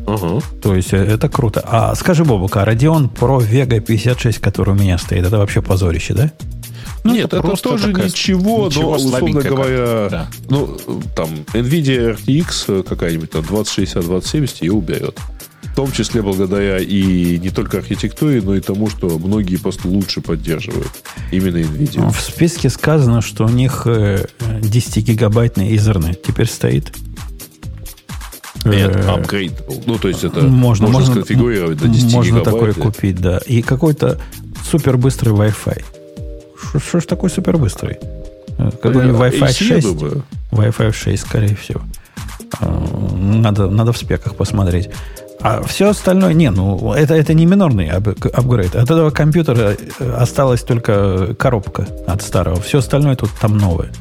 [0.07, 0.41] Ага.
[0.61, 1.61] То есть э, это круто.
[1.65, 6.14] А скажи, Бобука, а Radeon Pro Vega 56, который у меня стоит, это вообще позорище,
[6.14, 6.32] да?
[7.03, 10.27] Нет, это, просто тоже такая- ничего, ничего но, условно говоря, Да.
[10.49, 10.76] ну,
[11.15, 15.19] там, NVIDIA RTX какая-нибудь, там, 2060-2070 ее уберет.
[15.61, 20.22] В том числе благодаря и не только архитектуре, но и тому, что многие просто лучше
[20.22, 20.88] поддерживают
[21.32, 22.11] именно NVIDIA.
[22.11, 24.26] В списке сказано, что у них э,
[24.61, 26.94] 10-гигабайтный Ethernet теперь стоит.
[28.66, 29.54] Нет, Э, апгрейд.
[29.86, 32.46] Ну, то есть это можно, можно, сконфигурировать до 10 Можно гигабайт.
[32.46, 33.38] такое купить, да.
[33.46, 34.20] И какой-то
[34.70, 35.84] супербыстрый Wi-Fi.
[36.80, 37.98] Что- ж такой супербыстрый?
[38.58, 39.88] Э, Какой-нибудь Я Wi-Fi AC, 6?
[39.88, 40.24] думаю.
[40.52, 41.82] Wi-Fi 6, скорее всего.
[43.16, 44.90] Надо, надо в спеках посмотреть.
[45.42, 48.76] А все остальное, не, ну, это, это не минорный ап- апгрейд.
[48.76, 52.60] От этого компьютера э, осталась только коробка от старого.
[52.62, 53.92] Все остальное тут там новое.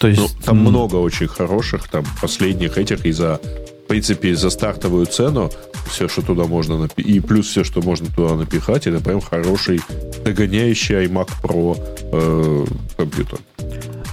[0.00, 3.40] То есть, Ну, там много очень хороших, там, последних этих, и за,
[3.86, 5.48] в принципе, за стартовую цену
[5.88, 9.80] все, что туда можно напи- и плюс все, что можно туда напихать, это прям хороший
[10.24, 11.78] догоняющий iMac Pro
[12.12, 13.38] э, компьютер.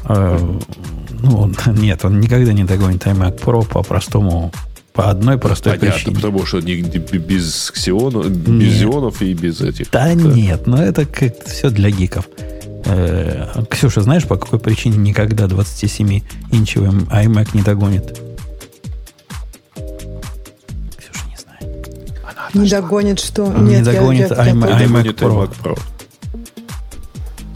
[0.10, 0.60] э,
[1.24, 4.52] ну, нет, он никогда не догонит iMac Pro по простому,
[4.94, 6.16] по одной простой Понятно, причине.
[6.18, 8.80] потому что не, без Xeon, без.
[8.80, 9.90] Xeonов и без этих.
[9.90, 12.28] Да, нет, но это как все для гиков.
[12.86, 18.20] Э, Ксюша, знаешь, по какой причине никогда 27-инчевый iMac не догонит?
[22.34, 22.56] Знает.
[22.56, 23.48] Не догонит что?
[23.54, 24.62] Не Нет, я- догонит я- я iMac.
[24.68, 25.30] тоже- iMac Pro.
[25.48, 25.80] iMac Pro.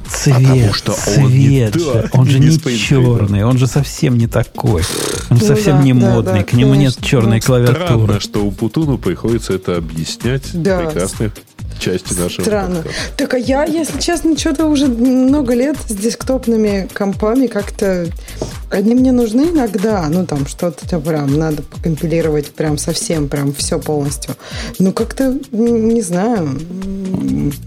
[0.10, 1.94] Цвет, потому что он не цвет.
[1.94, 4.82] так, он же не не черный, он же совсем не такой.
[5.30, 7.06] Он Ну совсем да, не да, модный, да, к нему нет конечно.
[7.06, 7.86] черной Ну, клавиатуры.
[8.04, 10.80] Странно, что у Путуну приходится это объяснять Да.
[10.80, 11.32] в прекрасной
[11.80, 12.76] части нашего Странно.
[12.78, 13.00] подкаста.
[13.18, 18.08] Так, а я, если честно, что-то уже много лет с десктопными компами как-то...
[18.70, 24.36] Они мне нужны иногда, ну, там, что-то прям надо покомпилировать прям совсем, прям все полностью.
[24.78, 26.60] Ну, как-то, не знаю,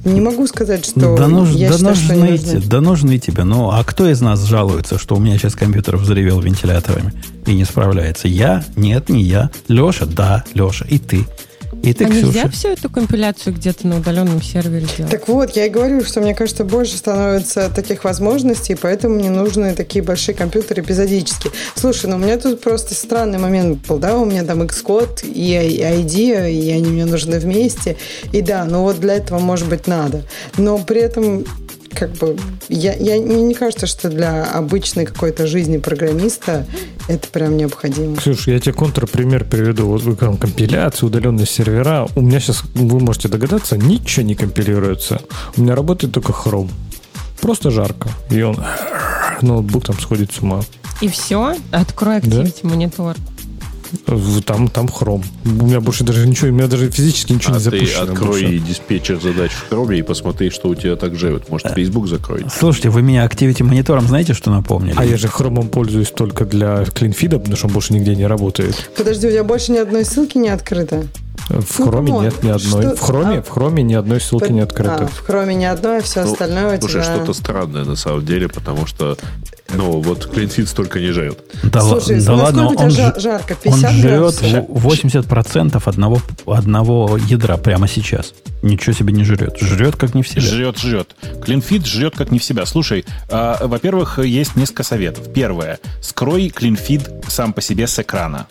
[0.04, 2.60] не могу сказать, что да, нуж- я да считаю, что нужны, нужны.
[2.66, 3.44] да нужны тебе.
[3.44, 7.14] Ну, а кто из нас жалуется, что у меня сейчас компьютер взревел вентиляторами
[7.46, 8.28] и не справляется?
[8.28, 8.64] Я?
[8.76, 9.50] Нет, не я.
[9.68, 10.04] Леша?
[10.04, 10.84] Да, Леша.
[10.88, 11.26] И ты.
[11.82, 12.26] И ты, а Ксюша.
[12.26, 15.10] нельзя всю эту компиляцию где-то на удаленном сервере делать?
[15.10, 19.74] Так вот, я и говорю, что мне кажется, больше становится таких возможностей, поэтому мне нужны
[19.74, 21.50] такие большие компьютеры эпизодически.
[21.74, 25.54] Слушай, ну у меня тут просто странный момент был, да, у меня там Xcode и
[25.54, 27.96] ID, и они мне нужны вместе.
[28.32, 30.22] И да, ну вот для этого, может быть, надо.
[30.56, 31.44] Но при этом
[31.94, 32.36] как бы
[32.68, 36.66] я, я мне не кажется, что для обычной какой-то жизни программиста
[37.08, 38.16] это прям необходимо.
[38.16, 39.86] Ксюш, я тебе контрпример приведу.
[39.86, 42.08] Вот вы там компиляция, удаленные сервера.
[42.16, 45.20] У меня сейчас, вы можете догадаться, ничего не компилируется.
[45.56, 46.70] У меня работает только Chrome.
[47.40, 48.10] Просто жарко.
[48.30, 48.56] И он
[49.42, 50.62] ноутбук там сходит с ума.
[51.00, 51.56] И все?
[51.70, 52.42] Открой Да.
[52.42, 53.16] Activity монитор.
[54.46, 55.24] Там, там Chrome.
[55.44, 58.12] У меня больше даже ничего, у меня даже физически ничего А не ты запущено.
[58.12, 58.58] открой больше.
[58.58, 61.48] диспетчер задач в Chrome и посмотри, что у тебя так живет.
[61.48, 62.46] Может, Facebook закроет.
[62.52, 64.94] Слушайте, вы меня Activity Monitor ом знаете, что напомнили?
[64.96, 68.14] А я же Chrome пользуюсь только для clean feed а, потому что он больше нигде
[68.16, 68.90] не работает.
[68.96, 71.06] Подожди, у тебя больше ни одной ссылки не открыто?
[71.48, 72.82] В Ну, Chrome come on, нет ни одной.
[72.82, 75.04] что- В Chrome, а- в Chrome ни одной ссылки не открыто.
[75.04, 77.16] А, в Chrome ни одной, а все Ну, остальное у Слушай, тебя...
[77.16, 79.16] что-то странное на самом деле, потому что,
[79.74, 81.38] ну, вот CleanFit столько не жрет.
[81.62, 83.56] Да, Слушай, да ладно, он, жа- ж- жарко?
[83.64, 84.68] он 50 жрет градусов?
[84.68, 88.34] в- 80% одного, одного ядра прямо сейчас.
[88.62, 89.56] Ничего себе не жрет.
[89.60, 90.42] Жрет как не в себя.
[90.42, 91.14] Жрет, жрет.
[91.22, 92.66] CleanFit жрет как не в себя.
[92.66, 95.32] Слушай, а, во-первых, есть несколько советов.
[95.32, 95.78] Первое.
[96.02, 98.46] Скрой CleanFit сам по себе с экрана.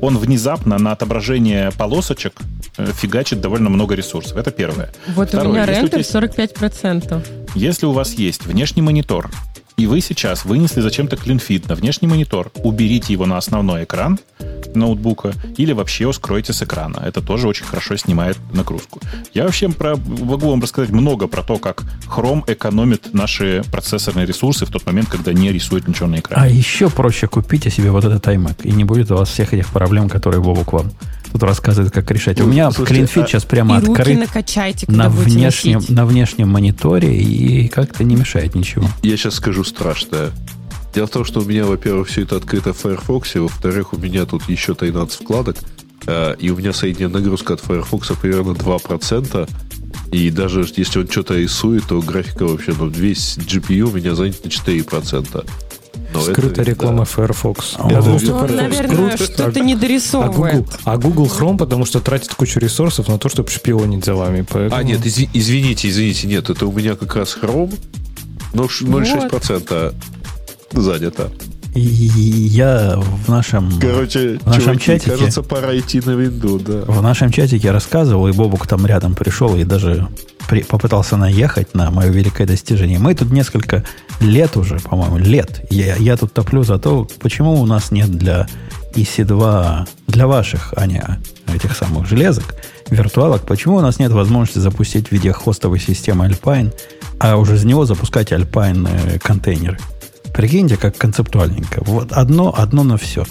[0.00, 2.32] Он внезапно на отображение полосочек
[2.78, 4.36] э, фигачит довольно много ресурсов.
[4.36, 4.90] Это первое.
[5.14, 5.48] Вот Второе.
[5.48, 7.22] у меня рендер тебя- 45%.
[7.54, 9.30] Если у вас есть внешний монитор,
[9.76, 14.18] и вы сейчас вынесли зачем-то CleanFit на внешний монитор, уберите его на основной экран
[14.74, 17.02] ноутбука или вообще ускройте с экрана.
[17.04, 19.00] Это тоже очень хорошо снимает нагрузку.
[19.34, 24.66] Я вообще про, могу вам рассказать много про то, как Chrome экономит наши процессорные ресурсы
[24.66, 26.42] в тот момент, когда не рисует ничего на экране.
[26.42, 29.68] А еще проще купите себе вот этот iMac, и не будет у вас всех этих
[29.68, 30.90] проблем, которые Вову к вам
[31.32, 32.40] тут рассказывает, как решать.
[32.40, 35.90] У Ну, меня CleanFit а- сейчас прямо И руки открыт накачайте, когда на внешнем, носить.
[35.90, 38.86] на внешнем мониторе и как-то не мешает ничего.
[39.02, 40.30] Я сейчас скажу страшное.
[40.94, 44.26] Дело в том, что у меня, во-первых, все это открыто в Firefox, во-вторых, у меня
[44.26, 45.56] тут еще 13 вкладок,
[46.06, 49.48] э, и у меня средняя нагрузка от Firefox примерно 2%,
[50.10, 54.44] и даже если он что-то рисует, то графика вообще, ну, весь GPU у меня занят
[54.44, 55.46] на 4%.
[56.14, 57.04] Но это Скрытая реклама да.
[57.04, 57.74] Firefox.
[57.78, 57.90] О.
[57.90, 60.54] Я думаю, Ну, что Он, Firefox наверное, что-то а- а дорисовывает.
[60.56, 64.44] Google, а Google Chrome, потому что тратит кучу ресурсов на то, чтобы шпионить за вами.
[64.48, 64.80] Поэтому...
[64.80, 67.74] А, нет, изви- извините, извините, нет, это у меня как раз Chrome,
[68.52, 69.94] но ш- 0,6%
[70.72, 71.30] занято.
[71.74, 76.82] И я в нашем, Короче, в нашем чуваки, чатике, кажется, пора идти на винду, да.
[76.86, 80.06] в нашем чатике рассказывал, и Бобук там рядом пришел и даже
[80.48, 82.98] при- попытался наехать на мое великое достижение.
[82.98, 83.84] Мы тут несколько
[84.20, 85.64] лет уже, по-моему, лет.
[85.70, 88.46] Я, я тут топлю за то, почему у нас нет для
[88.94, 91.02] EC2, для ваших, а не
[91.54, 92.54] этих самых железок,
[92.90, 96.72] виртуалок, почему у нас нет возможности запустить в виде хостовой системы Alpine,
[97.18, 99.78] а уже с него запускать Alpine э, контейнеры.
[100.34, 101.82] Прикиньте, как концептуальненько.
[101.84, 103.24] Вот одно, одно на все.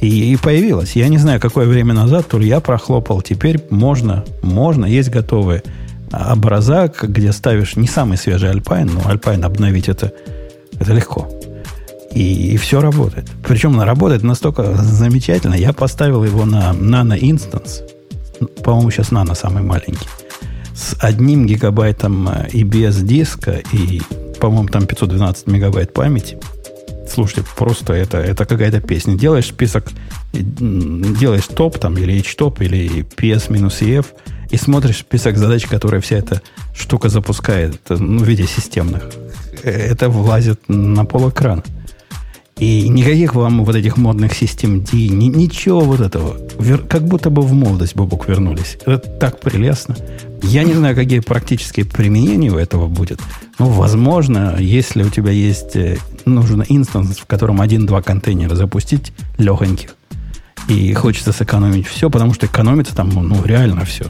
[0.00, 0.96] И, и появилось.
[0.96, 3.22] Я не знаю, какое время назад, то ли я прохлопал.
[3.22, 5.62] Теперь можно, можно, есть готовые
[6.12, 10.12] образа, где ставишь не самый свежий Alpine, но Alpine обновить это,
[10.78, 11.28] это легко.
[12.12, 13.26] И, все работает.
[13.46, 15.54] Причем работает настолько замечательно.
[15.54, 17.82] Я поставил его на Nano Instance.
[18.62, 20.08] По-моему, сейчас Nano самый маленький.
[20.74, 24.00] С одним гигабайтом э, EBS диска и,
[24.38, 26.38] по-моему, там 512 мегабайт памяти.
[27.08, 29.16] Слушайте, просто это, это какая-то песня.
[29.16, 29.88] Делаешь список,
[30.32, 34.06] делаешь топ там, или H-топ, или PS-EF,
[34.50, 36.42] и смотришь список задач, которые вся эта
[36.74, 39.04] штука запускает э, ну, в виде системных.
[39.62, 41.32] Э, Это влазит на пол.
[42.58, 46.38] И никаких вам вот этих модных систем D, ни- ничего вот этого.
[46.58, 48.78] Вер- как будто бы в молодость, Бобок, вернулись.
[48.86, 49.94] Это так прелестно.
[50.42, 53.20] Я не знаю, какие практические применения у этого будет.
[53.58, 59.94] Но, возможно, если у тебя есть э, нужен инстанс, в котором один-два контейнера запустить легоньких,
[60.66, 64.06] и хочется сэкономить все, потому что экономится там, ну, реально все.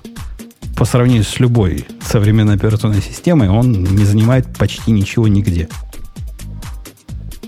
[0.76, 5.68] По сравнению с любой современной операционной системой, он не занимает почти ничего нигде.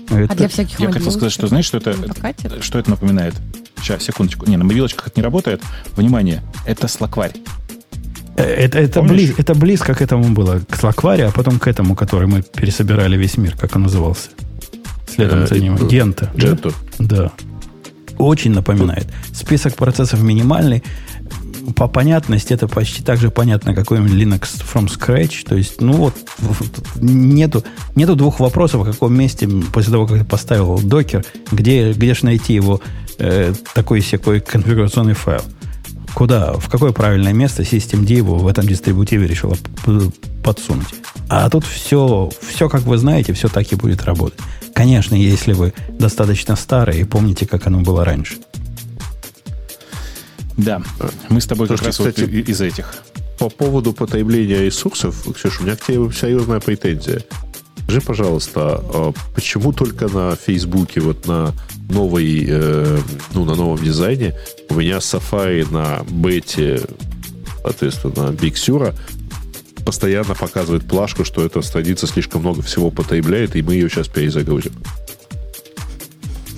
[0.09, 1.95] А Это- для всяких Я хотел сказать, что знаешь, что это,
[2.61, 3.35] что это напоминает?
[3.81, 4.45] Сейчас, секундочку.
[4.49, 5.61] Не, на мобилочках это не работает.
[5.95, 7.33] Внимание, это слакварь.
[8.35, 9.29] Э, Это, это, Помнишь?
[9.31, 13.17] бли- это близко к этому было, к Слакваре, а потом к этому, который мы пересобирали
[13.17, 14.29] весь мир, как он назывался.
[15.13, 15.75] Следом Э, за ним.
[15.75, 16.29] э, Гента.
[16.33, 16.39] да?
[16.47, 16.73] Джету.
[16.99, 17.31] Да.
[18.17, 19.07] Очень напоминает.
[19.33, 20.83] Список процессов минимальный.
[21.75, 25.45] По понятности это почти так же понятно, как Linux from scratch.
[25.47, 26.15] То есть, ну вот,
[26.95, 27.63] нету,
[27.95, 32.25] нету двух вопросов, в каком месте после того, как ты поставил докер, где, где же
[32.25, 32.81] найти его
[33.17, 35.41] э, такой секой конфигурационный файл.
[36.13, 39.55] Куда, в какое правильное место systemd его в этом дистрибутиве решила
[40.43, 40.87] подсунуть.
[41.29, 44.39] А тут все, все, как вы знаете, все так и будет работать.
[44.73, 48.37] Конечно, если вы достаточно старые и помните, как оно было раньше.
[50.59, 50.81] Да,
[51.29, 52.93] мы с тобой как Слушайте, раз вот кстати, и- из этих.
[53.39, 57.23] По поводу потребления ресурсов, Ксюша, у меня к тебе серьезная претензия.
[57.83, 61.53] Скажи, пожалуйста, а почему только на Фейсбуке, вот на
[61.89, 62.99] новой, э,
[63.33, 64.35] ну, на новом дизайне,
[64.69, 66.81] у меня Safari на бете,
[67.63, 68.93] соответственно, Big Sur,
[69.85, 74.73] постоянно показывает плашку, что эта страница слишком много всего потребляет, и мы ее сейчас перезагрузим.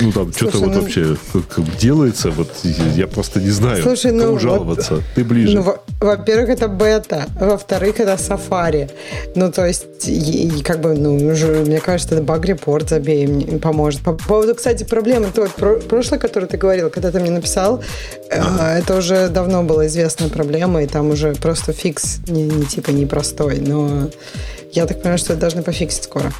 [0.02, 2.50] Ну, там что-то вот ну- вообще как- делается, вот
[2.96, 5.04] я просто не знаю, Слушай, ну кому вот- жаловаться.
[5.16, 5.56] Ты ближе.
[5.58, 8.90] Ну, во- во-первых, это бета, во-вторых, это сафари.
[9.36, 13.60] Ну, то есть, и, и как бы, ну, уже, мне кажется, это баг-репорт забей, мне
[13.60, 14.02] поможет.
[14.02, 17.82] По поводу, кстати, проблемы той про- прошлой, которую ты говорил, когда ты мне написал,
[18.30, 22.90] э, это уже давно была известная проблема, и там уже просто фикс не, не типа
[22.92, 24.10] непростой, но
[24.74, 26.32] я так понимаю, что это должны пофиксить скоро.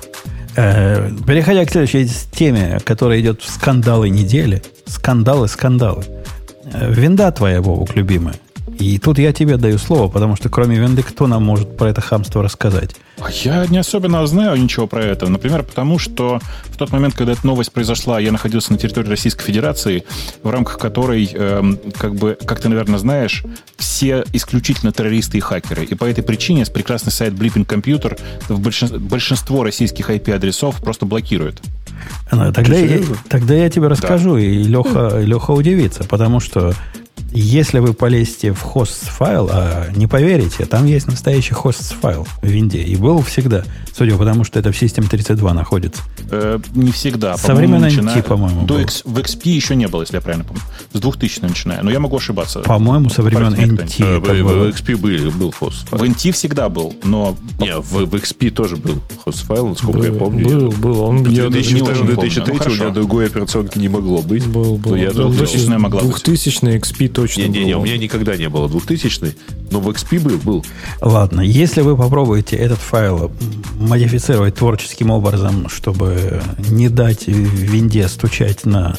[0.56, 4.62] Э, переходя к следующей теме, которая идет в скандалы недели.
[4.86, 6.04] Скандалы, скандалы.
[6.74, 8.36] Э, винда твоя, Вовук, любимая.
[8.82, 12.02] И тут я тебе даю слово, потому что кроме винды кто нам может про это
[12.02, 12.96] хамство рассказать?
[13.20, 15.30] А Я не особенно знаю ничего про это.
[15.30, 19.44] Например, потому что в тот момент, когда эта новость произошла, я находился на территории Российской
[19.44, 20.04] Федерации,
[20.42, 23.44] в рамках которой, эм, как бы, как ты, наверное, знаешь,
[23.78, 25.86] все исключительно террористы и хакеры.
[25.86, 31.62] И по этой причине прекрасный сайт Blipping Computer в большинство, большинство российских IP-адресов просто блокирует.
[32.32, 33.00] Ну, Тогда, я,
[33.30, 36.74] тогда я тебе расскажу, и Леха, Леха удивится, потому что
[37.34, 42.46] если вы полезете в хост файл, а не поверите, там есть настоящий хост файл в
[42.46, 42.82] винде.
[42.82, 43.64] И был всегда,
[43.96, 46.02] судя по тому, что это в System 32 находится.
[46.30, 47.38] Э, не всегда.
[47.38, 48.82] Со времен По-моему, NT, начиная- по-моему, До был.
[48.82, 50.62] X- в XP еще не было, если я правильно помню.
[50.94, 51.82] С 2000 начиная.
[51.84, 52.60] Но я могу ошибаться.
[52.60, 54.04] По-моему, со времен NT.
[54.04, 58.50] Э, в, XP были, был хост В NT всегда был, но Не, в, в XP
[58.52, 60.46] тоже был хост файл, насколько я Был, помню.
[60.50, 61.00] был, был.
[61.02, 62.16] Он, В я даже не 2002 помню.
[62.16, 64.46] 2003 Ну, у меня другой операционки не могло быть.
[64.48, 64.92] Был, был.
[64.92, 66.12] Но я есть точно могла быть.
[66.12, 66.66] 2000
[67.02, 67.82] XP точно Не-не-не, был.
[67.82, 69.36] у меня никогда не было 2000
[69.72, 70.66] но в XP был, был.
[71.00, 73.32] Ладно, если вы попробуете этот файл
[73.80, 78.98] модифицировать творческим образом, чтобы не дать винде стучать на,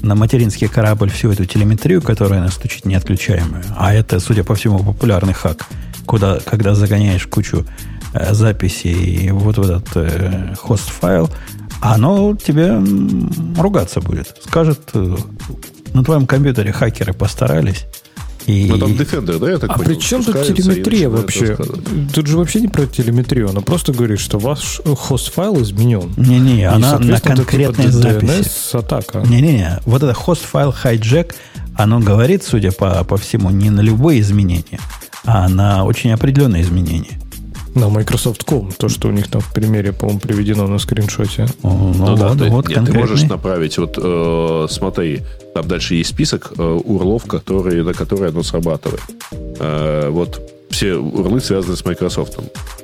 [0.00, 4.78] на материнский корабль всю эту телеметрию, которая она стучит неотключаемую, а это, судя по всему,
[4.78, 5.66] популярный хак,
[6.06, 7.66] куда, когда загоняешь кучу
[8.14, 11.30] э, записей вот в этот э, хост-файл,
[11.82, 12.82] оно тебе
[13.58, 14.34] ругаться будет.
[14.42, 15.16] Скажет, э,
[15.94, 17.86] на твоем компьютере хакеры постарались.
[18.46, 18.66] И...
[18.68, 21.56] Ну, там Defender, да, я так А понял, при чем тут телеметрия вообще?
[22.12, 23.48] Тут же вообще не про телеметрию.
[23.48, 26.12] Она просто говорит, что ваш хост-файл изменен.
[26.18, 28.32] Не-не, она на конкретной типа записи.
[28.32, 29.22] DNS-атака.
[29.26, 31.34] Не-не-не, вот это хост-файл hijack,
[31.74, 34.80] оно говорит, судя по, по всему, не на любые изменения,
[35.24, 37.18] а на очень определенные изменения.
[37.74, 38.72] На Microsoft.com.
[38.72, 41.46] То, что у них там в примере, по-моему, приведено на скриншоте.
[41.62, 45.22] О, Ну, Ну да, вот, ты, вот нет, ты можешь направить, вот э, смотри,
[45.54, 49.02] там дальше есть список э, урлов, которые, на которые оно срабатывает.
[49.58, 50.40] Э, вот
[50.70, 52.38] все урлы связаны с Microsoft.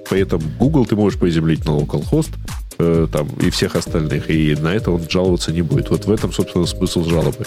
[0.08, 2.30] При этом Google ты можешь приземлить на localhost,
[2.78, 5.90] э, там, и всех остальных, и на это он жаловаться не будет.
[5.90, 7.46] Вот в этом, собственно, смысл жалобы.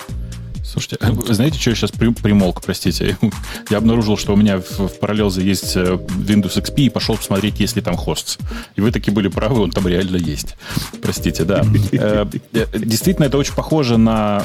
[0.64, 3.18] Слушайте, вы знаете, что я сейчас при- примолк, простите?
[3.70, 7.60] Я обнаружил, что у меня в, в параллелзе есть э, Windows XP и пошел посмотреть,
[7.60, 8.40] есть ли там хост.
[8.76, 10.56] И вы таки были правы, он там реально есть.
[11.02, 11.64] Простите, да.
[11.92, 14.42] Э, э, Действительно, это очень похоже на,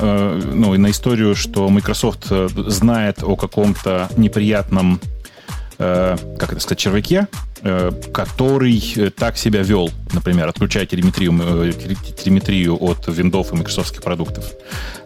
[0.52, 2.26] ну, на историю, что Microsoft
[2.66, 5.00] знает о каком-то неприятном
[5.78, 7.28] э, как это сказать, червяке,
[7.62, 11.72] э, который э, так себя вел, например, отключая телеметрию, э,
[12.16, 14.44] телеметрию от виндов и микрософтских продуктов.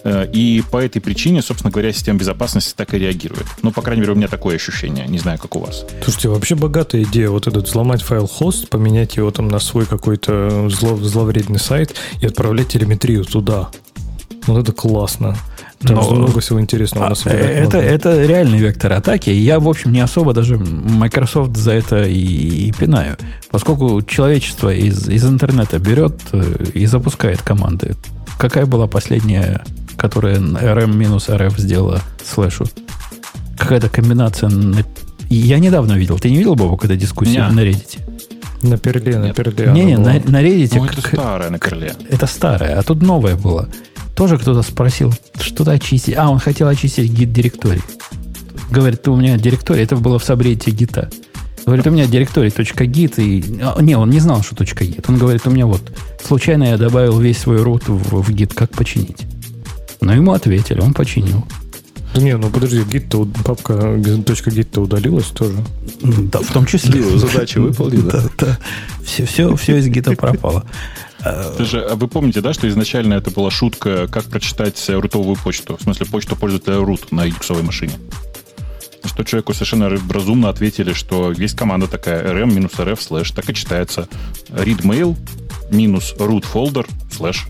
[0.04, 3.46] Э, И по этой причине, собственно говоря, система безопасности так и реагирует.
[3.62, 5.06] Ну, по крайней мере, у меня такое ощущение.
[5.06, 5.84] Не знаю, как у вас.
[6.02, 10.68] Слушайте, вообще богатая идея вот этот взломать файл хост, поменять его там на свой какой-то
[10.68, 13.70] зло, зловредный сайт и отправлять телеметрию туда.
[14.46, 15.36] Вот это классно.
[15.82, 19.30] Там Но- много всего интересного А, у нас э, это, это реальный вектор атаки.
[19.30, 22.14] Я, в общем, не особо даже Microsoft за это и,
[22.68, 23.16] и пинаю.
[23.50, 27.96] Поскольку человечество из, из интернета берет э, и запускает команды.
[28.38, 29.62] Какая была последняя,
[29.96, 32.66] которая rm-rf сделала слэшу?
[33.58, 34.48] Какая-то комбинация...
[34.48, 34.84] на-
[35.28, 36.18] Я недавно видел.
[36.18, 37.54] Ты не видел, Бобок, эту дискуссию Не.
[37.54, 37.98] на Reddit?
[38.62, 39.36] На перле, на Нет.
[39.36, 39.72] перле.
[39.72, 41.94] Не-не, на, на Reddit Ну, это как- старое на крыле.
[42.08, 43.68] это старое, а тут новое было.
[44.14, 46.16] Тоже кто-то спросил, что-то очистить.
[46.16, 47.82] А, он хотел очистить гид директорий.
[48.70, 51.10] Говорит, ты у меня директорий, это было в сабреддите гита.
[51.64, 53.60] Говорит, у меня директорий .git, и...
[53.62, 55.04] а, не, он не знал, что .git.
[55.08, 55.82] Он говорит, у меня вот,
[56.24, 59.26] случайно я добавил весь свой root в, в git, как починить?
[60.00, 61.46] Но ему ответили, он починил.
[62.14, 65.56] Да Не, ну подожди, гид-то, папка точка гид-то удалилась тоже.
[66.02, 67.00] Да, в том числе.
[67.00, 68.10] Ну, задача выполнена.
[68.12, 68.58] Да, да.
[69.04, 70.64] Все, все, все из гита пропало.
[71.24, 75.36] Это же, а вы помните, да, что изначально это была шутка, как прочитать э, рутовую
[75.36, 75.76] почту?
[75.78, 77.92] В смысле, почту пользователя root на юксовой машине.
[79.04, 84.08] Что человеку совершенно разумно ответили, что есть команда такая rm-rf слэш, так и читается
[84.50, 85.16] readmail
[85.70, 87.46] минус root folder слэш.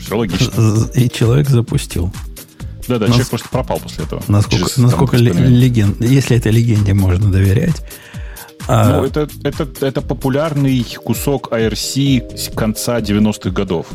[0.00, 0.88] Все логично.
[0.94, 2.12] И человек запустил.
[2.88, 4.22] Да-да, Нас- человек просто пропал после этого.
[4.28, 5.56] Насколько, Через, там, насколько воспоминания.
[5.68, 7.82] леген- если этой легенде можно доверять.
[8.68, 13.86] А, Ну, это, это, это популярный кусок IRC с конца 90-х годов.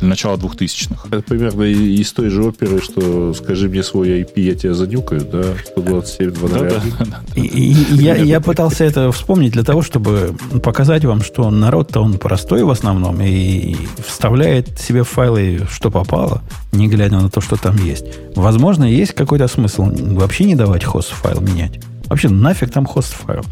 [0.00, 1.06] Начала 2000-х.
[1.10, 5.22] Это примерно и- из той же оперы, что скажи мне свой IP, я тебя занюкаю,
[5.24, 5.44] да?
[5.66, 6.82] 127 Да-да.
[7.36, 12.00] и- и- и я, я пытался это вспомнить для того, чтобы показать вам, что народ-то
[12.00, 13.76] он простой в основном и
[14.06, 16.42] вставляет себе в файлы, что попало,
[16.72, 18.04] не глядя на то, что там есть.
[18.34, 19.84] Возможно, есть какой-то смысл
[20.16, 21.80] вообще не давать хост-файл менять.
[22.08, 23.44] Вообще, нафиг там хост-файл?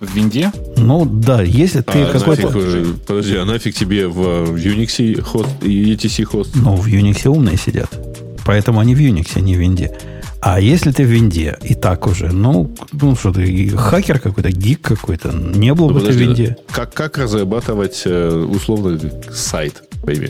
[0.00, 0.50] В винде?
[0.78, 2.48] Ну, да, если ты А какой-то...
[2.48, 6.52] нафиг, э, подожди, а нафиг тебе в э, в Unix хост и ETC хост?
[6.54, 7.90] Ну, в Unix умные сидят.
[8.46, 9.94] Поэтому они в Unix, а не в Винде.
[10.42, 14.80] А если ты в винде, и так уже, ну, ну что ты, хакер какой-то, гик
[14.80, 16.56] какой-то, не был Ну, бы ты в подожди, винде.
[16.72, 18.98] Как, как разрабатывать э, условно
[19.30, 20.28] сайт, пойми?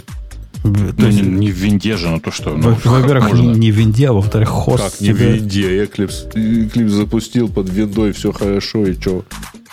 [0.65, 0.69] То
[0.99, 2.51] Ну, есть, не, не в винде же, ну то что?
[2.57, 3.43] Ну, во- во-первых, можно.
[3.53, 5.85] не, не в винде, а во-вторых, хост Как не в тебе- винде?
[5.85, 9.25] Eclipse, Eclipse запустил под виндой, все хорошо, и что?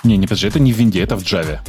[0.03, 1.59] Не, не, подожди, это не в винде, это в Java.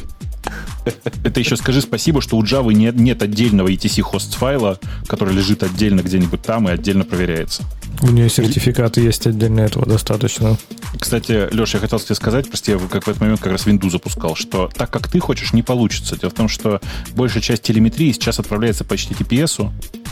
[1.23, 5.63] Это еще скажи спасибо, что у Java нет, нет отдельного ETC хост файла, который лежит
[5.63, 7.63] отдельно где-нибудь там и отдельно проверяется.
[8.01, 10.57] У нее сертификаты есть отдельно этого достаточно.
[10.99, 13.89] Кстати, Леша, я хотел тебе сказать, прости, я как в этот момент как раз винду
[13.89, 16.17] запускал, что так, как ты хочешь, не получится.
[16.17, 16.79] Дело в том, что
[17.13, 19.69] большая часть телеметрии сейчас отправляется по HTTPS,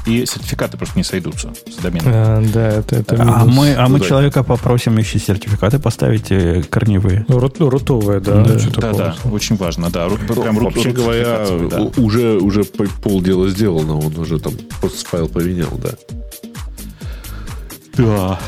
[0.07, 2.07] и сертификаты просто не сойдутся с доменом.
[2.13, 3.55] А, да, это, это А минус.
[3.55, 4.05] мы, а мы Да.
[4.05, 7.25] человека попросим еще сертификаты поставить э, корневые.
[7.27, 8.43] Ну, рут- ну, рутовая, да.
[8.43, 8.55] Да.
[8.77, 10.07] Да, да, очень важно, да.
[10.07, 11.81] Рут- прям рут- Вообще рут- говоря, да.
[11.97, 15.89] уже, уже по- полдела сделано, он уже там просто файл поменял, да.
[17.97, 18.39] Да.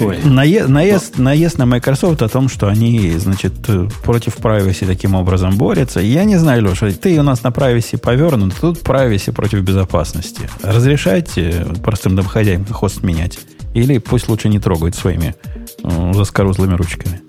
[0.00, 0.18] Ой.
[0.24, 5.56] Нае- наезд, наезд на Microsoft о том, что они, значит, э, против privacy таким образом
[5.56, 6.00] борются.
[6.00, 10.48] Я не знаю, Леша, ты у нас на privacy повернут, тут privacy против безопасности.
[10.62, 13.38] Разрешайте простым домохозяйкам хост менять.
[13.74, 15.34] Или пусть лучше не трогают своими
[15.82, 17.20] э, заскорузлыми ручками.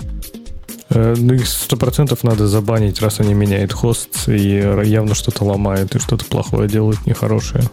[0.90, 5.96] Э, Ну, их сто процентов надо забанить, раз они меняют хост и явно что-то ломают
[5.96, 7.64] и что-то плохое делают, нехорошее.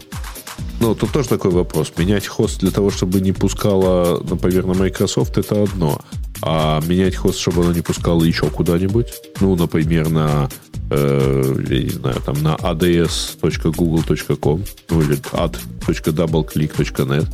[0.79, 1.93] Ну, тут тоже такой вопрос.
[1.97, 5.99] Менять хост для того, чтобы не пускало, например, на Microsoft, это одно.
[6.41, 9.07] А менять хост, чтобы оно не пускало еще куда-нибудь,
[9.39, 10.49] ну, например, на,
[10.91, 17.27] э, я не знаю, там, на ads.google.com, ну, или ad.doubleclick.net.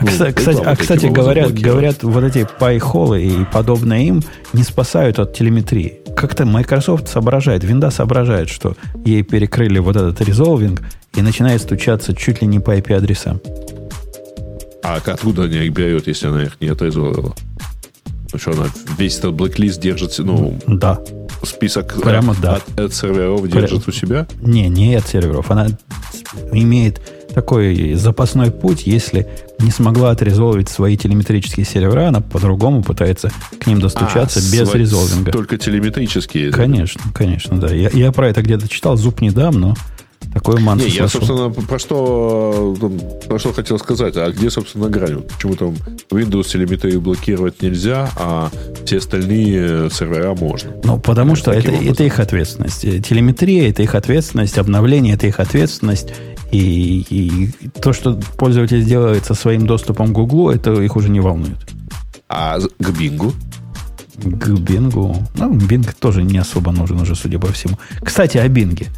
[0.00, 5.36] Ну, Кстати, а, кстати говорят, говорят, вот эти пайхолы и подобное им не спасают от
[5.36, 6.00] телеметрии.
[6.14, 10.82] Как-то Microsoft соображает, винда соображает, что ей перекрыли вот этот резолвинг
[11.16, 13.40] и начинает стучаться чуть ли не по IP-адресам.
[14.82, 17.34] А откуда она их берет, если она их не отрезала?
[18.32, 18.66] Ну что, она
[18.98, 20.98] весь этот блэклист держит, ну, Да.
[21.44, 22.56] список Прямо от, да.
[22.56, 24.26] от- от серверов держит у себя?
[24.40, 25.50] Не, не от серверов.
[25.50, 25.68] Она
[26.52, 27.00] имеет
[27.34, 29.28] такой запасной путь, если
[29.58, 33.30] не смогла отрезолвить свои телеметрические сервера, она по-другому пытается
[33.60, 35.30] к ним достучаться А, без сва- резолвинга.
[35.30, 36.50] Только телеметрические.
[36.52, 37.68] Конечно, конечно, да.
[37.72, 39.74] Я, я про это где-то читал, зуб не дам, но
[40.32, 41.26] такой мансу Не, я, слышал.
[41.26, 42.76] собственно, про что,
[43.28, 44.16] про что хотел сказать.
[44.16, 45.22] А где, собственно, грань?
[45.22, 45.74] Почему там
[46.10, 48.50] Windows телеметрию блокировать нельзя, а
[48.84, 50.72] все остальные сервера можно?
[50.84, 51.92] Ну, потому что это, образом.
[51.92, 52.84] это их ответственность.
[52.84, 56.08] Э, Телеметрия– это их ответственность, обновление– это их ответственность.
[56.50, 57.50] И, и
[57.80, 61.56] то, что пользователь делает со своим доступом к Гуглу, это их уже не волнует.
[62.28, 63.32] А к Бингу?
[64.22, 65.16] К Бингу.
[65.36, 67.78] Ну, Бинг тоже не особо нужен уже, судя по всему.
[68.02, 68.88] Кстати, о Бинге.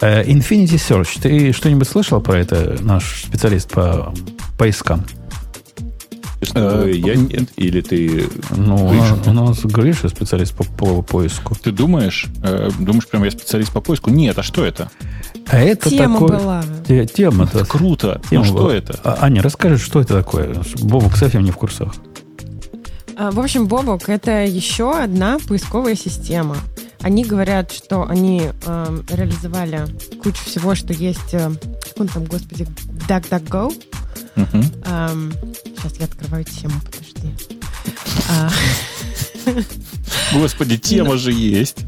[0.00, 1.20] Э, Infinity Search.
[1.20, 4.12] Ты что-нибудь слышал про это, наш специалист по
[4.58, 5.04] поискам?
[6.54, 7.50] Э, говоря, я нет.
[7.56, 8.28] Или ты...
[8.56, 9.16] Ну, у Гриша?
[9.16, 11.54] нас, у нас Гриша специалист по, по поиску.
[11.54, 12.26] Ты думаешь?
[12.42, 14.10] Э, думаешь, прям я специалист по поиску?
[14.10, 14.90] Нет, а что это?
[15.48, 16.38] А это Тема такой...
[16.38, 16.64] была.
[16.88, 17.64] Те- Тема-то.
[17.66, 18.20] Круто.
[18.30, 18.74] Тема ну что была.
[18.74, 18.98] это?
[19.04, 20.56] А, Аня, расскажи, что это такое?
[20.80, 21.92] Бобук совсем не в курсах.
[23.18, 26.56] А, В общем, Бобок— это еще одна поисковая система.
[27.02, 29.86] Они говорят, что они эм, реализовали
[30.22, 31.32] кучу всего, что есть...
[31.32, 31.50] э,
[31.82, 32.66] как он там, господи,
[33.08, 33.72] DuckDuckGo.
[34.36, 34.64] Мгм.
[34.84, 35.32] Эм,
[35.64, 37.34] сейчас я открываю тему, подожди.
[38.28, 38.50] А,
[40.32, 41.78] Господи, тема же есть.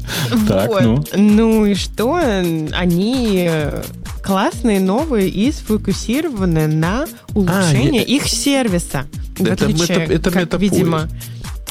[0.47, 1.03] Так, ну.
[1.15, 2.15] Ну и что?
[2.15, 3.83] Они э,
[4.23, 9.05] классные, новые и сфокусированы на улучшении я- их сервиса.
[9.37, 11.07] В Это отличие, мета- это как, видимо,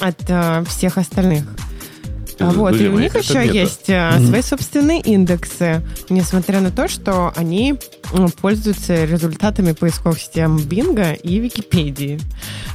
[0.00, 1.44] от э, всех остальных.
[2.42, 3.52] А вот, и у них еще мета.
[3.52, 7.74] есть э, свои собственные индексы, несмотря на то, что они
[8.40, 12.20] пользуются результатами поисковых систем Бинга и Википедии.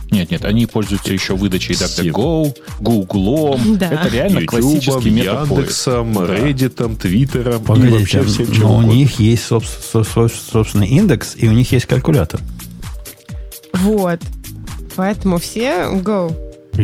[0.10, 1.76] Нет, нет, они пользуются еще выдачей.
[1.76, 3.60] DuckDuckGo, Гуглом.
[3.78, 3.88] Да.
[3.90, 5.52] Это реально классический метапоиск.
[5.88, 6.26] Яндексом.
[6.34, 10.88] Реддитом, Твиттером и Погодите, вообще всем чем но у них есть собс- со- со- собственный
[10.88, 12.40] индекс, и у них есть калькулятор.
[13.74, 14.20] Вот.
[14.96, 16.34] Поэтому все go.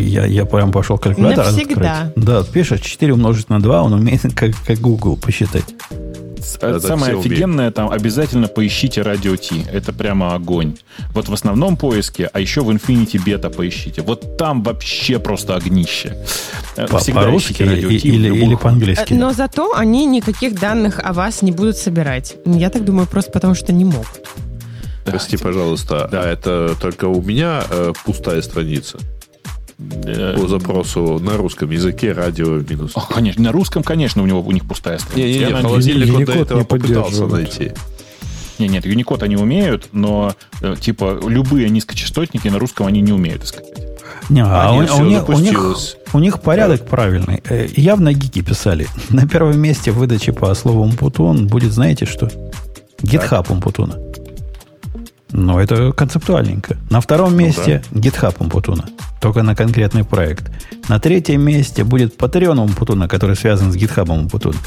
[0.02, 2.02] Я, я прям пошел калькулятор Навсегда.
[2.04, 2.26] открыть.
[2.26, 5.66] Да, пишешь 4 умножить на 2, он умеет как, как Google посчитать.
[6.62, 9.66] Это Самое офигенное там обязательно поищите радио Ти.
[9.72, 10.76] Это прямо огонь.
[11.14, 14.02] Вот в основном поиске, а еще в Infinity Beta поищите.
[14.02, 16.16] Вот там вообще просто огнище.
[16.78, 19.14] Э, По- По-русски радио или, Ти или, любых- или по-английски.
[19.14, 22.36] Но зато они никаких данных о вас не будут собирать.
[22.46, 24.22] Я так думаю, просто потому что не могут.
[25.06, 26.22] Прости, пожалуйста, Да.
[26.24, 29.00] а это только у меня э, пустая страница
[30.36, 32.94] по запросу на русском языке радио минус.
[33.10, 35.28] конечно, на русском, конечно, у него у них пустая страница.
[35.28, 37.72] Не-не-не, Я на холодильник он до этого не попытался найти.
[38.60, 43.44] Нет, нет, Unicode они умеют, но э, типа любые низкочастотники на русском они не умеют
[43.44, 43.66] искать.
[44.30, 47.42] Не, а у, у них, у, них, у них порядок правильный.
[47.50, 48.88] Э, Явно гики писали.
[49.10, 52.30] На первом месте в выдаче по слову Умпутун будет, знаете что?
[53.02, 53.98] GitHub Умпутуна.
[55.34, 56.78] Но это концептуальненько.
[56.90, 58.86] На втором месте GitHub Умпутуна.
[59.20, 60.52] Только на конкретный проект.
[60.88, 64.58] На третьем месте будет Patreon Умпутуна, который связан с GitHub Умпутуна.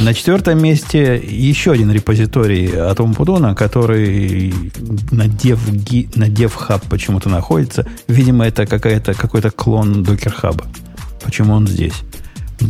[0.00, 4.52] На четвертом месте еще один репозиторий от Умпутуна, который
[5.10, 5.58] на, Dev,
[6.16, 7.86] на DevHub почему-то находится.
[8.08, 10.64] Видимо, это какая-то, какой-то клон Docker Hub.
[11.24, 11.94] Почему он здесь?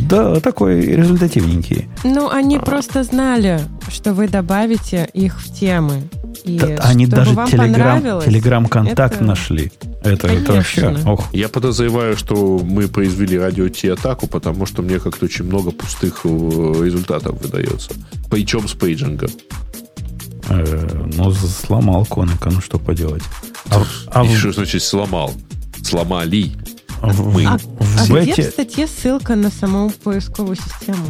[0.06, 1.88] Да, такой результативненький.
[2.04, 3.60] Ну, они просто знали,
[3.90, 6.02] что вы добавите их в темы.
[6.44, 9.72] И Да, они даже вам Telegram, понравилось, Telegram контакт это- нашли.
[10.02, 15.24] Это, это вообще, ох, Я подозреваю, что мы произвели радио Ти-атаку, потому что мне как-то
[15.24, 17.90] очень много пустых э, результатов выдается.
[18.30, 19.30] Причем с пейджингом.
[20.48, 23.22] э, ну, сломал Коника, ну что поделать.
[23.70, 25.32] А, а И что значит сломал?
[25.82, 26.52] Сломали.
[27.02, 27.44] Мы.
[27.46, 31.06] А, в а где в статье ссылка на саму поисковую систему?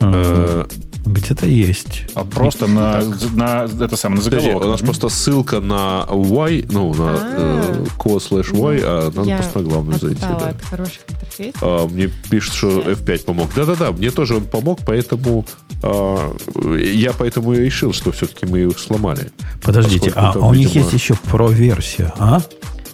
[0.00, 0.64] э,
[1.04, 2.04] где-то есть.
[2.14, 3.02] А просто на,
[3.34, 4.66] на это самое, на Подожди, заголовок.
[4.66, 7.86] у нас просто ссылка на Y, ну, на А.
[7.98, 10.20] э, slash Y, а надо просто на главную зайти.
[10.20, 10.48] да.
[10.48, 11.62] от хороших интерфейсов.
[11.62, 13.50] А, мне пишут, что F5 помог.
[13.54, 15.44] Да-да-да, мне тоже он помог, поэтому
[15.82, 16.36] а,
[16.76, 19.32] я поэтому и решил, что все-таки мы их сломали.
[19.62, 22.40] Подождите, а там, у них видимо, есть еще про-версия, а?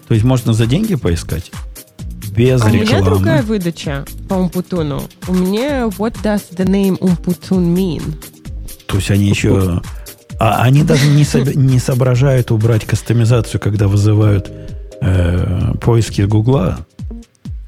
[0.09, 1.53] То есть можно за деньги поискать?
[2.39, 3.05] Без А у меня рекламы.
[3.05, 5.03] другая выдача по Умпутуну.
[5.27, 8.03] У меня what does the name Умпутун mean?
[8.87, 9.83] То есть они еще...
[10.39, 14.49] А они даже не, соб- не соображают убрать кастомизацию, когда вызывают
[15.01, 16.87] э, поиски Гугла.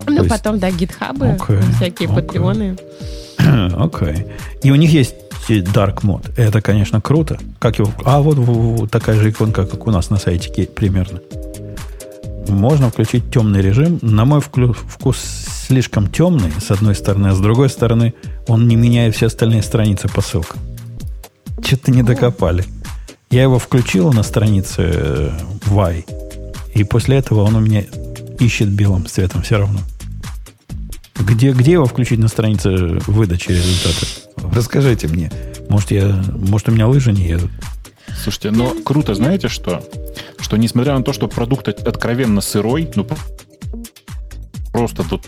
[0.07, 2.23] Ну, есть- потом, да, гитхабы, Окей, всякие окей.
[2.23, 2.77] патреоны.
[3.77, 4.27] Окей.
[4.63, 5.15] И у них есть
[5.49, 6.33] Dark Mode.
[6.37, 7.39] Это, конечно, круто.
[7.59, 7.91] Как его...
[8.05, 11.21] А вот, такая же иконка, как у нас на сайте примерно.
[12.51, 13.98] Можно включить темный режим.
[14.02, 15.18] На мой вкус
[15.66, 18.14] слишком темный, с одной стороны, а с другой стороны,
[18.48, 20.60] он не меняет все остальные страницы по ссылкам.
[21.64, 22.64] Что-то не докопали.
[23.31, 25.31] Я его включил на странице э,
[25.66, 26.05] Y,
[26.74, 27.85] и после этого он у меня
[28.40, 29.78] ищет белым цветом все равно.
[31.14, 34.06] Где, где его включить на странице выдачи результата?
[34.52, 35.31] Расскажите мне.
[35.68, 37.51] Может, я, может, у меня лыжи не едут?
[38.23, 39.83] Слушайте, но круто, знаете что?
[40.39, 43.07] Что несмотря на то, что продукт от- откровенно сырой, ну,
[44.73, 45.27] просто тут,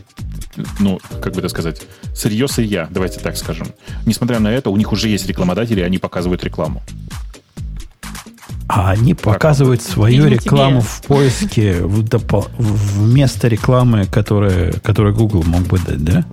[0.78, 1.82] ну, как бы это сказать,
[2.14, 3.68] сырье сырья, давайте так скажем.
[4.06, 6.82] Несмотря на это, у них уже есть рекламодатели, и они показывают рекламу.
[8.68, 10.88] А они показывают свою Видимо, рекламу тебе.
[10.88, 16.24] в поиске в допол- вместо рекламы, которая, которую Google мог бы дать, да?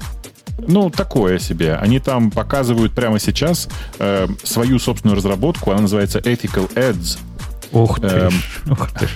[0.68, 1.76] Ну, такое себе.
[1.76, 3.68] Они там показывают прямо сейчас
[4.00, 7.18] э, свою собственную разработку, она называется Ethical Ads,
[7.72, 8.34] Ух ты, Эм,
[8.72, 9.08] ух ты.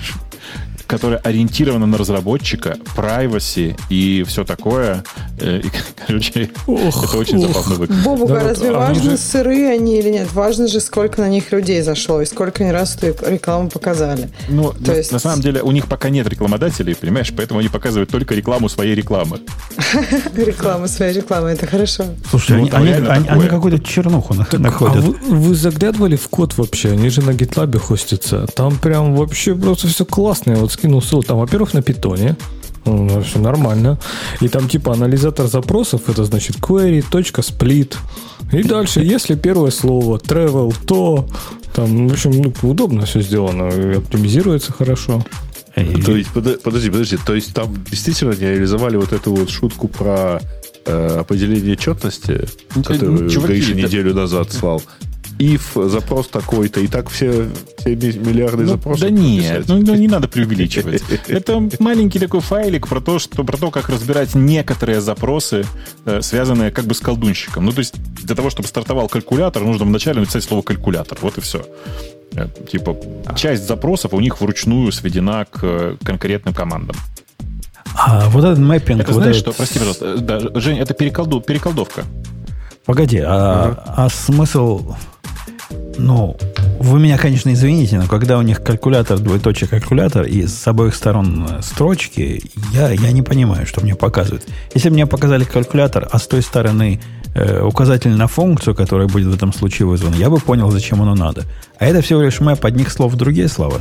[0.86, 5.04] Которая ориентирована на разработчика, privacy и все такое.
[5.40, 5.70] Э, и,
[6.06, 8.04] короче, это очень забавно выглядит.
[8.04, 10.32] Бобука, Да вот, разве а важно, они же- сырые они или нет?
[10.32, 14.28] Важно же, сколько на них людей зашло и сколько они раз эту рекламу показали.
[14.48, 17.68] Ну, То на, есть- на самом деле у них пока нет рекламодателей, понимаешь, поэтому они
[17.68, 19.40] показывают только рекламу своей рекламы.
[20.36, 22.04] Реклама, своя реклама, это хорошо.
[22.30, 25.04] Слушайте, Ну, они, какую-то чернуху А находят.
[25.26, 26.90] вы, заглядывали в код вообще?
[26.90, 28.46] Они же на GitLab хостятся.
[28.54, 30.52] Там прям вообще просто все классно.
[30.52, 31.26] Я вот скинул ссылку.
[31.26, 32.36] Там, во-первых, на питоне.
[32.84, 33.98] все нормально.
[34.42, 37.96] И там типа анализатор запросов, это значит query.split.
[38.52, 41.26] И дальше, если первое слово travel, то
[41.74, 43.68] там, в общем, ну, удобно все сделано.
[43.70, 45.24] И оптимизируется хорошо.
[45.76, 49.50] И- То есть, подо- подожди, подожди, то есть там действительно не реализовали вот эту вот
[49.50, 50.40] шутку про
[50.86, 54.82] э, определение четности, которую чуваки, Гриша это- неделю назад слал.
[55.38, 57.48] If запрос такой-то, и так все,
[57.78, 59.00] все ми- миллиарды Ну, запросов.
[59.00, 61.02] да нет, ну, ну, не надо преувеличивать.
[61.28, 65.64] Это маленький такой файлик про то, что, про то, как разбирать некоторые запросы,
[66.06, 67.64] э, связанные как бы с колдунщиком.
[67.64, 67.94] Ну, то есть
[68.24, 71.18] для того, чтобы стартовал калькулятор, нужно вначале написать слово калькулятор.
[71.20, 71.66] Вот и все.
[72.36, 72.96] Э, Типа,
[73.36, 76.96] часть запросов у них вручную сведена к э, конкретным командам.
[77.96, 79.00] А вот этот мэппинг...
[79.02, 82.04] Это вот знаешь, этот- что, прости, пожалуйста, да, Жень, это переколду, переколдовка.
[82.86, 84.94] Погоди, а, а смысл...
[85.98, 86.36] Ну,
[86.80, 91.46] вы меня, конечно, извините, но когда у них калькулятор, двоеточие калькулятор, и с обоих сторон
[91.48, 92.42] э, строчки,
[92.72, 94.44] я, я не понимаю, что мне показывают.
[94.74, 97.00] Если бы мне показали калькулятор, а с той стороны
[97.34, 101.14] э, указатель на функцию, которая будет в этом случае вызвана, я бы понял, зачем оно
[101.14, 101.44] надо.
[101.78, 103.80] А это всего лишь мэп одних слов в другие слова.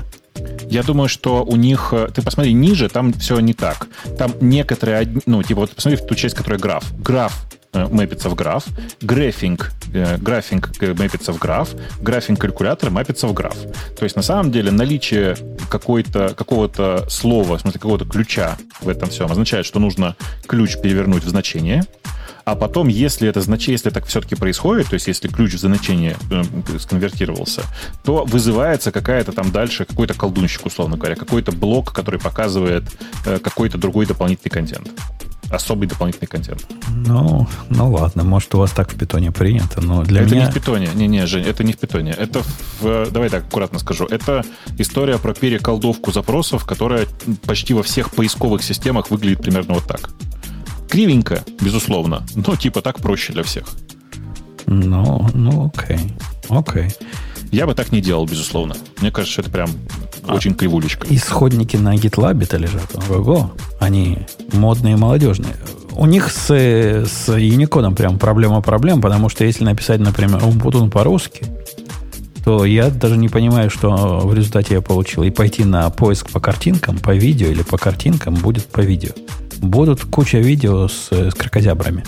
[0.69, 1.89] Я думаю, что у них...
[1.91, 3.87] э, Ты посмотри ниже, там все не так.
[4.17, 5.07] Там некоторые...
[5.25, 6.85] Ну, типа, вот посмотри в ту часть, которая граф.
[6.99, 8.65] Граф мэпится в граф,
[9.01, 11.69] графинг, э, графинг э, мэпится в граф,
[12.01, 13.55] графинг калькулятора мэпится в граф.
[13.97, 15.37] То есть на самом деле наличие
[15.69, 20.15] какой-то, какого-то слова, в смысле какого-то ключа в этом всем означает, что нужно
[20.47, 21.83] ключ перевернуть в значение,
[22.45, 26.17] а потом, если это значение, если так все-таки происходит, то есть если ключ в значение
[26.29, 26.43] э,
[26.77, 27.63] сконвертировался,
[28.03, 32.83] то вызывается какая-то там дальше, какой-то колдунщик, условно говоря, какой-то блок, который показывает
[33.25, 34.89] э, какой-то другой дополнительный контент.
[35.53, 36.65] Особый дополнительный контент.
[37.05, 40.45] Ну, ну ладно, может, у вас так в питоне принято, но для это меня...
[40.45, 40.89] не в питоне.
[40.95, 42.11] Не-не, Жень, это не в питоне.
[42.11, 42.41] Это
[42.81, 43.11] в...
[43.11, 44.05] Давай так аккуратно скажу.
[44.05, 44.43] Это
[44.79, 47.05] история про переколдовку запросов, которая
[47.45, 50.09] почти во всех поисковых системах выглядит примерно вот так.
[50.89, 53.65] Кривенько, безусловно, но типа так проще для всех.
[54.65, 55.99] Ну, ну, окей.
[56.49, 56.89] Окей.
[57.53, 58.75] Я бы так не делал, безусловно.
[58.99, 59.69] Мне кажется, это прям
[60.27, 60.33] А.
[60.33, 61.05] очень кривулечка.
[61.11, 62.95] Исходники на GitLab-то лежат.
[63.11, 64.17] Ого, они
[64.53, 65.55] модные и молодежные.
[65.91, 71.45] У них с, с Unicode прям проблема проблем, потому что если написать, например, Умпутун по-русски,
[72.43, 75.21] то я даже не понимаю, что в результате я получил.
[75.21, 79.11] И пойти на поиск по картинкам, по видео или по картинкам будет по видео.
[79.57, 82.03] Будут куча видео с, с крокозябрами.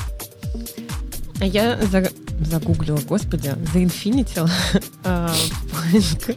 [1.39, 4.47] А я за- загуглила, господи, заинфинитил
[5.03, 5.31] а,
[5.91, 6.31] поиск,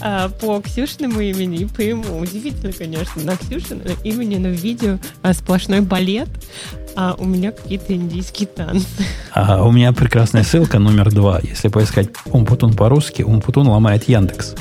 [0.00, 2.18] а, по Ксюшиному имени и по ему.
[2.18, 6.28] Удивительно, конечно, на Ксюшину имени, но в видео а, сплошной балет,
[6.96, 8.86] а у меня какие-то индийские танцы.
[9.32, 11.38] А у меня прекрасная ссылка номер два.
[11.42, 14.54] Если поискать Умпутун по-русски, Умпутун ломает Яндекс.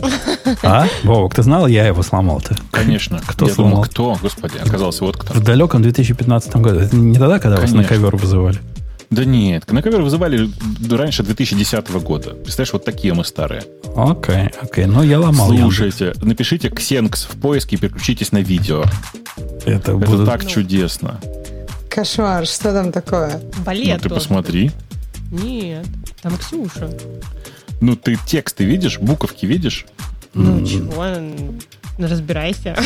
[0.62, 0.86] А?
[1.04, 2.54] Вовок, ты знал, я его сломал-то?
[2.70, 3.18] Конечно.
[3.26, 3.72] Кто Я сломал?
[3.72, 4.18] думал, кто?
[4.20, 5.32] Господи, оказался вот кто.
[5.32, 6.80] В далеком 2015 году.
[6.80, 7.96] Это не тогда, когда вас на Конечно.
[7.96, 8.58] ковер вызывали?
[9.10, 10.48] Да нет, на ковер вызывали
[10.90, 12.30] раньше 2010 года.
[12.30, 13.64] Представляешь, вот такие мы старые.
[13.96, 14.86] Окей, окей.
[14.86, 15.76] Ну, я ломал Яндекс.
[15.76, 18.84] Слушайте, напишите Ксенкс в поиске и переключитесь на видео.
[19.64, 21.20] Это, Это будут- так чудесно.
[21.88, 23.40] Кошмар, что там такое?
[23.64, 24.72] Балет ну ты посмотри.
[25.30, 25.86] Нет,
[26.22, 26.90] там Ксюша.
[27.80, 29.86] Ну ты тексты видишь, буковки видишь?
[30.32, 31.60] Ну чего, м,
[31.98, 32.76] разбирайся.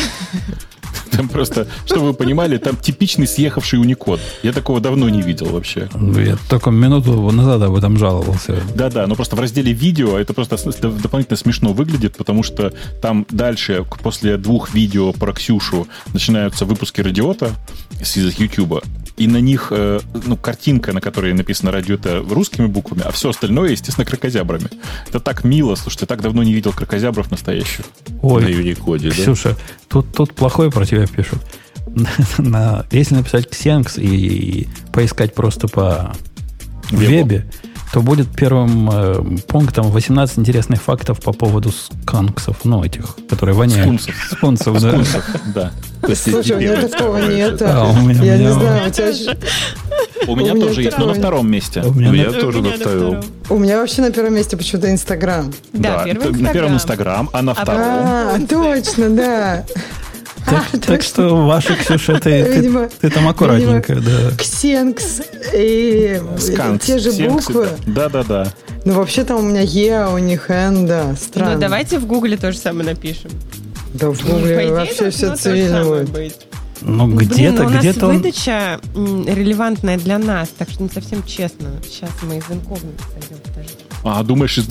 [1.17, 4.19] Там просто, чтобы вы понимали, там типичный съехавший уникод.
[4.43, 5.89] Я такого давно не видел вообще.
[5.93, 8.55] Я только минуту назад об этом жаловался.
[8.75, 13.85] Да-да, но просто в разделе видео это просто дополнительно смешно выглядит, потому что там дальше,
[14.01, 17.51] после двух видео про Ксюшу, начинаются выпуски радиота
[18.03, 18.83] с из YouTube,
[19.17, 23.71] и на них, э, ну, картинка, на которой написано радиота русскими буквами, а все остальное,
[23.71, 24.69] естественно, крокозябрами.
[25.07, 27.85] Это так мило, слушайте, я так давно не видел крокозябров настоящих.
[28.21, 29.11] Ой, На Unicode, да?
[29.11, 29.57] Ксюша,
[29.87, 31.39] тут, тут плохое про тебя пишут.
[32.37, 36.13] На- если написать Ксенкс и, и поискать просто по
[36.91, 37.11] Вебу.
[37.11, 37.45] вебе,
[37.91, 44.01] то будет первым э, пунктом 18 интересных фактов по поводу сканксов, ну, этих, которые воняют.
[44.31, 44.79] Скунсов.
[44.81, 44.91] Да.
[44.91, 45.71] Скунсов, да.
[46.15, 47.59] Слушай, у меня такого нет.
[47.63, 49.37] А, меня- Я не знаю, у тебя
[50.27, 51.81] У меня тоже есть, но на втором месте.
[51.81, 53.23] У меня я тоже на втором.
[53.49, 55.51] у меня вообще на первом месте почему-то Инстаграм.
[55.73, 56.73] Да, на первом Инстаграм.
[56.73, 57.81] Инстаграм, а на А втором...
[57.81, 59.65] А, точно, да.
[60.49, 64.31] Так, А, так что, ваша, Ксюша, ты, ты, Видимо- ты там аккуратненько, да.
[64.37, 65.21] Ксенкс
[65.53, 67.67] и Сканкс, те же Сенкс, буквы.
[67.87, 68.53] Да, да, да.
[68.85, 71.15] Ну, вообще там у меня Е, а у них Н, да.
[71.15, 71.53] Странно.
[71.55, 73.31] Ну, давайте в Гугле то же самое напишем.
[73.93, 76.45] Да в Ну, Гугле идее, вообще все цивильно будет.
[76.81, 78.15] Ну, Блин, где-то, но у нас где-то он...
[78.17, 81.71] выдача м, релевантная для нас, так что не совсем честно.
[81.85, 83.73] Сейчас мы из инкогнито пойдем, подожди.
[84.03, 84.67] А, думаешь, из,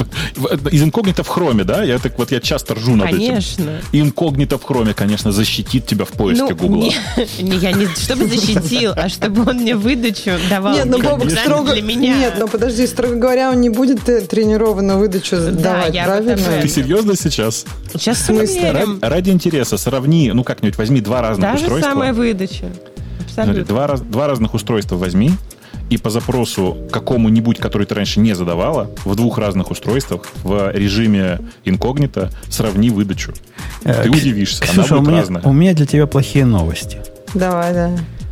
[0.72, 1.82] из инкогнито в хроме, да?
[1.82, 3.18] Я так вот я часто ржу над этим.
[3.28, 3.80] Конечно.
[3.92, 6.82] Инкогнито в хроме, конечно, защитит тебя в поиске Ну, Гугла.
[6.84, 6.94] не,
[7.42, 10.74] не, я не чтобы защитил, а чтобы он мне выдачу давал.
[10.74, 11.72] Нет, ну Бобок строго...
[11.72, 12.16] для меня.
[12.16, 16.36] Нет, ну подожди, строго говоря, он не будет э, тренированную выдачу давать, я правильно?
[16.62, 17.64] Ты серьезно сейчас?
[17.92, 18.72] Сейчас В смысле?
[18.72, 21.90] Ради, ради интереса сравни, ну как-нибудь возьми два разных Та же устройства.
[21.90, 22.66] самая выдача.
[23.26, 23.64] Абсолютно.
[23.64, 25.32] два, два разных устройства возьми
[25.90, 31.40] и по запросу какому-нибудь, который ты раньше не задавала, в двух разных устройствах в режиме
[31.64, 33.32] инкогнито сравни выдачу.
[33.84, 35.42] Э, Ты удивишься, она Ксюша, у будет меня, разная.
[35.44, 36.98] у меня для тебя плохие новости.
[37.34, 37.90] Давай, да.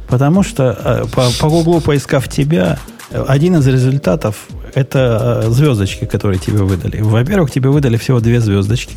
[0.08, 2.78] Потому что э, по, по Гуглу, поискав тебя,
[3.10, 7.00] один из результатов это э, звездочки, которые тебе выдали.
[7.00, 8.94] Во-первых, тебе выдали всего две звездочки.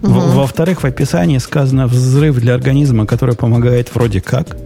[0.00, 4.56] Во- Во-вторых, в описании сказано взрыв для организма, который помогает вроде как.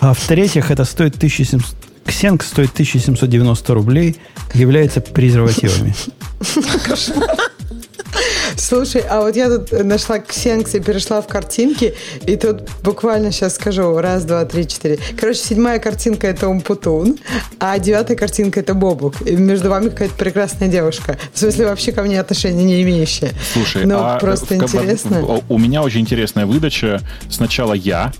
[0.00, 1.64] А в-третьих, это стоит 1700...
[2.06, 4.16] Ксенк стоит 1790 рублей,
[4.54, 5.94] является презервативами.
[8.56, 11.94] Слушай, а вот я тут нашла Ксенкс и перешла в картинки,
[12.26, 14.98] и тут буквально сейчас скажу, раз, два, три, четыре.
[15.20, 17.18] Короче, седьмая картинка это Умпутун,
[17.60, 19.20] а девятая картинка это Бобук.
[19.22, 21.18] И между вами какая-то прекрасная девушка.
[21.34, 23.32] В смысле, вообще ко мне отношения не имеющая.
[23.52, 25.20] Слушай, ну, а просто как бы интересно.
[25.20, 27.02] в- у меня очень интересная выдача.
[27.28, 28.12] Сначала я,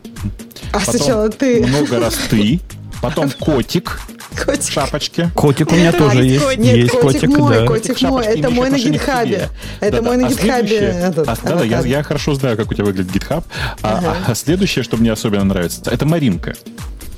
[0.72, 1.64] А потом сначала ты.
[1.66, 2.60] много раз ты,
[3.02, 4.00] потом котик,
[4.44, 4.72] Котик.
[4.72, 5.30] Шапочки.
[5.34, 6.58] Котик у меня тоже есть.
[6.58, 7.66] Нет, Есть котик, котик, мой, да.
[7.66, 8.24] котик мой.
[8.26, 9.48] Это мой на гитхабе.
[9.80, 10.02] Это Да-да.
[10.02, 10.90] мой на А гитхабе.
[10.90, 13.44] а, да, да, я, я хорошо знаю, как у тебя выглядит GitHub.
[13.82, 16.54] А, а следующее, что мне особенно нравится, это Маринка.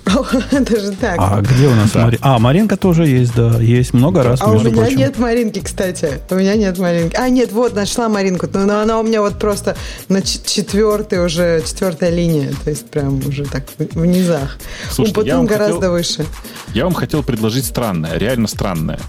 [0.53, 1.17] Даже так.
[1.19, 3.59] А где у нас Мари- А, Маринка тоже есть, да.
[3.61, 4.99] Есть много раз, А у меня прочим.
[4.99, 6.21] нет Маринки, кстати.
[6.31, 7.17] У меня нет Маринки.
[7.17, 8.47] А, нет, вот, нашла Маринку.
[8.53, 9.77] Но но она у меня вот просто
[10.09, 12.53] на четвертой уже, четвертая линия.
[12.65, 14.59] То есть прям уже так в низах.
[14.91, 16.27] Слушайте, у я вам Путун гораздо хотел- выше.
[16.75, 19.01] Я вам хотел предложить странное, реально странное.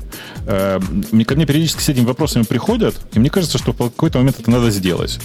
[0.45, 0.80] Э,
[1.11, 4.39] мне- Ко мне периодически с этими вопросами приходят, и мне кажется, что в какой-то момент
[4.39, 5.19] это надо сделать.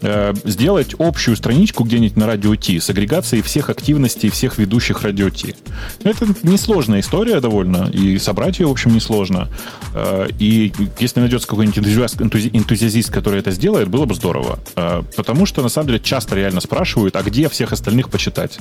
[0.00, 5.11] Э, Сделать общую страничку где-нибудь на радио Ти с агрегацией всех активностей всех ведущих радио
[5.30, 5.54] Ти.
[6.04, 9.48] Это несложная история довольно, и собрать ее, в общем, несложно.
[9.94, 14.58] Э, И если найдется какой-нибудь энтузиаст, энтузи- энтузиазист, который это сделает, было бы здорово.
[14.76, 18.58] Э, Потому что, на самом деле, часто реально спрашивают, а где всех остальных почитать?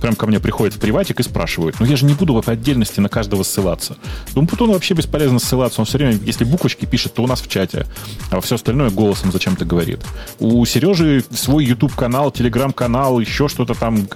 [0.00, 1.76] Прям ко мне приходят в приватик и спрашивают.
[1.80, 3.96] Ну, я же не буду по отдельности на каждого ссылаться.
[4.34, 5.80] Думаю, Путону вообще бесполезно ссылаться.
[5.80, 7.86] Он все время, если буквочки пишет, то у нас в чате.
[8.30, 10.00] А все остальное голосом зачем-то говорит.
[10.38, 14.06] У Сережи свой YouTube-канал, Telegram-канал, еще что-то там,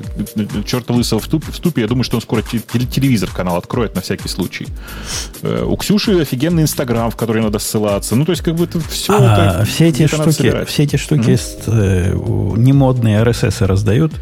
[0.67, 1.83] черта лысого в ступе, ступе.
[1.83, 4.67] Я думаю, что он скоро те- теле- телевизор-канал откроет на всякий случай.
[5.43, 8.17] Э, У Ксюши офигенный Инстаграм, в который надо ссылаться.
[8.17, 9.13] Ну, то есть, как бы это все...
[9.19, 11.39] А, все эти штуки, все эти штуки
[12.15, 14.13] у- немодные RSS раздают.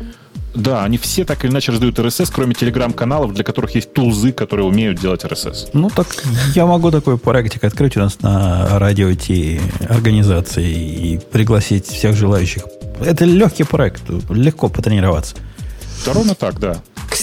[0.54, 4.66] Да, они все так или иначе раздают RSS, кроме телеграм-каналов, для которых есть тулзы, которые
[4.66, 5.68] умеют делать RSS.
[5.72, 6.06] Ну, так
[6.54, 10.68] я могу такой проектик открыть у нас на радио Ти организации
[11.14, 12.62] и пригласить всех желающих.
[13.00, 15.36] Это легкий проект, легко потренироваться.
[16.06, 16.76] Да, ровно так, да.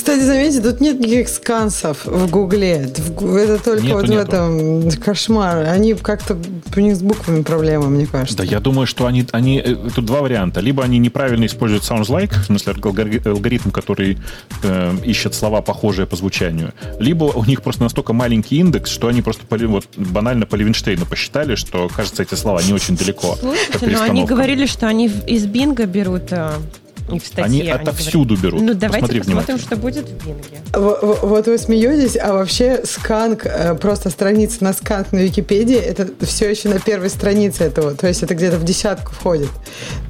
[0.06, 2.73] Кстати, заметьте, тут нет никаких скансов в Гугле.
[2.91, 4.22] Это в только Нету, вот в нету.
[4.22, 5.65] этом кошмар.
[5.65, 6.38] Они как-то
[6.76, 8.38] у них с буквами проблема, мне кажется.
[8.38, 10.60] Да, я думаю, что они, они э, тут два варианта.
[10.60, 14.19] Либо они неправильно используют sounds like, в смысле алгори- алгоритм, который
[14.61, 19.23] э, ищет слова, похожие по звучанию, либо у них просто настолько маленький индекс, что они
[19.23, 23.38] просто по, Ли- вот, банально по Левинштейну посчитали, что, кажется, эти слова не очень далеко.
[23.41, 26.30] Слушайте, но они говорили, что они в- из Бинга берут
[27.14, 27.44] и в статье.
[27.44, 28.61] Они отовсюду берут.
[28.61, 30.61] Ну, давайте Посмотри посмотрим, что будет в Бинге.
[30.73, 35.76] В- в- Вот вы смеетесь, а вообще сканк, э, просто страница на сканк на Википедии,
[35.77, 37.94] это все еще на первой странице этого.
[37.95, 39.49] То есть это где-то в десятку входит.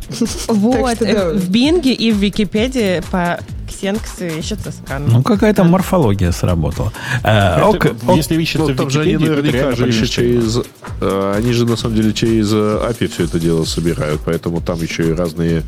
[0.47, 1.29] Вот, что э, да.
[1.31, 5.05] в Бинге и в Википедии по Ксенкс ищется скан.
[5.07, 6.93] Ну, какая-то морфология сработала.
[7.23, 8.15] Э, Это, ок, ок.
[8.15, 10.59] если ищется Ну, в там же они Википедии, наверняка же через...
[11.01, 15.13] Они же на самом деле через API все это дело собирают, поэтому там еще и
[15.13, 15.63] разные,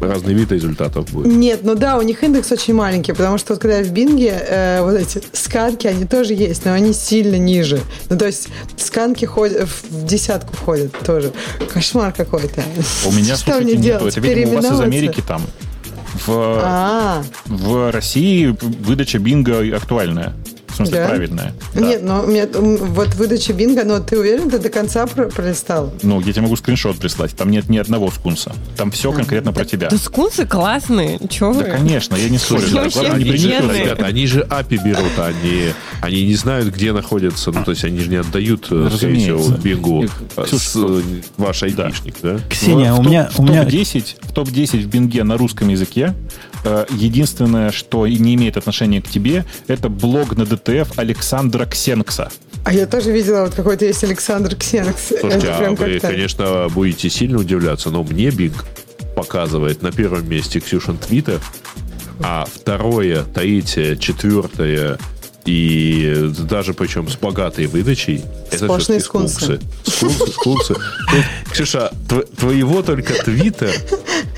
[0.00, 1.26] разные виды результатов будет.
[1.26, 4.36] Нет, ну да, у них индекс очень маленький, потому что вот когда я в Бинге,
[4.48, 7.80] э, вот эти сканки, они тоже есть, но они сильно ниже.
[8.08, 11.32] Ну, то есть сканки ходят, в десятку входят тоже.
[11.72, 12.62] Кошмар какой-то.
[13.04, 14.06] У меня, Что слушайте, мне нету.
[14.06, 14.80] Это, видимо, у вас из?
[14.80, 15.42] Америки там.
[16.26, 20.34] В, А, в России выдача бинго актуальная.
[20.76, 21.08] В смысле, Да?
[21.08, 21.54] правильная.
[21.74, 21.80] Да.
[21.80, 25.92] нет, но у меня вот выдача бинго, но ты уверен, ты до конца про- пролистал?
[26.02, 27.34] Ну, я тебе могу скриншот прислать.
[27.34, 28.52] Там нет ни одного скунса.
[28.76, 29.88] Там все конкретно про тебя.
[29.88, 31.18] Да скунсы классные.
[31.30, 31.64] Чего Да, вы?
[31.64, 33.20] конечно, я не не офигенные.
[33.32, 33.72] принесут.
[33.74, 35.62] Ребята, они же API берут, они,
[36.02, 37.52] они не знают, где находятся.
[37.52, 40.04] Ну, то есть они же не отдают, э, скорее всего, бингу
[40.36, 41.02] э,
[41.38, 42.38] ваш айдишник, да?
[42.50, 43.28] Ксения, в, у топ- меня...
[43.32, 46.14] в У меня топ-10 в топ-10 в бинге на русском языке
[46.90, 52.30] единственное, что не имеет отношения к тебе, это блог на DTF Александра Ксенкса.
[52.64, 55.08] А я тоже видела, вот какой-то есть Александр Ксенкс.
[55.20, 58.54] Слушайте, Это а вы, как-то- конечно, будете сильно удивляться, но мне Bing
[59.14, 61.40] показывает на первом месте Ксюшин Твиттер,
[62.20, 64.98] а второе, третье, четвертое
[65.46, 69.60] и даже причем с богатой выдачей это Сплошные все-таки скунсы.
[69.84, 70.32] скунсы.
[70.32, 70.74] Скунсы.
[70.74, 70.82] Тут,
[71.52, 73.70] Ксюша, тв- твоего только Твиттер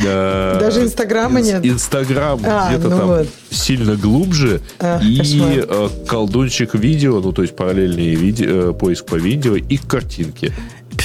[0.04, 1.64] э, Даже Инстаграма нет.
[1.64, 4.60] Инстаграм А, где-то ну там сильно глубже.
[4.78, 10.52] Ах, и э, колдунчик видео, ну то есть параллельный э, поиск по видео и картинки.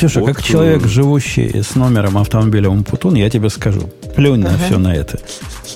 [0.04, 4.78] Ксюша, Вот, как человек, живущий с номером автомобиля Умпутун, я тебе скажу, плюнь на все
[4.78, 5.18] на это.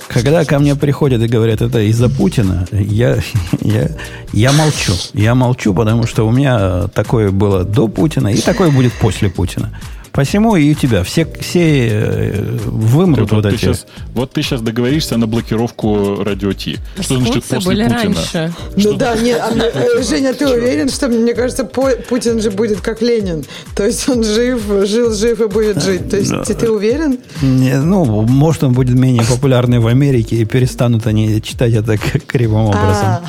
[0.08, 3.20] Когда ко мне приходят и говорят, это из-за Путина, я,
[3.62, 3.88] я,
[4.34, 4.92] я молчу.
[5.14, 9.70] Я молчу, потому что у меня такое было до Путина и такое будет после Путина.
[10.18, 13.66] Посему и у тебя все, все э, вымрут вот, вот ты эти...
[13.66, 16.78] щас, вот ты сейчас договоришься на блокировку радио Ти.
[17.00, 18.02] Что значит после были Путина?
[18.02, 18.52] раньше.
[18.74, 22.80] Ну да, нет, а мне- э, Женя, ты уверен, что мне кажется, Путин же будет
[22.80, 23.44] как Ленин?
[23.76, 26.10] То есть он жив, жил, жив и будет жить.
[26.10, 27.20] То есть ты, ты уверен?
[27.40, 32.64] Не, ну, может, он будет менее популярный в Америке, и перестанут они читать это кривым
[32.64, 33.06] образом.
[33.06, 33.22] А,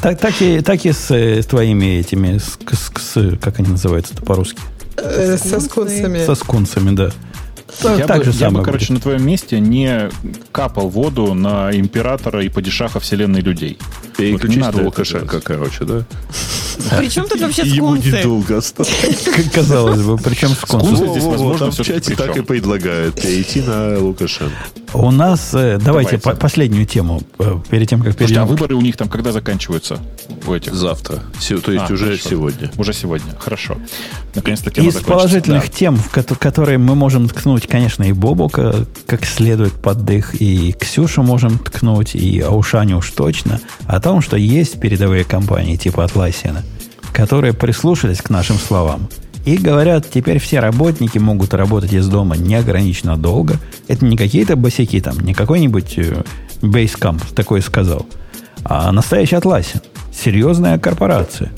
[0.00, 3.68] Так, так, и, так и с, э, с твоими этими, с, с- с- как они
[3.68, 4.62] называются по-русски?
[4.96, 6.24] Э, со скунсами.
[6.24, 7.10] Со скунсами, да.
[7.82, 8.94] Я так бы, же я бы, самое короче, будет.
[8.96, 10.10] на твоем месте не
[10.52, 13.78] капал воду на императора и падишаха вселенной людей.
[13.80, 16.04] Вот не Переключись надо на Лукашенко, короче, да?
[16.98, 18.18] Причем тут вообще Ему скунсы?
[18.18, 18.90] недолго осталось.
[19.54, 20.86] Казалось бы, причем скунсы.
[20.96, 24.54] Скунсы здесь, возможно, там в всё-таки чате так и предлагают перейти на Лукашенко.
[24.94, 26.18] У нас, э, давайте, Давайте.
[26.18, 28.46] по- последнюю тему, э, перед тем, как Слушайте, а перейдем.
[28.46, 29.98] выборы у них там когда заканчиваются?
[30.46, 30.74] У этих?
[30.74, 31.20] Завтра.
[31.64, 32.70] То есть А, уже сегодня.
[32.76, 33.32] Уже сегодня.
[33.38, 33.78] Хорошо.
[34.34, 39.24] Наконец-то тема Из положительных тем, в кото- которые мы можем ткнуть, конечно, и Бобука как
[39.24, 44.80] следует под дых, и Ксюшу можем ткнуть, и Аушане уж точно, о том, что есть
[44.80, 46.58] передовые компании типа Atlassian,
[47.12, 49.08] которые прислушались к нашим словам
[49.44, 53.56] и говорят, теперь все работники могут работать из дома неограниченно долго.
[53.88, 56.22] Это не какие-то босяки там, не какой-нибудь э,
[56.60, 58.06] Basecamp такой сказал,
[58.64, 59.82] а настоящий Atlassian.
[60.12, 61.50] Серьезная корпорация.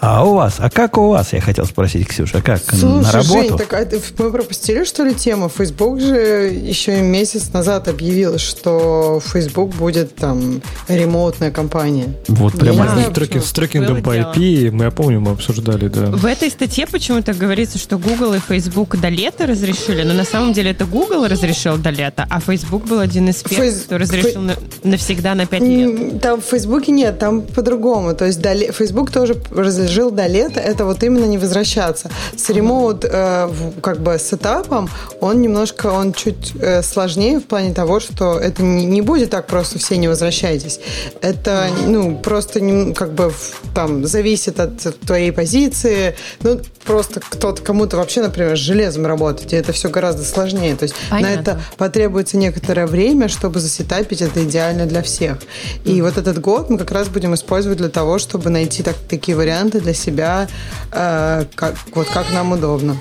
[0.00, 0.56] А у вас?
[0.58, 3.48] А как у вас, я хотел спросить, Ксюша, как Слушай, на работу?
[3.48, 5.48] Жень, так а ты- мы пропустили, что ли, тему?
[5.48, 12.14] Facebook же еще и месяц назад объявил, что Facebook будет там ремоутная компания.
[12.28, 13.42] Вот прямо не С, знаю, треки- почему.
[13.42, 14.16] с трекингом по.
[14.16, 16.06] IP, мы, я помню, мы обсуждали, да.
[16.06, 20.52] В этой статье почему-то говорится, что Google и Facebook до лета разрешили, но на самом
[20.52, 24.42] деле это Google разрешил до лета, а Facebook был один из первых, Фейс- кто разрешил
[24.42, 26.20] на- навсегда на 5 лет.
[26.22, 28.14] Там в Фейсбуке нет, там по-другому.
[28.14, 32.10] То есть до Facebook тоже разрешил до лета, это вот именно не возвращаться.
[32.36, 33.50] С ремоут э,
[33.82, 34.88] как бы сетапом
[35.20, 39.46] он немножко, он чуть э, сложнее в плане того, что это не, не будет так
[39.46, 40.80] просто все не возвращайтесь.
[41.20, 43.32] Это, ну, просто нем- как бы
[43.74, 46.14] там зависит от твоей позиции.
[46.42, 50.74] Ну, просто кто-то, кому-то вообще, например, с железом работать, и это все гораздо сложнее.
[50.74, 51.40] То есть на Понятно.
[51.40, 55.38] это потребуется некоторое время, чтобы засетапить это идеально для всех.
[55.84, 59.36] И вот этот год мы как раз будем использовать для того, чтобы найти так, такие
[59.36, 60.48] варианты для себя,
[60.92, 62.96] э, как, вот как нам удобно.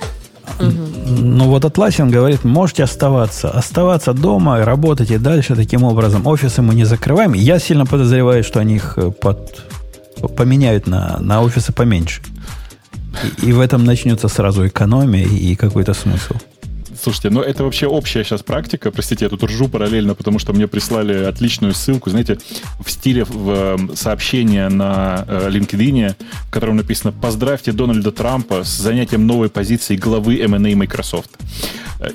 [0.60, 3.50] Ну вот Atlassian говорит, можете оставаться.
[3.50, 6.26] Оставаться дома, работать и дальше таким образом.
[6.26, 7.34] Офисы мы не закрываем.
[7.34, 9.62] Я сильно подозреваю, что они их э, под,
[10.36, 12.22] поменяют на, на офисы поменьше.
[13.42, 16.36] И, и в этом начнется сразу экономия и какой-то смысл.
[17.02, 18.92] Слушайте, ну это вообще общая сейчас практика.
[18.92, 22.38] Простите, я тут ржу параллельно, потому что мне прислали отличную ссылку, знаете,
[22.84, 26.16] в стиле в, э, сообщения на э, LinkedIn,
[26.48, 31.30] в котором написано «Поздравьте Дональда Трампа с занятием новой позиции главы M&A Microsoft».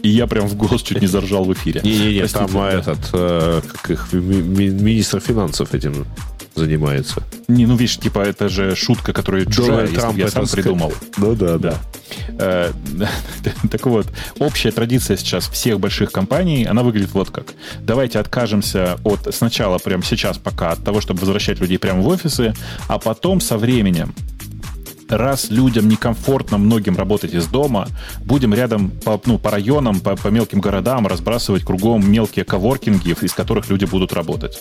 [0.02, 1.80] И я прям в голос чуть не заржал в эфире.
[1.82, 2.70] Не-не-не, там да.
[2.70, 6.06] этот, э, как их, ми- ми- министр финансов этим
[6.54, 7.22] занимается.
[7.48, 10.52] Не, ну видишь, типа это же шутка, которая чужая, Дональд если Трамп я сам ска-
[10.54, 10.92] придумал.
[11.16, 11.70] Ну да, да.
[11.70, 11.78] Да.
[12.38, 12.72] Э,
[13.70, 14.06] Так вот,
[14.38, 17.54] общая традиция сейчас всех больших компаний, она выглядит вот как.
[17.80, 22.54] Давайте откажемся от сначала, прямо сейчас пока, от того, чтобы возвращать людей прямо в офисы,
[22.88, 24.14] а потом со временем
[25.12, 27.88] раз людям некомфортно многим работать из дома,
[28.24, 33.32] будем рядом по, ну, по районам, по, по мелким городам разбрасывать кругом мелкие коворкинги, из
[33.32, 34.58] которых люди будут работать.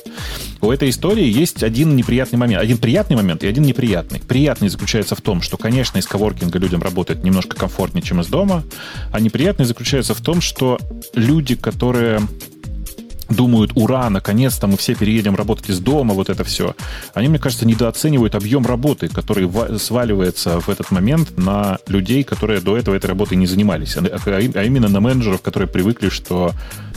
[0.62, 2.62] У этой истории есть один неприятный момент.
[2.62, 4.20] Один приятный момент и один неприятный.
[4.20, 8.64] Приятный заключается в том, что, конечно, из коворкинга людям работать немножко комфортнее, чем из дома,
[9.12, 10.80] а неприятный заключается в том, что
[11.16, 12.22] люди, которые
[13.34, 16.76] думают, ура, наконец-то мы все переедем работать из дома, вот это все.
[17.14, 22.62] Они, мне кажется, недооценивают объем работы, который ва- сваливается в этот момент на людей, которые
[22.62, 26.54] до этого этой работой не занимались, а, а а именно на менеджеров, которые привыкли, что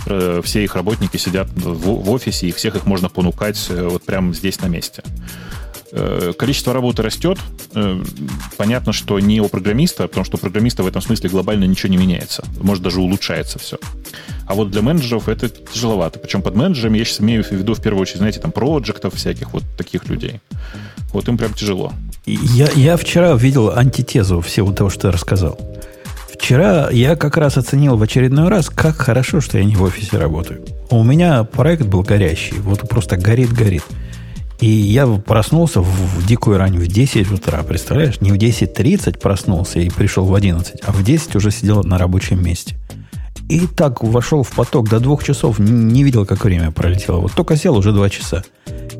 [0.06, 4.02] э, все их работники сидят в, в офисе, и всех их можно понукать э, вот
[4.04, 5.02] прямо здесь на месте.
[5.92, 7.38] Э, Количество работы растет.
[7.74, 8.02] Э,
[8.56, 11.96] Понятно, что не у программиста, потому что у программиста в этом смысле глобально ничего не
[11.96, 12.44] меняется.
[12.60, 13.78] Может, даже улучшается все.
[14.46, 16.18] А вот для менеджеров это тяжеловато.
[16.18, 19.52] Причем под менеджерами я сейчас имею в виду в первую очередь, знаете, там, проектов всяких,
[19.52, 20.40] вот таких людей.
[21.12, 21.92] Вот им прям тяжело.
[22.26, 25.58] Я, я вчера видел антитезу всего того, что ты рассказал.
[26.32, 30.18] Вчера я как раз оценил в очередной раз, как хорошо, что я не в офисе
[30.18, 30.64] работаю.
[30.90, 33.84] У меня проект был горящий, вот просто горит-горит.
[34.60, 38.20] И я проснулся в, в дикую рань в 10 утра, представляешь?
[38.20, 42.42] Не в 10.30 проснулся и пришел в 11, а в 10 уже сидел на рабочем
[42.42, 42.76] месте.
[43.48, 47.18] И так вошел в поток до двух часов, н- не видел, как время пролетело.
[47.20, 48.42] Вот только сел уже два часа.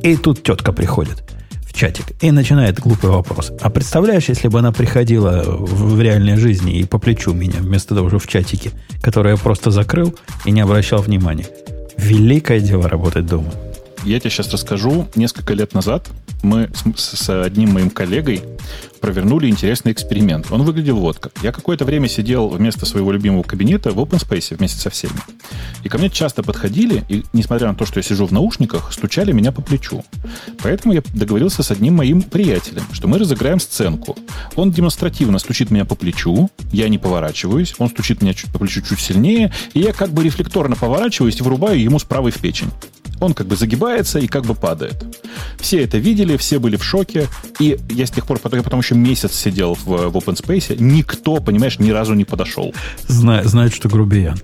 [0.03, 1.23] И тут тетка приходит
[1.67, 3.53] в чатик и начинает глупый вопрос.
[3.61, 7.95] А представляешь, если бы она приходила в, в реальной жизни и по плечу меня, вместо
[7.95, 8.71] того, что в чатике,
[9.01, 10.15] который я просто закрыл
[10.45, 11.47] и не обращал внимания.
[11.97, 13.51] Великое дело работать дома.
[14.05, 15.09] Я тебе сейчас расскажу.
[15.15, 16.11] Несколько лет назад
[16.43, 18.43] мы с, с одним моим коллегой
[19.01, 20.47] провернули интересный эксперимент.
[20.51, 21.33] Он выглядел вот как.
[21.43, 25.15] Я какое-то время сидел вместо своего любимого кабинета в open space вместе со всеми.
[25.85, 29.33] И ко мне часто подходили, и, несмотря на то, что я сижу в наушниках, стучали
[29.33, 30.05] меня по плечу.
[30.63, 34.17] Поэтому я договорился с одним моим приятелем, что мы разыграем сценку.
[34.55, 38.83] Он демонстративно стучит меня по плечу, я не поворачиваюсь, он стучит меня чуть по плечу
[38.83, 42.71] чуть сильнее, и я как бы рефлекторно поворачиваюсь и врубаю ему справа в печень.
[43.21, 45.03] Он как бы загибается и как бы падает.
[45.59, 47.29] Все это видели, все были в шоке.
[47.61, 50.77] И я с тех пор, потом, я потом еще месяц сидел в, в open space,
[50.81, 52.75] никто, понимаешь, ни разу не подошел.
[53.07, 54.39] Знает, знает что грубиян.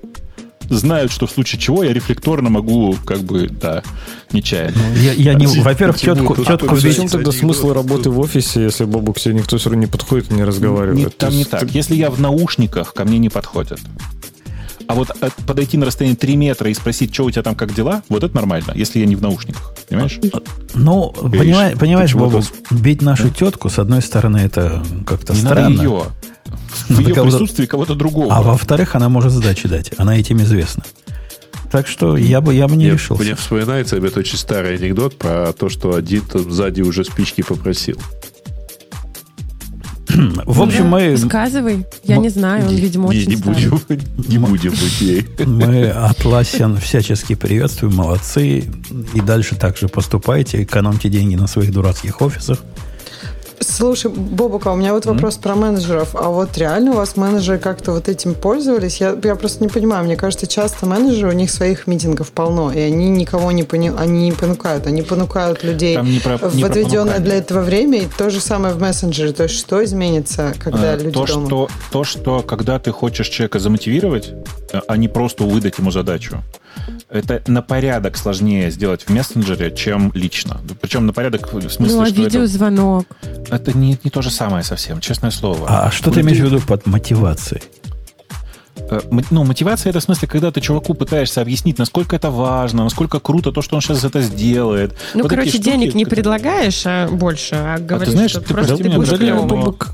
[0.68, 3.82] Знают, что в случае чего я рефлекторно могу, как бы, да,
[4.30, 4.76] нечаянно.
[4.94, 8.08] Ну, я, я не, во-первых, тетку, тут- тетку тут В ведь- чем тогда смысл работы
[8.10, 10.96] в офисе, если Бобук себе никто все равно не подходит и не разговаривает?
[10.96, 11.60] Не- там не так.
[11.62, 13.80] ты- Если я в наушниках, ко мне не подходят.
[14.90, 17.74] А вот э, подойти на расстояние 3 метра и спросить, что у тебя там, как
[17.74, 19.72] дела, вот это нормально, если я не в наушниках.
[19.88, 20.18] Понимаешь?
[20.74, 25.70] Ну, понимаешь, понимаешь Бобук, бить нашу тетку, с одной стороны, это как-то Не странно.
[25.70, 26.02] надо ее.
[26.88, 28.34] В Надо ее кого-то- присутствии кого-то другого.
[28.34, 29.92] А во-вторых, она может сдачи дать.
[29.98, 30.82] Она этим известна.
[31.70, 33.22] Так что я бы, я бы не Мне, решился.
[33.22, 37.96] мне вспоминается опять очень старый анекдот про то, что один там сзади уже спички попросил.
[40.46, 41.86] В общем, мы, Сказывай.
[42.04, 43.80] Я М- не знаю, он, видимо, не, очень не будем,
[44.28, 45.26] не будем быть ей.
[45.46, 48.64] мы Атласиан всячески приветствуем, молодцы.
[49.14, 52.58] И дальше так же поступайте, экономьте деньги на своих дурацких офисах.
[53.62, 56.14] Слушай, Бобука, у меня вот вопрос про менеджеров.
[56.14, 59.00] А вот реально у вас менеджеры как-то вот этим пользовались?
[59.02, 60.04] Я, я просто не понимаю.
[60.06, 64.24] Мне кажется, часто менеджеры, у них своих митингов полно, и они никого не, пони, они
[64.26, 64.86] не понукают.
[64.86, 67.98] Они понукают людей Там не про- в не про отведенное для этого время.
[67.98, 69.32] И то же самое в мессенджере.
[69.32, 71.46] То есть что изменится, когда Э, люди то, дома?
[71.46, 74.32] что, то, что когда ты хочешь человека замотивировать,
[74.72, 76.42] э, а не просто выдать ему задачу,
[77.08, 80.60] это на порядок сложнее сделать в мессенджере, чем лично.
[80.80, 83.06] Причем на порядок в смысле, Ну, а что это, видеозвонок?
[83.50, 85.66] это не, не то же самое совсем, честное слово.
[85.68, 87.62] А что ты имеешь в виду под мотивацией?
[88.90, 89.00] Э,
[89.30, 93.52] Ну, мотивация это в смысле, когда ты чуваку пытаешься объяснить, насколько это важно, насколько круто
[93.52, 94.94] то, что он сейчас это сделает.
[95.14, 98.54] Ну, Вот короче, штуки, денег не как- предлагаешь а больше, а говоришь, знаешь, что ты
[98.54, 99.88] просто ты будешь но- Бобук,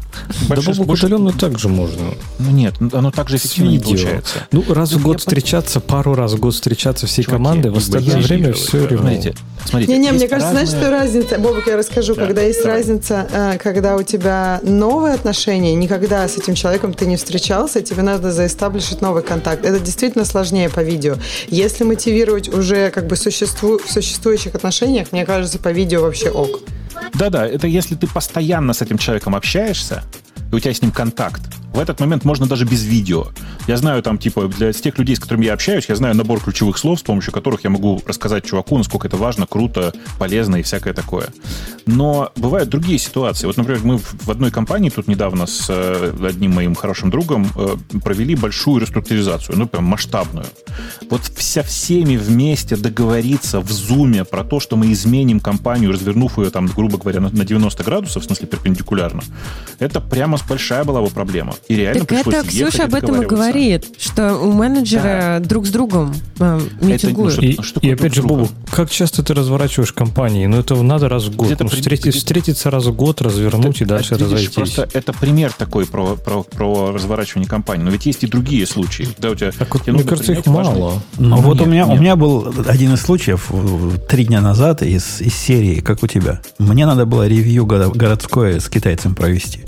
[0.48, 2.02] да больше- удаленно так же можно.
[2.38, 3.88] Ну, нет, ну, оно так же С эффективно не видео.
[3.90, 4.34] получается.
[4.52, 7.76] Ну, раз в Я год встречаться, пару раз в год встречаться всей Чуваки, командой, в
[7.78, 8.86] остальное время все.
[8.88, 9.34] Смотрите,
[9.64, 9.92] смотрите.
[9.92, 11.38] Не-не, мне кажется, знаешь, что разница?
[11.38, 16.36] Бобок, я расскажу, Да, когда есть разница, э, когда у тебя новые отношения, никогда с
[16.36, 18.32] этим человеком ты не встречался, тебе надо
[18.80, 19.64] заэстаблишить новый контакт.
[19.64, 21.16] Это действительно сложнее по видео.
[21.48, 26.60] Если мотивировать уже как бы существу, в существующих отношениях, мне кажется, по видео вообще ок.
[27.14, 30.02] Да-да, это если ты постоянно с этим человеком общаешься,
[30.52, 31.40] и у тебя с ним контакт,
[31.76, 33.26] в этот момент можно даже без видео.
[33.66, 36.78] Я знаю там, типа, для тех людей, с которыми я общаюсь, я знаю набор ключевых
[36.78, 40.94] слов, с помощью которых я могу рассказать чуваку, насколько это важно, круто, полезно и всякое
[40.94, 41.28] такое.
[41.84, 43.46] Но бывают другие ситуации.
[43.46, 47.76] Вот, например, мы в одной компании тут недавно с э, одним моим хорошим другом э,
[48.02, 50.46] провели большую реструктуризацию, ну, прям масштабную.
[51.10, 56.48] Вот вся всеми вместе договориться в зуме про то, что мы изменим компанию, развернув ее
[56.50, 59.22] там, грубо говоря, на 90 градусов, в смысле перпендикулярно,
[59.78, 61.54] это прямо большая была бы проблема.
[61.68, 65.70] И реально Так пришлось это Ксюша об этом и говорит, что у менеджера друг с
[65.70, 67.36] другом э, митингуют.
[67.38, 68.22] ну, И, Что- такое и опять же?
[68.22, 70.46] Бобу, как часто ты разворачиваешь компании?
[70.46, 71.48] Ну, это надо раз в год.
[71.58, 74.54] Ну, при- встретиться раз в год, развернуть и дальше Это, видишь, разойтись.
[74.54, 77.84] Просто это пример такой про, про, про разворачивание компании.
[77.84, 79.04] Но ведь есть и другие случаи.
[79.04, 81.02] Когда у тебя, Так вот, тебе мне кажется, их мало.
[81.18, 82.00] Ну, Ну, вот нет, у, меня, у нет.
[82.00, 86.40] меня был один из случаев э, три дня назад из, из серии, как у тебя.
[86.58, 89.64] Мне надо было ревью горо- городское с китайцем провести.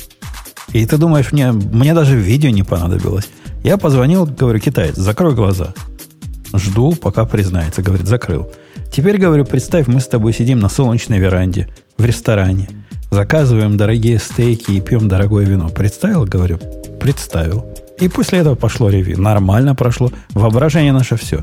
[0.72, 3.28] И ты думаешь, мне, мне даже видео не понадобилось.
[3.64, 5.74] Я позвонил, говорю, китаец, закрой глаза.
[6.54, 7.82] Жду, пока признается.
[7.82, 8.50] Говорит, закрыл.
[8.92, 12.68] Теперь, говорю, представь, мы с тобой сидим на солнечной веранде в ресторане.
[13.10, 15.68] Заказываем дорогие стейки и пьем дорогое вино.
[15.68, 16.58] Представил, говорю?
[17.00, 17.66] Представил.
[18.00, 19.20] И после этого пошло ревью.
[19.20, 20.10] Нормально прошло.
[20.30, 21.42] Воображение наше все.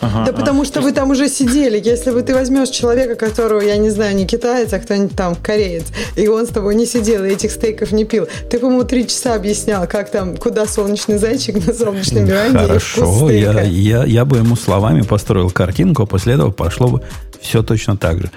[0.00, 0.34] Ага, Да а.
[0.34, 1.80] потому что вы там уже сидели.
[1.82, 5.86] Если бы ты возьмешь человека, которого, я не знаю, не китаец, а кто-нибудь там кореец,
[6.16, 9.06] и он с тобой не сидел и этих стейков не пил, ты бы ему три
[9.06, 14.38] часа объяснял, как там, куда солнечный зайчик на солнечной веранде Хорошо, я, я, я бы
[14.38, 17.02] ему словами построил картинку, а после этого пошло бы
[17.40, 18.30] все точно так же.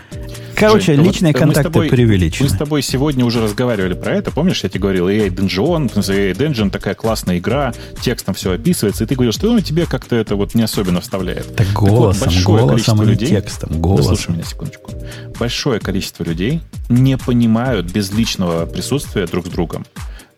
[0.60, 2.50] Короче, Жень, ну вот личные мы с контакты тобой- преувеличены.
[2.50, 4.32] Мы с тобой сегодня уже разговаривали про это.
[4.32, 9.08] Помнишь, я тебе говорил, AI Dungeon, AI Dungeon такая классная игра, текстом все описывается, и
[9.08, 11.56] ты говорил, что ну, тебе как-то это вот не особенно вставляет.
[11.56, 13.82] Так вот, голосом, большое голосом, количество а людей- текстом.
[13.82, 14.16] Голосом.
[14.16, 14.92] слушай меня секундочку.
[15.40, 19.86] Большое количество людей не понимают без личного присутствия друг с другом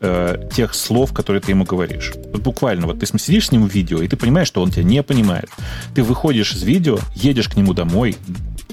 [0.01, 2.13] э, тех слов, которые ты ему говоришь.
[2.31, 4.83] Вот буквально, вот ты сидишь с ним в видео, и ты понимаешь, что он тебя
[4.83, 5.49] не понимает.
[5.93, 8.17] Ты выходишь из видео, едешь к нему домой,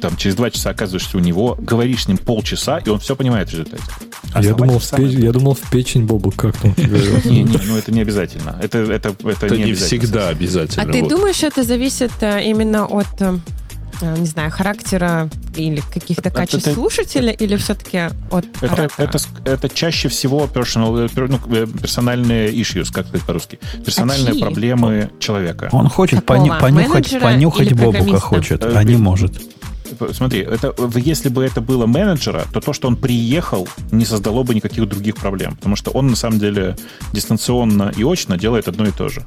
[0.01, 3.49] там через два часа оказываешься у него, говоришь с ним полчаса, и он все понимает
[3.49, 3.83] в результате.
[4.33, 6.75] А я, думал, в печень, я думал, в печень Бобу как там.
[7.25, 8.59] Не, не, ну это не обязательно.
[8.63, 9.87] Это, это, это, Это не, не обязательно.
[10.01, 10.93] всегда А обязательно.
[10.93, 11.11] ты вот.
[11.11, 13.39] думаешь, это зависит э, именно от, э,
[14.03, 19.19] э, не знаю, характера или каких-то Это- качеств это- слушателя, или все-таки от Это, это,
[19.45, 23.59] это чаще всего personal, ну, персональные issues, как сказать по-русски.
[23.85, 24.43] Персональные Какие?
[24.43, 25.69] проблемы человека.
[25.73, 26.39] Он хочет Какого?
[26.39, 29.41] пони- понюхать, Менеджера понюхать Бобука хочет, а не может.
[30.13, 34.55] Смотри, это, если бы это было менеджера, то то, что он приехал, не создало бы
[34.55, 35.57] никаких других проблем.
[35.57, 36.77] Потому что он, на самом деле,
[37.13, 39.25] дистанционно и очно делает одно и то же.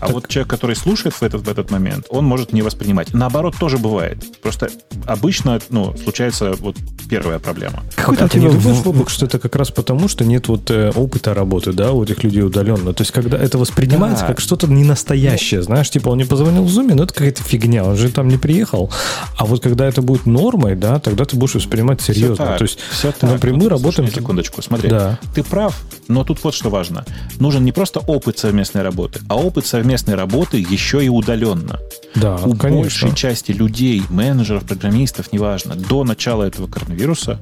[0.00, 3.12] А вот человек, который слушает в этот, в этот момент, он может не воспринимать.
[3.14, 4.24] Наоборот, тоже бывает.
[4.42, 4.68] Просто
[5.06, 6.76] обычно ну, случается вот
[7.08, 7.82] первая проблема.
[7.96, 10.70] Какой-то А у тебя думаешь, в- Бобук, что это как раз потому, что нет вот
[10.70, 12.92] э, опыта работы, да, у этих людей удаленно?
[12.92, 14.28] То есть, когда это воспринимается Да.
[14.28, 17.96] как что-то ненастоящее, знаешь, типа он не позвонил в Zoom, но это какая-то фигня, он
[17.96, 18.90] же там не приехал.
[19.38, 22.34] А вот когда это будет нормой, да, тогда ты будешь воспринимать серьезно.
[22.34, 23.30] Всё так, То есть, всё так.
[23.30, 24.08] напрямую Ну, работаем...
[24.08, 24.88] слушай, секундочку, смотри.
[24.90, 25.18] Да.
[25.34, 25.74] Ты прав,
[26.08, 27.04] но тут вот что важно.
[27.38, 31.78] Нужен не просто опыт совместной работы, а опыт совместной работы еще и удаленно.
[32.14, 32.70] Да, У конечно.
[33.08, 37.40] большей части людей, менеджеров, программистов, неважно, до начала этого коронавируса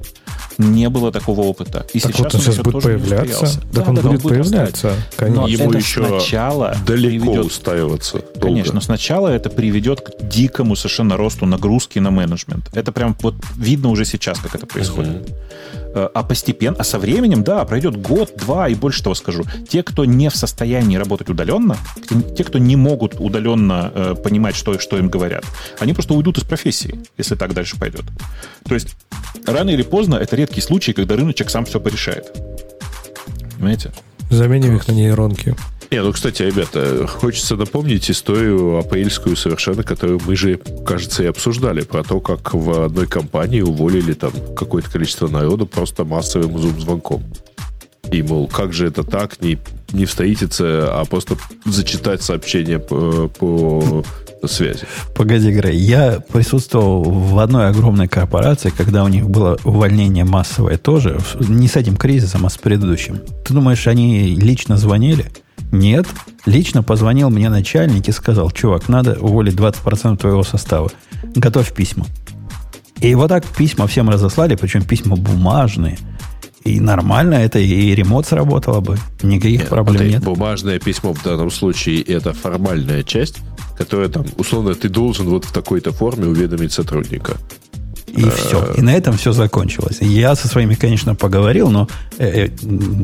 [0.57, 1.85] не было такого опыта.
[1.93, 3.45] И Так сейчас вот он он сейчас будет появляться.
[3.45, 4.31] Так Да, он да, будет растать.
[4.51, 5.41] появляться, конечно.
[5.41, 8.13] Но Ему это еще сначала Далеко приведет устаиваться.
[8.35, 8.39] долго.
[8.47, 12.69] Конечно, но сначала это приведет к дикому совершенно росту нагрузки на менеджмент.
[12.73, 15.27] Это прям вот видно уже сейчас, как это происходит.
[15.73, 19.43] Э, А постепенно, а со временем, да, пройдет год, два и больше того скажу.
[19.69, 21.77] Те, кто не в состоянии работать удаленно,
[22.09, 25.45] те, те, кто не могут удаленно э, понимать, что, что им говорят,
[25.79, 28.03] они просто уйдут из профессии, если так дальше пойдет.
[28.67, 28.95] То есть
[29.45, 32.31] рано или поздно это редкий случай, когда рыночек сам все порешает.
[33.57, 33.91] Понимаете?
[34.29, 35.55] Заменим их на нейронки.
[35.93, 41.81] Не, ну, кстати, ребята, хочется напомнить историю апрельскую совершенно, которую мы же, кажется, и обсуждали,
[41.81, 47.23] про то, как в одной компании уволили там какое-то количество народу просто массовым зум-звонком.
[48.11, 49.59] И, мол, как же это так, не,
[49.91, 54.03] не встретиться, а просто зачитать сообщение по, по
[54.47, 54.87] связи.
[55.15, 61.19] Погоди, Грей, я присутствовал в одной огромной корпорации, когда у них было увольнение массовое тоже,
[61.39, 63.19] не с этим кризисом, а с предыдущим.
[63.45, 65.31] Ты думаешь, они лично звонили?
[65.73, 66.05] Нет.
[66.45, 70.91] Лично позвонил мне начальник и сказал, чувак, надо уволить 20% твоего состава.
[71.35, 72.05] Готовь письма.
[73.01, 75.97] И вот так письма всем разослали, причем письма бумажные.
[76.63, 78.97] И нормально, это и ремонт сработало бы.
[79.23, 80.23] Никаких проблем Смотри, нет.
[80.23, 83.39] Бумажное письмо в данном случае это формальная часть,
[83.75, 87.37] которая там, условно, ты должен вот в такой-то форме уведомить сотрудника.
[88.15, 88.73] И все.
[88.77, 89.97] И на этом все закончилось.
[90.01, 91.87] Я со своими, конечно, поговорил, но
[92.19, 92.49] э, э,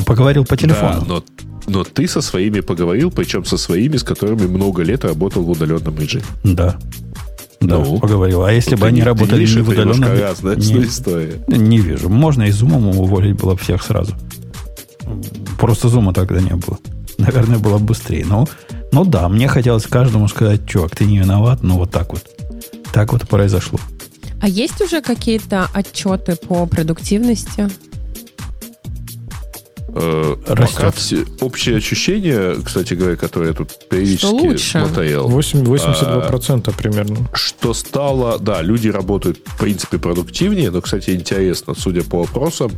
[0.06, 1.02] поговорил по телефону.
[1.02, 1.24] Да, но,
[1.68, 5.98] но ты со своими поговорил, причем со своими, с которыми много лет работал в удаленном
[5.98, 6.24] режиме.
[6.44, 6.78] Да.
[7.60, 8.00] Да, Ну?
[8.00, 8.44] поговорил.
[8.44, 10.18] А если бы они не- работали видишь, не в удаленном...
[10.18, 11.40] разная не, история.
[11.48, 12.08] не вижу.
[12.08, 14.14] Можно и зумом уволить было бы всех сразу.
[15.60, 16.78] Просто зума тогда не было.
[17.18, 18.26] Наверное, было бы быстрее.
[18.26, 18.48] Но,
[18.92, 22.24] ну да, мне хотелось каждому сказать, чувак, ты не виноват, но вот так вот.
[22.94, 23.80] Так вот произошло.
[24.42, 27.70] А есть уже какие-то отчеты по продуктивности?
[29.92, 30.76] Э, Растет.
[30.78, 34.80] пока все- общее ощущение, кстати говоря, которое я тут периодически Что лучше?
[34.86, 37.28] смотрел, 8, 82% примерно.
[37.34, 42.72] что стало, да, люди работают, в принципе, продуктивнее, но, кстати, интересно, судя по опросам,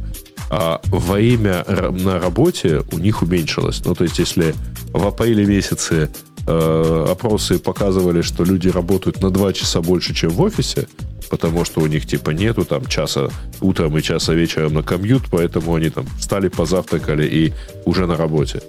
[0.49, 3.81] а, время на работе у них уменьшилось.
[3.85, 4.55] Ну, то есть, если
[4.93, 6.09] в апреле месяце
[6.47, 10.87] э, опросы показывали, что люди работают на 2 часа больше, чем в офисе,
[11.31, 13.29] потому что у них, типа, нету там часа
[13.61, 17.53] утром и часа вечером на комьют, поэтому они там встали, позавтракали и
[17.85, 18.61] уже на работе.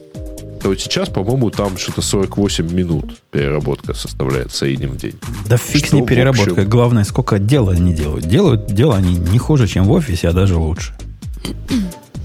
[0.62, 5.18] То вот сейчас, по-моему, там что-то 48 минут переработка составляет в среднем в день.
[5.48, 6.52] Да фиг Что ней в переработка.
[6.52, 6.70] общем?
[6.70, 8.28] Главное, сколько дела они делают.
[8.28, 10.94] Делают дело они не хуже, чем в офисе, а даже лучше.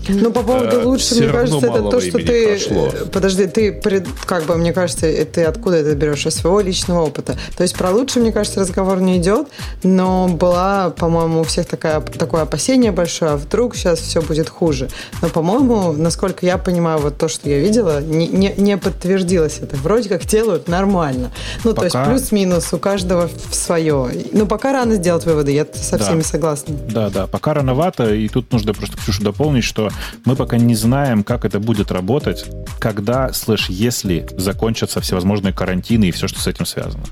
[0.10, 2.48] Ну, по поводу Э, лучше, мне кажется, это то, что ты...
[2.58, 2.92] прошло.
[3.12, 6.26] Подожди, ты, пред- как бы, мне кажется, ты откуда это берешь?
[6.26, 7.38] Из своего личного опыта.
[7.56, 9.48] То есть про лучше, мне кажется, разговор не идет,
[9.84, 14.90] но была, по-моему, у всех такая, такое опасение большое, а вдруг сейчас все будет хуже.
[15.22, 19.76] Но, по-моему, насколько я понимаю, вот то, что я видела, не, не, не подтвердилось это.
[19.78, 21.32] Вроде как делают нормально.
[21.64, 24.10] Ну, то есть Пока- плюс-минус у каждого в свое.
[24.32, 26.04] Ну, пока рано сделать выводы, я со Да.
[26.06, 26.76] всеми согласна.
[26.90, 29.90] Да, да, пока рановато, и тут нужно просто Ксюшу дополнить, что
[30.26, 32.46] мы пока не знаем, как это будет работать
[32.80, 37.04] когда, слэш, если закончатся всевозможные карантины и все, что с этим связано.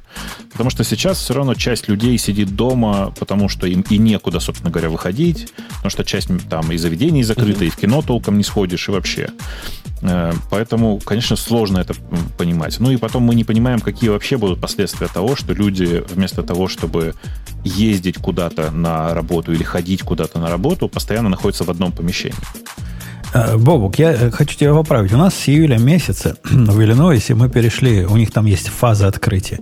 [0.52, 4.72] Потому что сейчас все равно часть людей сидит дома, потому что им и некуда, собственно
[4.72, 8.88] говоря, выходить, потому что часть там и заведений закрыта, и в кино толком не сходишь,
[8.88, 9.30] и вообще.
[10.02, 11.94] Э, поэтому, конечно, сложно это
[12.38, 12.80] понимать.
[12.80, 16.68] Ну и потом мы не понимаем, какие вообще будут последствия того, что люди вместо того,
[16.68, 17.16] чтобы
[17.64, 22.36] ездить куда-то на работу или ходить куда-то на работу, постоянно находятся в одном помещении.
[23.36, 25.12] Э, Бобук, я э, хочу тебя поправить.
[25.12, 29.60] У нас с июля месяца в Иллинойсе мы перешли, у них там есть фаза открытия,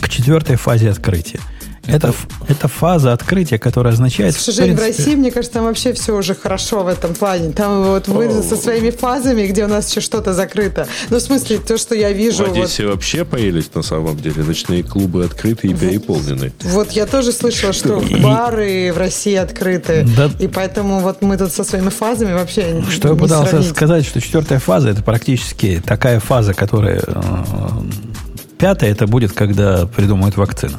[0.00, 1.40] к четвертой фазе открытия.
[1.88, 2.14] Это,
[2.48, 4.34] это фаза открытия, которая означает...
[4.34, 7.50] Слушай, Жень, в России, мне кажется, там вообще все уже хорошо в этом плане.
[7.52, 10.86] Там вот вы со своими фазами, где у нас еще что-то закрыто.
[11.08, 12.44] Ну, в смысле, то, что я вижу...
[12.44, 12.94] В Одессе вот...
[12.94, 14.44] вообще появились на самом деле.
[14.44, 16.52] Ночные клубы открыты и переполнены.
[16.62, 20.06] Вот я тоже слышала, что бары в России открыты.
[20.14, 20.30] Да.
[20.38, 23.70] И поэтому вот мы тут со своими фазами вообще Что не я пытался сравнить.
[23.70, 27.02] сказать, что четвертая фаза это практически такая фаза, которая...
[27.06, 27.22] Э,
[28.58, 30.78] пятая это будет, когда придумают вакцину.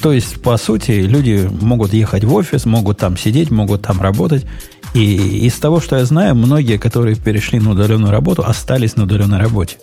[0.00, 4.46] То есть, по сути, люди могут ехать в офис, могут там сидеть, могут там работать.
[4.94, 9.38] И из того, что я знаю, многие, которые перешли на удаленную работу, остались на удаленной
[9.38, 9.76] работе.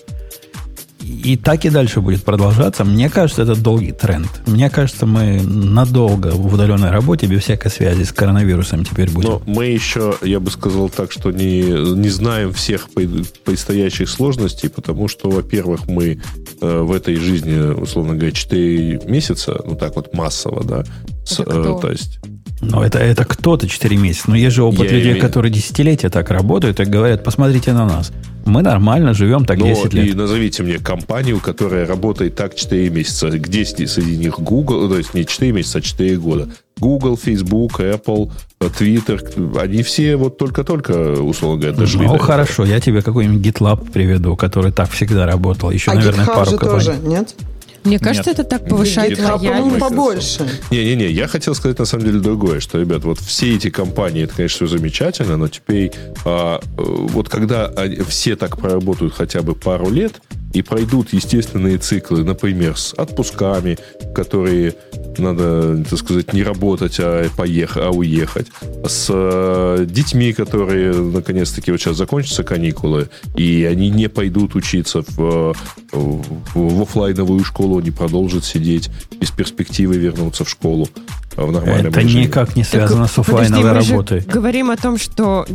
[1.03, 2.85] И так и дальше будет продолжаться.
[2.85, 4.29] Мне кажется, это долгий тренд.
[4.45, 9.29] Мне кажется, мы надолго в удаленной работе, без всякой связи с коронавирусом теперь будем.
[9.29, 12.89] Но мы еще, я бы сказал так, что не, не знаем всех
[13.43, 16.21] предстоящих сложностей, потому что, во-первых, мы
[16.61, 20.83] э, в этой жизни, условно говоря, 4 месяца, ну так вот массово, да,
[21.25, 22.19] с, э, то есть
[22.61, 24.29] но это, это кто-то 4 месяца.
[24.29, 25.21] Но есть же опыт я людей, имею...
[25.21, 28.13] которые десятилетия так работают и говорят, посмотрите на нас.
[28.45, 30.07] Мы нормально живем так Но 10 лет.
[30.07, 33.29] И назовите мне компанию, которая работает так 4 месяца.
[33.29, 36.49] Где среди них Google, то есть не 4 месяца, а 4 года.
[36.79, 42.05] Google, Facebook, Apple, Twitter, они все вот только-только, условно говоря, дошли.
[42.05, 45.69] Ну, хорошо, я тебе какой-нибудь GitLab приведу, который так всегда работал.
[45.71, 46.85] Еще, а наверное, GitHub пару же компаний.
[46.85, 47.35] тоже, нет?
[47.83, 48.39] Мне кажется, Нет.
[48.39, 50.47] это так повышает GitHub, по-моему, побольше.
[50.71, 54.35] Не-не-не, я хотел сказать на самом деле другое, что, ребят, вот все эти компании, это,
[54.35, 55.91] конечно, все замечательно, но теперь
[56.25, 60.13] а, э, вот когда они, все так проработают хотя бы пару лет,
[60.53, 63.77] и пройдут естественные циклы, например, с отпусками,
[64.13, 64.75] которые
[65.17, 68.47] надо, так сказать, не работать, а поехать, а уехать,
[68.87, 75.55] с э, детьми, которые, наконец-таки, вот сейчас закончатся каникулы, и они не пойдут учиться в,
[75.91, 76.23] в,
[76.53, 78.89] в офлайновую школу, они продолжат сидеть
[79.19, 80.87] без перспективы вернуться в школу
[81.35, 82.25] в нормальном Это режиме.
[82.25, 84.17] никак не связано так, с офлайновой подожди, работой.
[84.17, 85.47] Мы же говорим о том, что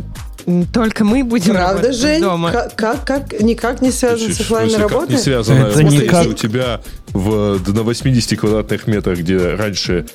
[0.73, 2.21] только мы будем Правда, Жень?
[2.21, 2.51] дома.
[2.51, 5.11] Как, как, как никак не связано с офлайной работой?
[5.13, 5.57] не связано?
[5.59, 6.81] Это Смотри, никак- если у тебя
[7.13, 10.05] в, на 80 квадратных метрах, где раньше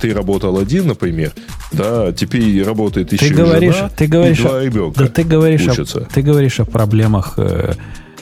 [0.00, 1.32] ты работал один, например,
[1.72, 5.22] да, теперь работает еще Ты говоришь, жена ты говоришь, и два о- ребенка да ты
[5.24, 6.08] говоришь, о, учатся.
[6.12, 7.74] ты говоришь о проблемах, э,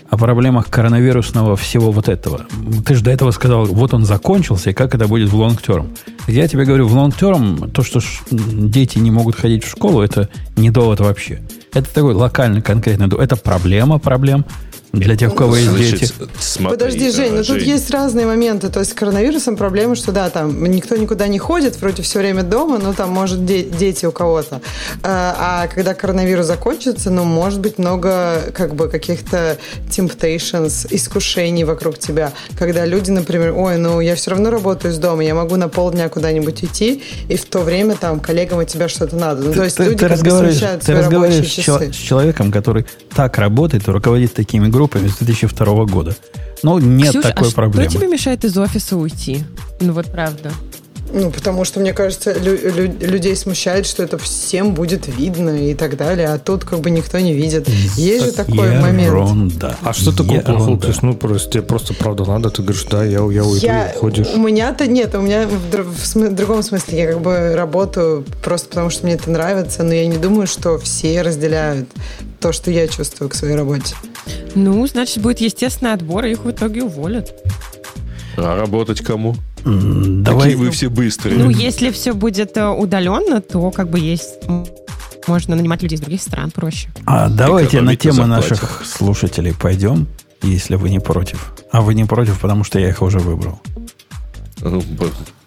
[0.08, 2.46] о проблемах коронавирусного всего вот этого.
[2.84, 5.88] Ты же до этого сказал, вот он закончился, и как это будет в лонг-терм.
[6.26, 8.00] Я тебе говорю, в лонг-терм то, что
[8.30, 11.40] дети не могут ходить в школу, это не довод вообще.
[11.72, 13.24] Это такой локальный, конкретный довод.
[13.24, 14.44] Это проблема проблем
[14.92, 16.12] для тех, у кого есть Значит, дети.
[16.40, 18.68] смотри, Подожди, Жень, ну тут Жень, есть разные моменты.
[18.70, 22.42] То есть с коронавирусом проблема, что да, там никто никуда не ходит, вроде все время
[22.42, 24.60] дома, но там может де- дети у кого-то.
[25.04, 29.58] А, а когда коронавирус закончится, ну может быть много как бы каких-то
[29.88, 32.32] temptations, искушений вокруг тебя.
[32.58, 36.08] Когда люди, например, ой, ну я все равно работаю из дома, я могу на полдня
[36.08, 39.42] куда-нибудь уйти, и в то время там коллегам от тебя что-то надо.
[39.44, 41.64] Ну, то есть ты, люди ты как бы разговариваешь, совмещают ты свои разговариваешь рабочие с,
[41.64, 41.92] чел- часы.
[41.92, 46.14] с человеком, который так работает руководит такими группами с 2002 года.
[46.62, 47.88] Ну, нет Ксюш, такой а проблемы.
[47.90, 49.44] что тебе мешает из офиса уйти?
[49.80, 50.52] Ну вот правда.
[51.12, 55.74] Ну, потому что, мне кажется, лю- лю- людей смущает, что это всем будет видно и
[55.74, 57.68] так далее, а тут как бы никто не видит.
[57.96, 59.08] Есть же такой момент.
[59.08, 59.76] Ерунда.
[59.82, 60.62] А что такое плохого?
[60.66, 60.82] Ерунда.
[60.82, 63.92] То есть, ну, просто, тебе просто правда надо, ты говоришь, да, я, я уйду, Я,
[63.96, 64.28] уходишь.
[64.32, 66.98] у меня-то нет, у меня в, др- в см- другом смысле.
[67.00, 70.78] Я как бы работаю просто потому, что мне это нравится, но я не думаю, что
[70.78, 71.88] все разделяют
[72.40, 73.94] то, что я чувствую к своей работе.
[74.54, 77.32] Ну, значит, будет естественный отбор, и их в итоге уволят.
[78.36, 79.36] А работать кому?
[79.64, 81.38] М, Давай, Какие вы все быстрые.
[81.38, 84.36] Ну, если все будет э, удаленно, то как бы есть...
[85.26, 86.88] Можно нанимать людей из других стран проще.
[87.04, 90.06] а давайте на тему наших слушателей пойдем,
[90.42, 91.52] если вы не против.
[91.70, 93.60] А вы не против, потому что я их уже выбрал.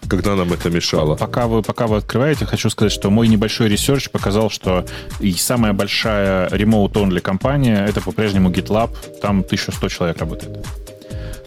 [0.09, 1.15] Когда нам это мешало?
[1.15, 4.85] Пока вы, пока вы открываете, хочу сказать, что мой небольшой research показал, что
[5.19, 10.65] и самая большая remote-only компания это по-прежнему GitLab, там 1100 человек работает.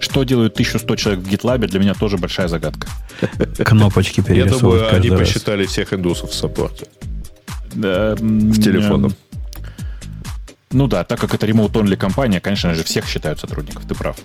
[0.00, 2.88] Что делают 1100 человек в GitLab, для меня тоже большая загадка.
[3.64, 5.20] Кнопочки Я перерисовывать думаю, они раз.
[5.20, 6.86] посчитали всех индусов в саппорте.
[7.74, 9.14] Да, В телефоном.
[10.72, 14.16] Ну да, так как это remote-only компания, конечно же, всех считают сотрудников, ты прав.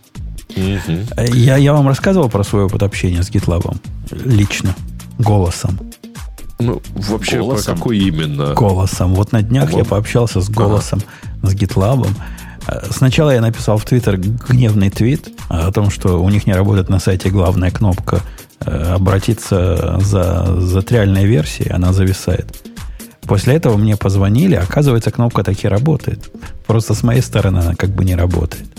[0.55, 3.75] Я, я вам рассказывал про свой опыт общения с GitLab
[4.25, 4.75] лично,
[5.19, 5.79] голосом.
[6.59, 7.73] Ну, вообще, Голосом?
[7.75, 8.53] про какой именно?
[8.53, 9.15] Голосом.
[9.15, 9.89] Вот на днях я По-моему.
[9.89, 11.01] пообщался с голосом,
[11.41, 12.07] с GitLab.
[12.67, 16.87] Э, Сначала я написал в Твиттер гневный твит о том, что у них не работает
[16.89, 18.21] на сайте главная кнопка
[18.59, 22.55] э, обратиться за, за триальной версией, она зависает.
[23.21, 26.29] После этого мне позвонили, оказывается, кнопка таки работает.
[26.67, 28.69] Просто с моей стороны она как бы не работает.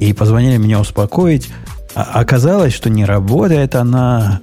[0.00, 1.50] И позвонили меня успокоить.
[1.94, 4.40] А оказалось, что не работает она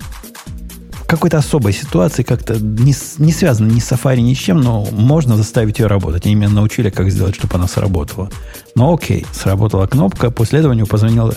[0.91, 4.85] в какой-то особой ситуации, как-то не, не связано ни с Safari, ни с чем, но
[4.91, 6.25] можно заставить ее работать.
[6.25, 8.29] Они меня научили, как сделать, чтобы она сработала.
[8.75, 10.31] Но окей, сработала кнопка.
[10.31, 11.33] После этого мне позвонила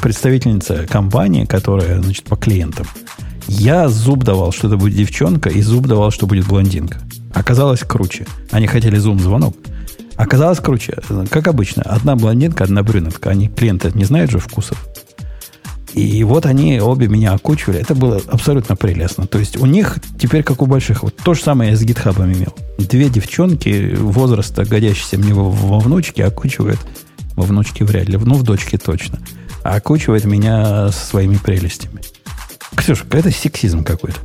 [0.00, 2.86] представительница компании, которая, значит, по клиентам.
[3.48, 6.98] Я зуб давал, что это будет девчонка, и зуб давал, что будет блондинка.
[7.34, 8.26] Оказалось круче.
[8.50, 9.56] Они хотели зум-звонок.
[10.16, 10.98] Оказалось круче.
[11.30, 13.30] Как обычно, одна блондинка, одна брюнетка.
[13.30, 14.78] Они клиенты не знают же вкусов.
[15.94, 17.80] И вот они обе меня окучивали.
[17.80, 19.26] Это было абсолютно прелестно.
[19.26, 22.32] То есть у них теперь, как у больших, вот то же самое я с гитхабом
[22.32, 22.54] имел.
[22.78, 26.80] Две девчонки возраста, годящиеся мне во, во внучке, окучивают,
[27.36, 29.18] во внучке вряд ли, ну в дочке точно,
[29.62, 32.00] а окучивает меня со своими прелестями.
[32.74, 34.18] Ксюша, это сексизм какой-то.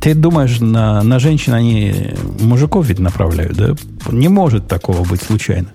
[0.00, 3.74] Ты думаешь, на, на женщин они мужиков ведь направляют, да?
[4.10, 5.68] Не может такого быть случайно.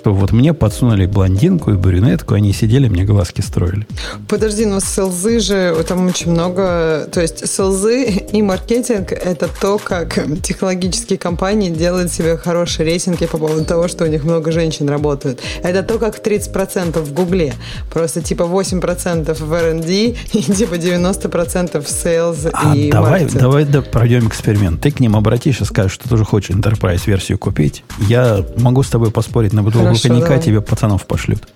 [0.00, 3.86] Что вот мне подсунули блондинку и брюнетку, они сидели, мне глазки строили.
[4.28, 7.08] Подожди, но селзы же, там очень много...
[7.10, 13.38] То есть селзы и маркетинг– это то, как технологические компании делают себе хорошие рейтинги по
[13.38, 15.40] поводу того, что у них много женщин работают.
[15.62, 17.54] Это то, как 30% в Гугле.
[17.92, 23.40] Просто типа 8% в R&D и типа 90% в sales А и давай, маркетинг.
[23.40, 24.80] давай да, пройдем эксперимент.
[24.80, 27.82] Ты к ним обратишься, скажешь, что тоже хочешь Enterprise-версию купить.
[27.98, 30.42] Я могу с тобой поспорить на бутылку Хорошо, коньяка, давай.
[30.42, 31.46] тебе пацанов пошлют.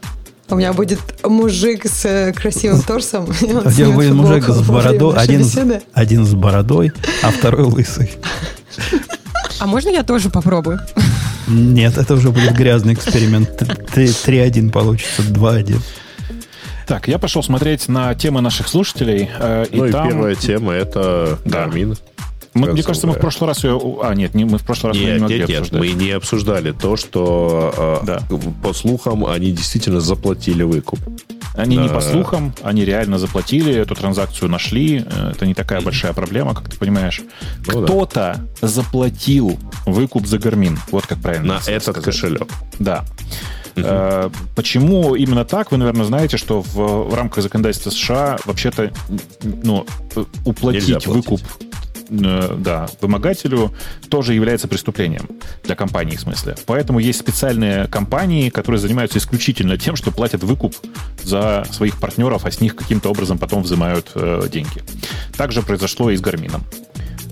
[0.48, 3.26] У меня будет мужик с э, красивым торсом.
[3.26, 5.46] и У тебя будет мужик с бородой, один,
[5.92, 6.92] один с бородой,
[7.22, 8.10] а второй лысый.
[9.60, 10.80] А можно я тоже попробую?
[11.46, 13.56] Нет, это уже будет грязный эксперимент.
[13.58, 15.78] Т- т- 3-1 получится, 2-1.
[16.86, 19.28] Так, я пошел смотреть на темы наших слушателей.
[19.38, 20.08] э, и Ну и там...
[20.08, 21.66] первая тема это Да.
[21.66, 21.96] Garmin.
[22.54, 23.80] Мы- мне кажется, мы в прошлый раз ее...
[24.02, 25.80] А, нет, не, мы в прошлый раз ее не Нет, могли нет, нет, обсуждать.
[25.80, 28.22] мы не обсуждали то, что э, Да.
[28.62, 30.98] по слухам они действительно заплатили выкуп.
[31.54, 31.94] Они не Да.
[31.94, 35.04] по слухам, они реально заплатили, эту транзакцию нашли.
[35.06, 37.22] Э, Это не такая большая проблема, как ты понимаешь.
[37.68, 37.86] Ну да.
[37.86, 39.56] Кто-то заплатил
[39.86, 40.78] выкуп за Гармин.
[40.90, 42.04] Вот как правильно На этот сказать.
[42.04, 42.48] кошелек.
[42.80, 43.04] Да.
[43.76, 45.70] Э, Почему именно так?
[45.70, 48.90] Вы, наверное, знаете, что в, в рамках законодательства США вообще-то
[49.42, 49.86] ну,
[50.16, 51.40] э, уплатить выкуп
[52.10, 53.72] да, вымогателю
[54.08, 55.28] тоже является преступлением
[55.64, 56.56] для компании, в смысле.
[56.66, 60.74] Поэтому есть специальные компании, которые занимаются исключительно тем, что платят выкуп
[61.22, 64.82] за своих партнеров, а с них каким-то образом потом взимают э, деньги.
[65.36, 66.64] Так же произошло и с Гармином.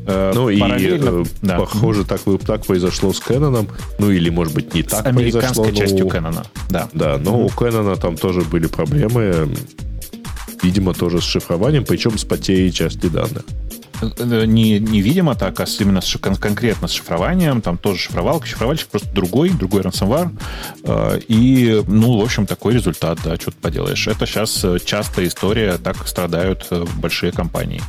[0.06, 1.59] Э, Ну и, параллельно- э, да.
[1.59, 3.68] похоже, так, так произошло с Кэноном.
[3.98, 5.82] Ну или, может быть, не с так американской произошло.
[5.86, 6.44] частью но- Кэнона.
[6.70, 6.88] Да.
[6.94, 9.48] Да, но у Кэнона там тоже были проблемы.
[10.62, 13.44] Видимо, тоже с шифрованием, причем с потерей части данных.
[14.01, 17.60] Э, не, не видимо так, а именно с кон- конкретно с шифрованием.
[17.60, 18.47] Там тоже шифровалка.
[18.47, 20.30] Шифровальщик просто другой, другой ransomware.
[20.85, 24.06] Э, И, ну, в общем, такой результат, да, что ты поделаешь.
[24.09, 27.82] Это сейчас частая история, так страдают э, большие компании.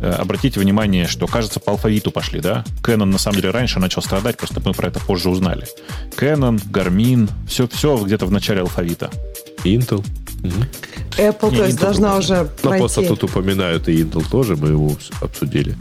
[0.00, 2.64] Э, Обратите внимание, что, кажется, по алфавиту пошли, да?
[2.82, 5.66] Canon, на самом деле, раньше начал страдать, просто мы про это позже узнали.
[6.16, 9.10] Canon, Garmin, все, все где-то в начале алфавита.
[9.64, 10.04] Intel.
[10.42, 12.78] Apple, Не, то есть, должна уже Но пройти.
[12.78, 15.76] просто тут упоминают и Intel тоже, мы его обсудили.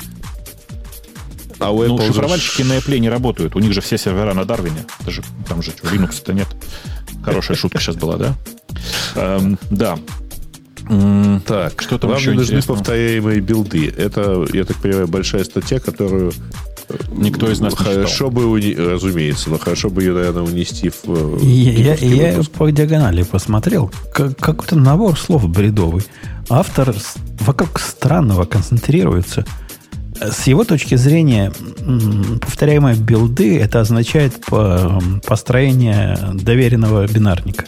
[1.59, 3.55] А у Ну, Apple же шифровальщики на Apple не работают.
[3.55, 4.85] У них же все сервера на Дарвине.
[4.99, 6.47] Это же, там же Linux-то нет.
[7.23, 8.35] Хорошая шутка сейчас была, да?
[9.15, 9.97] Эм, Да.
[11.45, 12.77] Так, Что там вам еще не нужны интересного?
[12.79, 13.93] повторяемые билды.
[13.95, 16.33] Это, я так понимаю, большая статья, которую
[17.11, 21.03] Никто из нас не хорошо бы, уни- разумеется, но хорошо бы ее, наверное, унести в
[21.07, 23.91] э, Я, я, я по диагонали посмотрел.
[24.13, 26.03] Как, какой-то набор слов бредовый.
[26.49, 26.93] Автор
[27.39, 29.45] вокруг странного концентрируется.
[30.19, 31.51] С его точки зрения,
[32.41, 37.65] повторяемые билды это означает по- построение доверенного бинарника.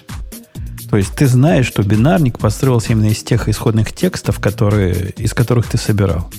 [0.89, 5.65] То есть ты знаешь, что бинарник построился именно из тех исходных текстов, которые, из которых
[5.67, 6.29] ты собирал.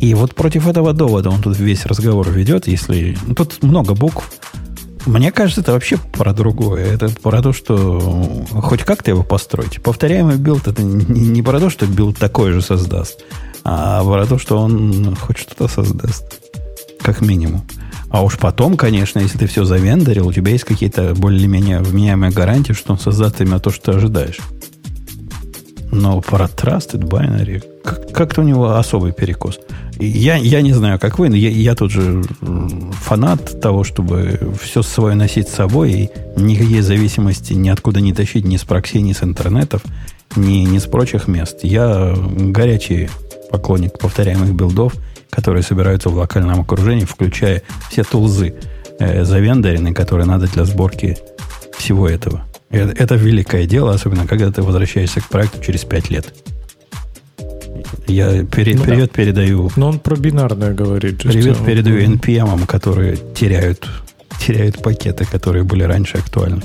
[0.00, 3.16] И вот против этого довода он тут весь разговор ведет, если...
[3.26, 4.30] ну, тут много букв.
[5.06, 6.86] Мне кажется, это вообще про другое.
[6.86, 8.00] Это про то, что
[8.50, 9.82] хоть как-то его построить.
[9.82, 13.22] Повторяемый билд это не, про то, что билд такой же создаст,
[13.64, 16.24] а про то, что он хоть что-то создаст.
[17.02, 17.62] Как минимум.
[18.08, 22.72] А уж потом, конечно, если ты все завендорил, у тебя есть какие-то более-менее вменяемые гарантии,
[22.72, 24.38] что он создаст именно то, что ты ожидаешь.
[25.90, 29.60] Но про Trusted Binary как- как-то у него особый перекос.
[29.98, 32.22] Я, я не знаю, как вы, но я, я тут же
[33.02, 38.56] фанат того, чтобы все свое носить с собой и никакие зависимости ниоткуда не тащить ни
[38.56, 39.82] с прокси, ни с интернетов,
[40.34, 41.60] ни, ни с прочих мест.
[41.62, 43.08] Я горячий
[43.50, 44.94] поклонник повторяемых билдов,
[45.30, 48.54] которые собираются в локальном окружении, включая все тулзы
[48.98, 51.18] э, завендорены, которые надо для сборки
[51.78, 52.42] всего этого.
[52.70, 56.34] Это, это великое дело, особенно когда ты возвращаешься к проекту через 5 лет.
[58.06, 58.84] Я пере- Ну да.
[58.84, 61.18] привет передаю Но он про бинарное говорит.
[61.22, 63.88] Привет э, передаю NPM, которые теряют,
[64.40, 66.62] теряют пакеты, которые были раньше актуальны.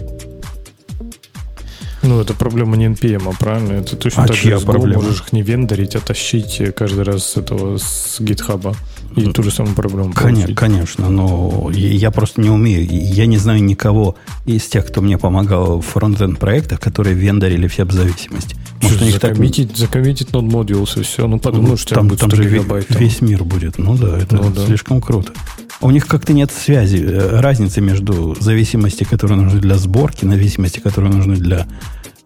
[2.01, 3.73] Ну, это проблема не NPM, а правильно?
[3.73, 5.01] Это точно А так же чья Go проблема?
[5.03, 8.73] можешь их не вендорить, а тащить каждый раз с этого, с GitHub.
[9.15, 12.87] И ту же самую проблему Конечно, конечно, но я просто не умею.
[12.89, 14.15] Я не знаю никого
[14.45, 18.55] из тех, кто мне помогал в фронтенд проектах, которые вендорили все в зависимости.
[18.81, 21.27] Может, Что, них так- закоммитить, закоммитить нод modules и все.
[21.27, 22.87] Ну, подумаешь, что там, будет там 100 же ве- гигабайт.
[22.87, 22.97] там.
[22.97, 23.77] весь мир будет.
[23.77, 24.65] Ну да, это Ну да.
[24.65, 25.33] слишком круто.
[25.81, 31.11] У них как-то нет связи, э, разницы между зависимости, которые нужны для сборки, зависимости, которые
[31.13, 31.67] нужны для,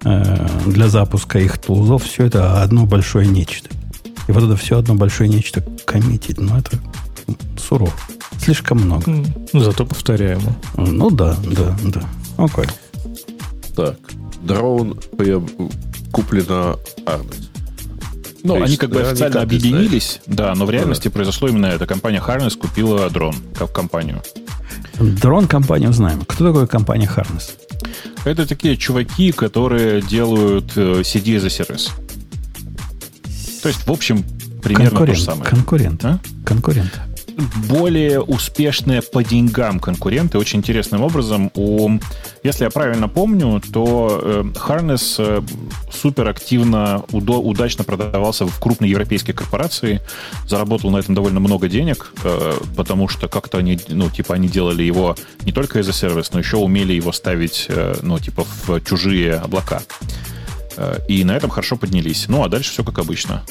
[0.04, 2.04] э, для запуска их тулзов.
[2.04, 3.70] Все это одно большое нечто.
[4.28, 6.80] И вот это все одно большое нечто коммитить, ну это
[7.58, 7.92] сурово.
[8.40, 9.04] Слишком много.
[9.54, 10.56] Ну, зато повторяемо.
[10.76, 12.02] Ну да, да, да.
[12.38, 12.66] Окей.
[13.76, 13.98] Так,
[14.42, 15.74] дрон приоб-
[16.12, 17.50] куплено Arnes.
[18.44, 20.74] Ну, они как бы да, официально объединились, да, но в да.
[20.74, 21.86] реальности произошло именно это.
[21.86, 24.22] Компания Harness купила дрон как компанию.
[25.00, 26.24] Дрон компанию знаем.
[26.28, 27.52] Кто такая компания Harness?
[28.26, 31.92] Это такие чуваки, которые делают CD за сервис.
[33.64, 34.24] То есть, в общем,
[34.62, 35.50] примерно то же самое.
[35.50, 36.04] Конкурент.
[36.04, 36.20] А?
[36.46, 36.92] Конкурент.
[37.70, 41.50] более успешные по деньгам конкуренты очень интересным образом.
[41.56, 41.98] У,
[42.44, 45.42] если я правильно помню, то э, Harness э,
[45.92, 50.02] супер активно, удо- удачно продавался в крупной европейской корпорации,
[50.48, 54.84] заработал на этом довольно много денег, э, потому что как-то они, ну, типа, они делали
[54.84, 55.16] его
[55.46, 59.82] не только a сервис, но еще умели его ставить, э, ну, типа, в чужие облака.
[60.84, 62.26] Э, И на этом хорошо поднялись.
[62.28, 63.44] Ну, а дальше все как обычно.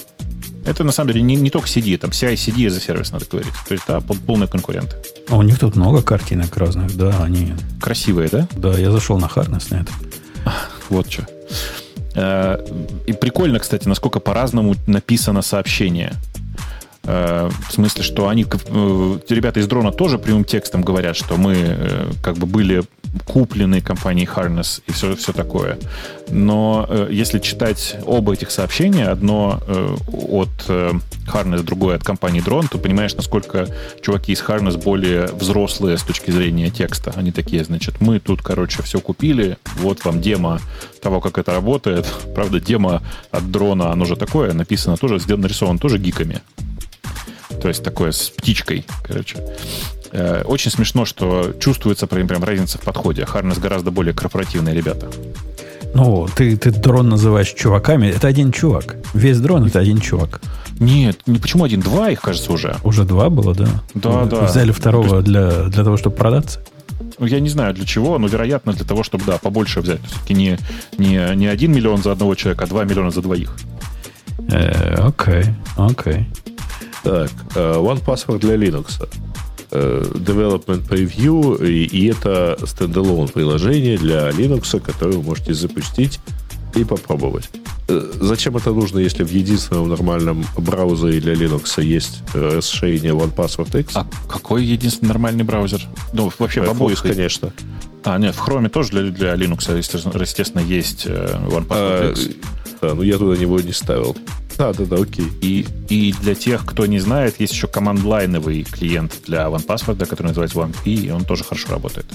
[0.65, 3.53] Это на самом деле не, не только CD, там CI-CD за сервис надо говорить.
[3.67, 4.95] То есть, да, пол- полные конкуренты.
[5.29, 7.55] А у них тут много картинок разных, да, они...
[7.81, 8.47] Красивые, да?
[8.57, 9.93] Да, я зашел на Harness на это.
[10.89, 11.27] Вот что.
[13.07, 16.13] И прикольно, кстати, насколько по-разному написано сообщение.
[17.05, 21.55] Э, В смысле, что они, э, ребята из дрона тоже прямым текстом говорят, что мы
[21.57, 22.85] э, как бы были
[23.27, 25.79] куплены компанией Harness и все, все такое.
[26.31, 29.61] Но если читать оба этих сообщения, одно
[30.31, 30.49] от
[31.27, 33.67] Harness, другое от компании Drone, то понимаешь, насколько
[34.01, 37.13] чуваки из Harness более взрослые с точки зрения текста.
[37.15, 40.61] Они такие, значит, мы тут, короче, все купили, вот вам демо
[41.03, 42.07] того, как это работает.
[42.35, 46.41] Правда, демо от дрона, оно же такое, написано тоже, нарисовано тоже гиками.
[47.63, 49.39] То есть такое с птичкой, короче.
[50.11, 53.23] Э, Очень смешно, что чувствуется прям, прям разница в подходе.
[53.23, 55.09] Harness гораздо более корпоративные ребята.
[55.95, 58.09] Ну, ты, ты дрон называешь чуваками.
[58.09, 58.97] Это один чувак.
[59.15, 60.41] Весь дрон это один чувак.
[60.81, 61.81] Нет, не почему один?
[61.81, 62.77] Два их, кажется, уже.
[62.83, 63.69] Уже два было, да?
[63.95, 64.47] Да, Вы да.
[64.47, 66.61] Взяли второго для, для того, чтобы продаться?
[67.19, 70.01] Ну, Я не знаю для чего, но, вероятно, для того, чтобы, да, побольше взять.
[70.05, 70.59] Все-таки не,
[70.99, 73.55] не, не один миллион за одного человека, а два миллиона за двоих.
[74.51, 75.45] Э, Окей,
[75.77, 76.27] окей.
[77.03, 79.07] Так, э, One Password для Linux.
[79.71, 86.21] Э, Development Preview, и, и это стендалон приложение для Linux, которое вы можете запустить
[86.75, 87.49] и попробовать.
[87.89, 93.81] Э, Зачем это нужно, если в единственном нормальном браузере для Linux есть расширение One Password
[93.81, 93.97] X?
[93.97, 95.81] А какой единственный нормальный браузер?
[96.13, 97.03] Ну, вообще, в обоих.
[97.03, 97.53] конечно.
[98.05, 102.29] А, нет, в Chrome тоже для, для Linux, естественно, есть OnePassword А, X.
[102.81, 104.17] да, ну я туда него не ставил.
[104.59, 105.27] Да, да, да, окей.
[105.41, 110.59] И, и для тех, кто не знает, есть еще команд-лайновый клиент для OnePassword, который называется
[110.59, 112.07] OneP, и он тоже хорошо работает.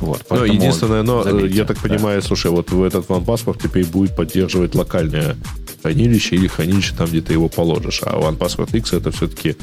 [0.00, 1.88] Вот, Ну, поэтому единственное, но э, заметьте, я так да.
[1.88, 5.36] понимаю, слушай, вот в этот OnePassword теперь будет поддерживать локальное
[5.82, 8.00] хранилище или хранилище там, где ты его положишь.
[8.04, 9.56] А OnePassword X это все-таки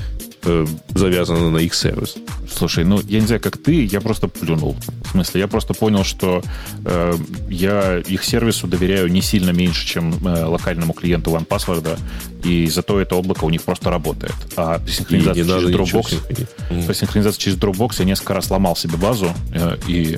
[0.89, 2.15] завязано на их сервис.
[2.49, 4.75] Слушай, ну, я не знаю, как ты, я просто плюнул.
[5.05, 6.41] В смысле, я просто понял, что
[6.85, 7.13] э,
[7.49, 11.99] я их сервису доверяю не сильно меньше, чем э, локальному клиенту OnePassword,
[12.43, 14.35] и зато это облако у них просто работает.
[14.55, 16.87] А надо через Dropbox...
[16.87, 20.17] По синхронизации через Dropbox я несколько раз ломал себе базу, э, и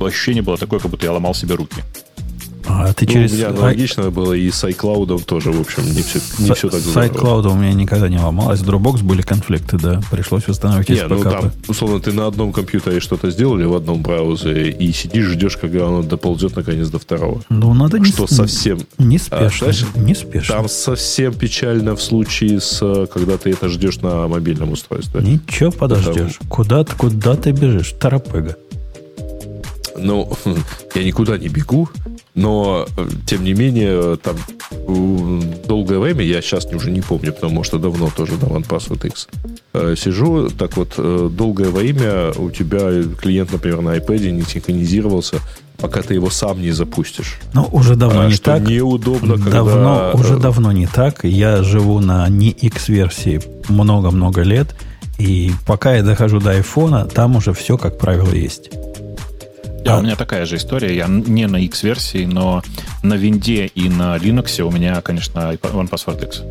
[0.00, 1.82] ощущение было такое, как будто я ломал себе руки.
[2.66, 3.32] А ты Ну, через...
[3.32, 6.80] у меня аналогично было и с iCloud тоже, в общем, не все, не все так
[6.80, 8.60] С iCloud у меня никогда не ломалось.
[8.60, 10.00] С Dropbox были конфликты, да.
[10.10, 14.02] Пришлось установить Не, из ну там, условно, ты на одном компьютере что-то сделали в одном
[14.02, 17.42] браузере и сидишь, ждешь, когда оно доползет наконец до второго.
[17.48, 18.78] Ну, надо не, Что с- совсем...
[18.98, 20.56] не А, знаешь, не спешно.
[20.56, 25.20] Там совсем печально в случае с, когда ты это ждешь на мобильном устройстве.
[25.22, 26.38] Ничего подождешь.
[26.48, 27.94] Куда, ты- куда ты бежишь?
[27.98, 28.56] Торопыга.
[29.96, 30.32] Ну,
[30.94, 31.88] я никуда не бегу,
[32.34, 34.36] но, э, тем не менее, там
[34.86, 39.28] м, долгое время, я сейчас уже не помню, потому что давно тоже на OnePassword X
[39.74, 45.40] э, сижу, так вот, э, долгое время у тебя клиент, например, на iPad не синхронизировался,
[45.78, 47.38] пока ты его сам не запустишь.
[47.54, 48.68] Ну, уже давно А не что так.
[48.68, 49.50] неудобно, когда...
[49.50, 51.24] давно, уже э, давно не так.
[51.24, 54.74] Я живу на не X-версии много-много лет.
[55.18, 58.70] И пока я дохожу до айфона, там уже все, как правило, есть.
[59.84, 60.94] Да, у меня такая же история.
[60.94, 62.62] Я не на X-версии, но
[63.02, 66.42] на винде и на Linux у меня, конечно, OnePassword X.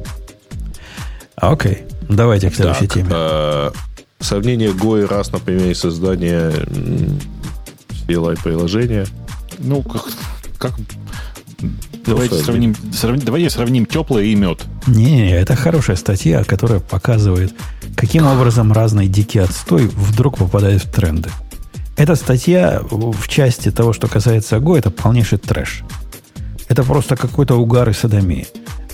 [1.36, 3.10] А, Окей, давайте к следующей Так, теме.
[3.12, 3.72] э,
[4.20, 7.20] сравнение Go и раз на примере создания м,
[8.08, 9.08] CLI-приложения.
[9.60, 10.04] Ну, как...
[10.58, 10.76] как-
[12.06, 12.74] Давайте сравним.
[12.76, 14.62] сравним, сравним, давайте сравним теплое и мед.
[14.88, 17.54] Не, это хорошая статья, которая показывает,
[17.96, 21.30] каким образом разный дикий отстой вдруг попадает в тренды.
[22.00, 25.84] Эта статья в части того, что касается Go, это полнейший трэш.
[26.70, 28.46] Это просто какой-то угар и садомия.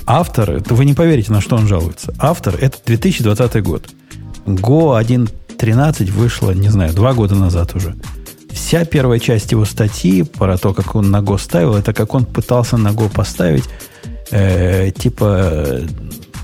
[0.07, 2.15] Автор, вы не поверите, на что он жалуется.
[2.17, 3.89] Автор, это 2020 год.
[4.47, 7.95] Go 1.13 вышла, не знаю, два года назад уже.
[8.51, 12.25] Вся первая часть его статьи про то, как он на Go ставил, это как он
[12.25, 13.65] пытался на Go поставить,
[14.31, 15.81] э, типа,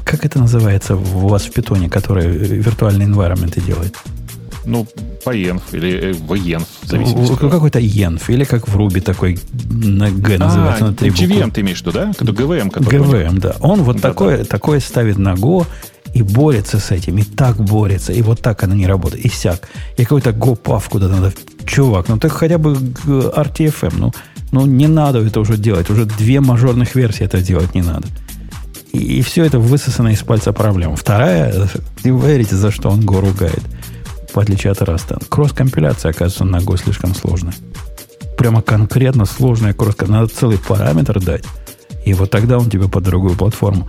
[0.05, 3.97] как это называется у вас в питоне, который виртуальные environment делает?
[4.65, 4.85] Ну,
[5.23, 9.39] поенф или э, в зависимости В- от Какой-то енф, или как в Руби такой
[9.71, 11.09] на Г называется, А, на три.
[11.09, 12.11] GVM ты имеешь в виду, да?
[12.11, 12.99] Это ГВМ, который...
[12.99, 13.55] ГВМ, да.
[13.59, 15.65] Он вот такое, такое ставит на Go
[16.13, 19.67] и борется с этим, и так борется, и вот так оно не работает, и сяк.
[19.97, 21.33] И какой-то Go-пав куда надо.
[21.65, 24.11] Чувак, ну ты хотя бы г- RTFM, ну,
[24.51, 25.89] ну не надо это уже делать.
[25.89, 28.07] Уже две мажорных версии это делать не надо.
[28.91, 30.97] И, все это высосано из пальца проблем.
[30.97, 31.69] Вторая,
[32.03, 33.61] не верите, за что он Go ругает,
[34.33, 35.17] в отличие от Раста.
[35.29, 37.53] Кросс-компиляция, оказывается, на Go слишком сложная.
[38.37, 41.43] Прямо конкретно сложная кросс Надо целый параметр дать.
[42.05, 43.87] И вот тогда он тебе под другую платформу.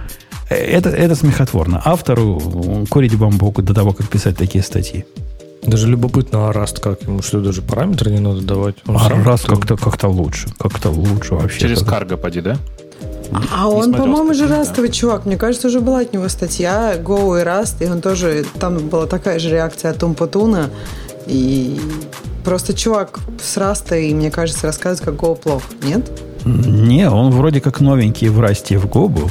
[0.50, 1.80] Э, Это, это смехотворно.
[1.84, 5.04] Автору курить бамбуку до того, как писать такие статьи.
[5.62, 8.74] Даже любопытно, а Rust как ему, что даже параметры не надо давать?
[8.86, 10.48] Он А раз как-то- как-то как лучше.
[10.58, 11.60] Как-то лучше вообще.
[11.60, 12.58] Через Как- карго поди, да?
[13.50, 14.58] А Не он, по-моему, же статью, да.
[14.60, 15.26] растовый чувак.
[15.26, 19.06] Мне кажется, уже была от него статья Go и Rust, и он тоже, там была
[19.06, 20.70] такая же реакция от Умпутуна.
[21.26, 21.80] И
[22.44, 25.64] просто чувак с Rust а, и мне кажется, рассказывает, как Go плохо.
[25.82, 26.10] Нет?
[26.44, 29.30] Не, он вроде как новенький в Rust е в Go был.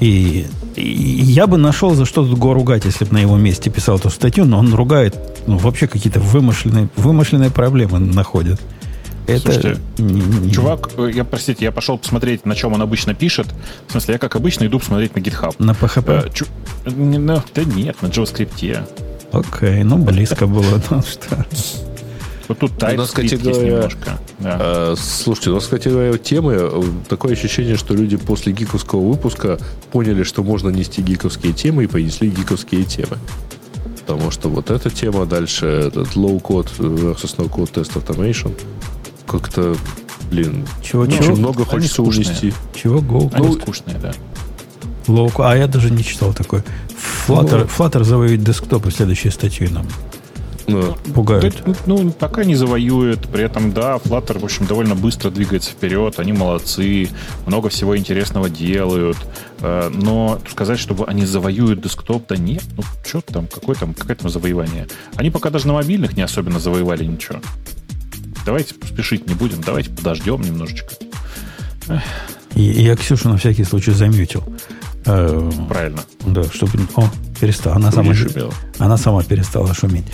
[0.00, 0.46] И,
[0.76, 3.96] и я бы нашел, за что тут Го ругать, если бы на его месте писал
[3.96, 5.16] эту статью, но он ругает,
[5.46, 8.60] ну, вообще какие-то вымышленные, вымышленные проблемы находит.
[9.28, 9.78] Это Слушайте,
[10.52, 13.46] Чувак, э, я, простите, я пошел посмотреть, на чем он обычно пишет.
[13.86, 15.54] В смысле, я, как обычно, иду посмотреть на GitHub.
[15.58, 16.26] на PHP.
[16.26, 16.46] Э, чу-
[16.86, 18.86] ну, да нет, на JavaScript.
[19.32, 20.80] Окей, ну близко было.
[20.90, 21.44] Ну что?
[22.48, 24.18] Вот тут У нас, TypeScript говоря, немножко.
[24.38, 24.56] Да.
[24.58, 29.58] Э, Слушайте, у нас, кстати говоря, темы, э, такое ощущение, что люди после гиковского выпуска
[29.92, 33.18] поняли, что можно нести гиковские темы и понесли гиковские темы.
[34.06, 38.58] Потому что вот эта тема дальше, этот low-code versus no-code test automation,
[39.28, 39.76] как-то,
[40.30, 41.36] блин, Чего, очень чего?
[41.36, 42.26] много они хочется скучные.
[42.26, 42.52] унести.
[42.74, 43.30] Чего Go?
[43.34, 44.12] Они ну, скучные, да.
[45.06, 46.62] Low- А я даже не читал такой.
[47.26, 47.84] Flutter, Ну.
[47.84, 49.86] Flutter завоюет десктопы следующей статьей нам.
[50.66, 51.62] Ну, Пугают.
[51.64, 53.20] Да, ну, пока не завоюет.
[53.28, 56.18] При этом, да, Flutter, в общем, довольно быстро двигается вперед.
[56.20, 57.08] Они молодцы.
[57.46, 59.16] Много всего интересного делают.
[59.60, 62.62] Э, Но сказать, чтобы они завоюют десктоп, да нет.
[62.76, 64.88] Ну, что там, какое там, какое там завоевание?
[65.16, 67.40] Они пока даже на мобильных не особенно завоевали ничего.
[68.48, 69.60] Давайте спешить не будем.
[69.60, 70.94] Давайте подождем немножечко.
[72.54, 74.42] И, я Ксюшу на всякий случай замьютил.
[75.04, 76.00] Э, Правильно.
[76.24, 76.78] Да, чтобы...
[76.96, 77.76] О, перестала.
[77.76, 78.54] Она сама, шумела.
[78.78, 80.06] она сама перестала шуметь.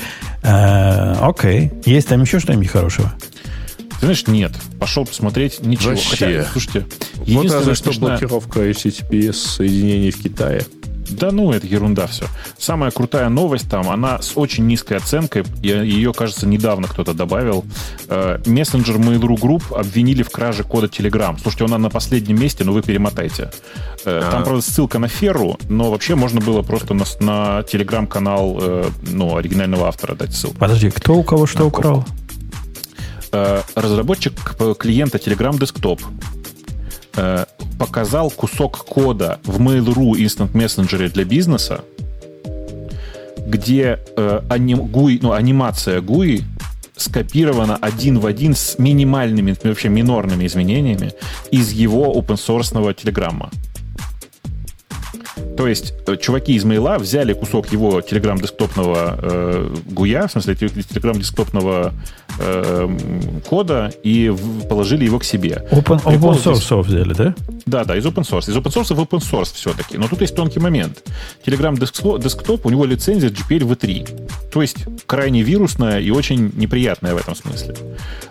[0.42, 1.70] Э, окей.
[1.86, 3.14] Есть там еще что-нибудь хорошего?
[3.78, 4.50] Ты знаешь, нет.
[4.80, 5.60] Пошел посмотреть.
[5.60, 5.90] Ничего.
[5.90, 6.10] Вообще.
[6.10, 10.66] Хотя, слушайте, вот единственное разве что блокировка HTTPS соединений в Китае.
[11.10, 12.26] Да ну, это ерунда все.
[12.58, 17.64] Самая крутая новость там, она с очень низкой оценкой, ее, кажется, недавно кто-то добавил.
[18.08, 21.38] Э, Мессенджер Mail.ru Group обвинили в краже кода Telegram.
[21.40, 23.50] Слушайте, он на последнем месте, но вы перемотайте.
[24.04, 24.30] Э, А.
[24.30, 29.36] Там, правда, ссылка на Ферру, но вообще можно было просто на, на телеграм-канал э, ну,
[29.36, 30.56] оригинального автора дать ссылку.
[30.58, 32.04] Подожди, кто у кого что На украл?
[33.32, 34.32] Э, Разработчик
[34.78, 36.00] клиента Telegram Desktop
[37.16, 37.44] э,
[37.78, 41.80] показал кусок кода в Mail.ru Instant Messenger для бизнеса,
[43.46, 46.42] где э, аним, GUI, ну, анимация GUI
[46.96, 51.12] скопирована один в один с минимальными, вообще минорными изменениями
[51.50, 53.50] из его open source телеграмма.
[55.56, 60.56] То есть э, чуваки из мейла взяли кусок его телеграм десктопного э, гуя, в смысле
[60.56, 61.92] телеграм десктопного
[62.38, 62.98] э,
[63.48, 65.64] кода и в, положили его к себе.
[65.70, 67.34] Open, open source взяли, да?
[67.66, 68.50] Да, да, из open source.
[68.50, 69.96] Из open source в open source все-таки.
[69.96, 71.04] Но тут есть тонкий момент.
[71.46, 71.78] Telegram
[72.18, 74.50] десктоп, у него лицензия GPL v3.
[74.52, 77.74] То есть крайне вирусная и очень неприятная в этом смысле.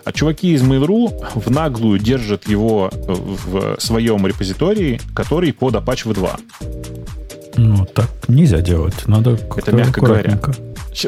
[0.04, 7.13] А чуваки из Mail.ru в наглую держат его в своем репозитории, который под Apache v2.
[7.56, 9.06] Ну, так нельзя делать.
[9.06, 10.40] Надо Это мягко говоря.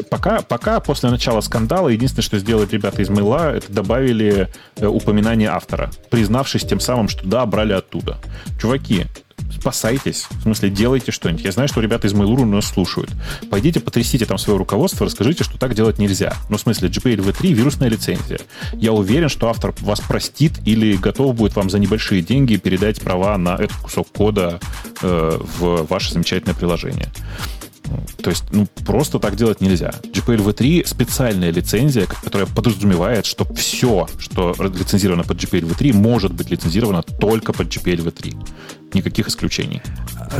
[0.09, 5.49] Пока, пока после начала скандала единственное, что сделали ребята из Мейла, это добавили э, упоминание
[5.49, 8.17] автора, признавшись тем самым, что да, брали оттуда.
[8.59, 9.05] Чуваки,
[9.59, 11.43] спасайтесь, в смысле, делайте что-нибудь.
[11.43, 13.09] Я знаю, что ребята из Mail.ru нас слушают.
[13.49, 16.33] Пойдите, потрясите там свое руководство, расскажите, что так делать нельзя.
[16.49, 18.39] Ну, в смысле, GPL v3— вирусная лицензия.
[18.73, 23.37] Я уверен, что автор вас простит или готов будет вам за небольшие деньги передать права
[23.37, 24.59] на этот кусок кода
[25.01, 27.09] э, в ваше замечательное приложение.
[28.21, 29.93] То есть, ну, просто так делать нельзя.
[30.13, 36.49] GPL v3 специальная лицензия, которая подразумевает, что все, что лицензировано под GPL v3, может быть
[36.49, 38.35] лицензировано только под GPL v3
[38.93, 39.81] никаких исключений.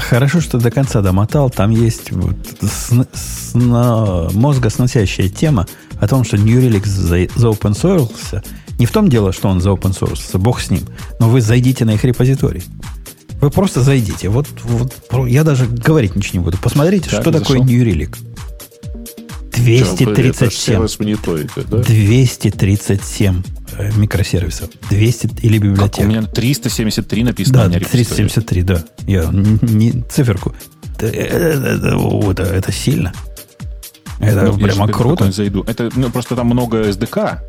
[0.09, 1.49] Хорошо, что до конца домотал.
[1.49, 5.67] Там есть вот сна, сна, мозгосносящая тема
[5.99, 8.43] о том, что New Relic за, за.
[8.79, 10.81] Не в том дело, что он за open бог с ним.
[11.19, 12.63] Но вы зайдите на их репозиторий.
[13.41, 14.29] Вы просто зайдите.
[14.29, 14.93] Вот, вот
[15.27, 16.57] я даже говорить ничего не буду.
[16.57, 17.45] Посмотрите, так, что зашел?
[17.45, 18.17] такое New Relic.
[19.53, 20.87] 237.
[21.83, 23.43] 237
[23.77, 24.69] Э, микросервисов.
[24.89, 25.95] 200 или библиотек.
[25.97, 27.69] Как у меня 373 написано.
[27.69, 28.83] Да, 373, да.
[29.05, 30.55] Я не циферку.
[30.95, 33.13] Это, это, это сильно.
[34.19, 35.31] Это ну, прямо круто.
[35.31, 35.63] Зайду.
[35.67, 37.39] Это ну, просто там много SDK,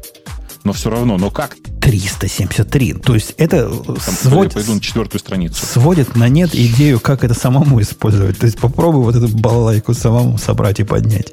[0.68, 1.56] но все равно, но как?
[1.80, 2.92] 373.
[2.92, 5.64] То есть это там, сводит, пойду на четвертую страницу.
[5.64, 8.38] сводит на нет идею, как это самому использовать.
[8.38, 11.32] То есть попробуй вот эту балалайку самому собрать и поднять.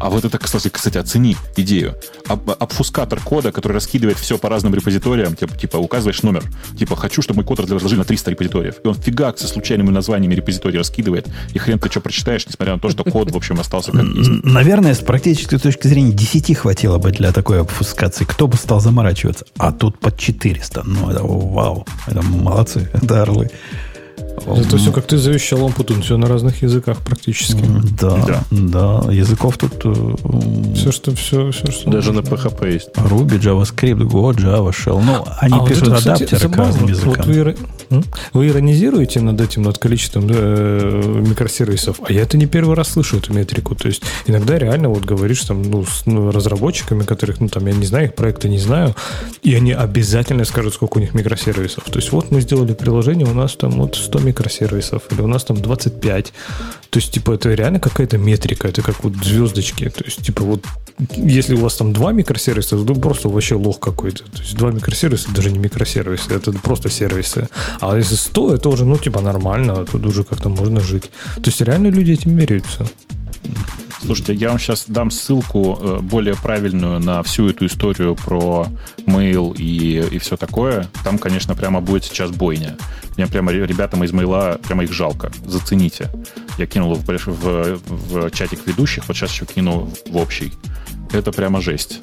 [0.00, 1.94] А вот это, кстати, кстати, оцени идею.
[2.26, 6.42] Об, обфускатор кода, который раскидывает все по разным репозиториям, типа, типа указываешь номер,
[6.78, 8.76] типа хочу, чтобы мой код разложили на 300 репозиториев.
[8.82, 12.80] И он фигак со случайными названиями репозиторий раскидывает, и хрен ты что прочитаешь, несмотря на
[12.80, 14.30] то, что код, в общем, остался как есть.
[14.42, 18.24] Наверное, с практической точки зрения 10 хватило бы для такой обфускации.
[18.24, 19.44] Кто бы стал заморачиваться?
[19.58, 20.82] А тут под 400.
[20.84, 21.86] Ну, это вау.
[22.06, 22.88] Это молодцы.
[22.94, 23.50] Это орлы.
[24.46, 27.64] Это все как ты завещал Лампутун, все на разных языках практически.
[28.00, 29.12] Да, да, да.
[29.12, 29.72] Языков тут...
[29.84, 30.14] Э,
[30.74, 31.14] все, что...
[31.14, 32.90] Все, все, что Даже на PHP есть.
[32.94, 35.02] Ruby, JavaScript, Go, Java, Shell.
[35.04, 37.14] Ну, они а пишут вот это, адаптеры кстати, к разным языкам.
[37.16, 37.56] Вот вы,
[38.32, 43.18] вы иронизируете над этим, над количеством да, микросервисов, а я это не первый раз слышу,
[43.18, 43.74] эту метрику.
[43.74, 47.72] То есть иногда реально вот говоришь там, ну, с ну, разработчиками, которых, ну, там, я
[47.72, 48.94] не знаю, их проекты не знаю,
[49.42, 51.84] и они обязательно скажут, сколько у них микросервисов.
[51.84, 54.29] То есть вот мы сделали приложение, у нас там вот 100 микросервисов,
[55.10, 56.32] или у нас там 25.
[56.90, 59.88] То есть, типа, это реально какая-то метрика, это как вот звездочки.
[59.88, 60.64] То есть, типа, вот
[61.16, 64.24] если у вас там два микросервиса, то просто вообще лох какой-то.
[64.24, 67.48] То есть, два микросервиса даже не микросервисы, это просто сервисы.
[67.80, 71.10] А если 100, это уже, ну, типа, нормально, тут уже как-то можно жить.
[71.36, 72.86] То есть, реально люди этим меряются.
[74.04, 78.66] Слушайте, я вам сейчас дам ссылку э, более правильную на всю эту историю про
[79.06, 80.88] mail и, и все такое.
[81.04, 82.76] Там, конечно, прямо будет сейчас бойня.
[83.16, 85.30] Мне прямо ребятам из мейла, прямо их жалко.
[85.46, 86.10] Зацените.
[86.56, 90.52] Я кинул в, в, в чатик ведущих, вот сейчас еще кину в общий.
[91.12, 92.00] Это прямо жесть.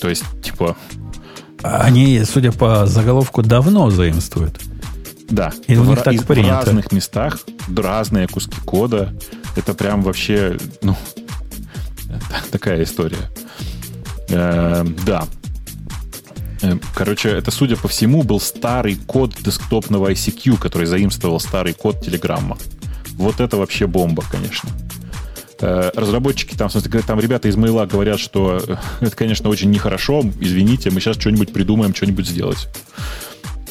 [0.00, 0.76] То есть, типа...
[1.62, 4.60] Они, судя по заголовку, давно заимствуют.
[5.30, 5.52] Да.
[5.66, 6.60] И у них так в, принято.
[6.62, 7.38] В разных местах
[7.74, 9.14] разные куски кода.
[9.56, 10.96] Это прям вообще, ну,
[12.50, 13.30] такая история.
[14.28, 15.26] Э, да.
[16.62, 22.00] Э, короче, это, судя по всему, был старый код десктопного ICQ, который заимствовал старый код
[22.00, 22.58] Телеграмма.
[23.16, 24.70] Вот это вообще бомба, конечно.
[25.60, 29.70] Э, разработчики там, в смысле, там ребята из Мейла говорят, что э, это, конечно, очень
[29.70, 32.68] нехорошо, извините, мы сейчас что-нибудь придумаем, что-нибудь сделать.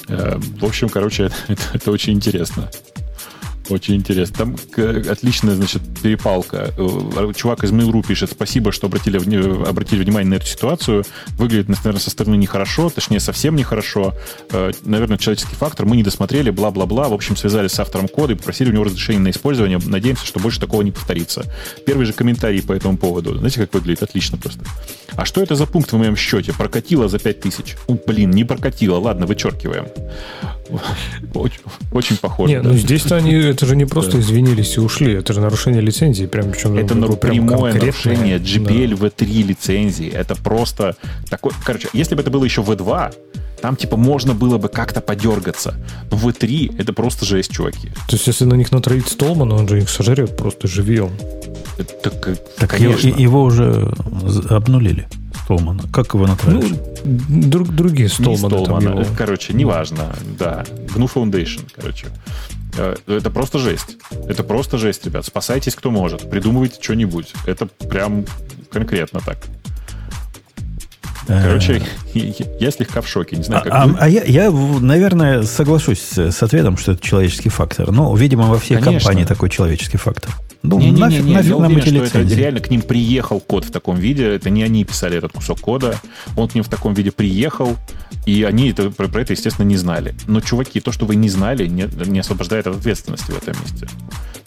[0.07, 2.69] В общем, короче, это, это очень интересно.
[3.69, 4.37] Очень интересно.
[4.37, 4.55] Там
[5.09, 6.73] отличная, значит, перепалка.
[6.77, 9.17] Э, Чувак из Mail.ru пишет, спасибо, что обратили,
[9.67, 11.05] обратили внимание на эту ситуацию.
[11.37, 14.13] Выглядит, наверное, со стороны нехорошо, точнее, совсем нехорошо.
[14.51, 15.85] Э, Наверное, человеческий фактор.
[15.85, 17.07] Мы не досмотрели, бла-бла-бла.
[17.07, 19.79] В общем, связались с автором кода и попросили у него разрешение на использование.
[19.83, 21.43] Надеемся, что больше такого не повторится.
[21.85, 23.37] Первый же комментарий по этому поводу.
[23.37, 24.03] Знаете, как выглядит?
[24.03, 24.61] Отлично просто.
[25.15, 26.53] А что это за пункт в моем счете?
[26.53, 27.75] Прокатило за 5000.
[27.87, 28.97] У, блин, не прокатило.
[28.97, 29.87] Ладно, вычеркиваем.
[31.33, 31.59] Очень,
[31.91, 32.53] очень похоже.
[32.53, 32.69] Не, да.
[32.69, 36.51] ну здесь-то они, это же не просто извинились и ушли, это же нарушение лицензии, прям
[36.51, 38.15] причем Это ну, ну, прям прямое конкретное.
[38.17, 39.07] нарушение GPL Да.
[39.07, 40.09] V3 лицензии.
[40.09, 40.95] Это просто
[41.29, 41.51] такой...
[41.65, 43.13] Короче, если бы это было еще V2,
[43.61, 45.75] там типа можно было бы как-то подергаться.
[46.11, 47.89] Но V3 это просто жесть, чуваки.
[48.09, 51.11] То есть, если на них натравить Столмана, он же их сожрет просто живьем.
[51.77, 52.09] Это,
[52.59, 53.07] Так его, конечно.
[53.07, 53.91] и- его уже
[54.49, 55.07] обнулили.
[55.43, 55.83] Столмана.
[55.91, 56.71] Как его Ну, натравишь?
[57.03, 58.99] друг, другие Не Столманы там Столмана.
[59.01, 59.05] его.
[59.17, 60.15] Короче, неважно.
[60.39, 60.63] Да.
[60.95, 62.07] GNU Foundation, короче.
[62.77, 63.97] Э, Это просто жесть.
[64.27, 65.25] Это просто жесть, ребят.
[65.25, 66.29] Спасайтесь, кто может.
[66.29, 67.33] Придумывайте что-нибудь.
[67.45, 68.25] Это прям
[68.71, 69.37] конкретно так.
[71.27, 71.81] Короче,
[72.13, 73.37] я слегка в шоке.
[73.37, 73.95] Не знаю, А, как а- вы.
[73.99, 77.91] а я, я, наверное, соглашусь с, ответом, что это человеческий фактор.
[77.91, 78.81] Но, видимо, во Конечно.
[78.99, 80.31] компании такой человеческий фактор.
[80.63, 83.65] Ну, Не-не-не, нафиг, я нафиг нам уверен, эти что это реально к ним приехал код
[83.65, 84.25] в таком виде.
[84.25, 85.99] Это не они писали этот кусок кода.
[86.37, 87.75] Он к ним в таком виде приехал,
[88.25, 90.15] и они это, про, про это, естественно, не знали.
[90.25, 93.87] Но, чуваки, то, что вы не знали, не, не освобождает от ответственности в этом месте.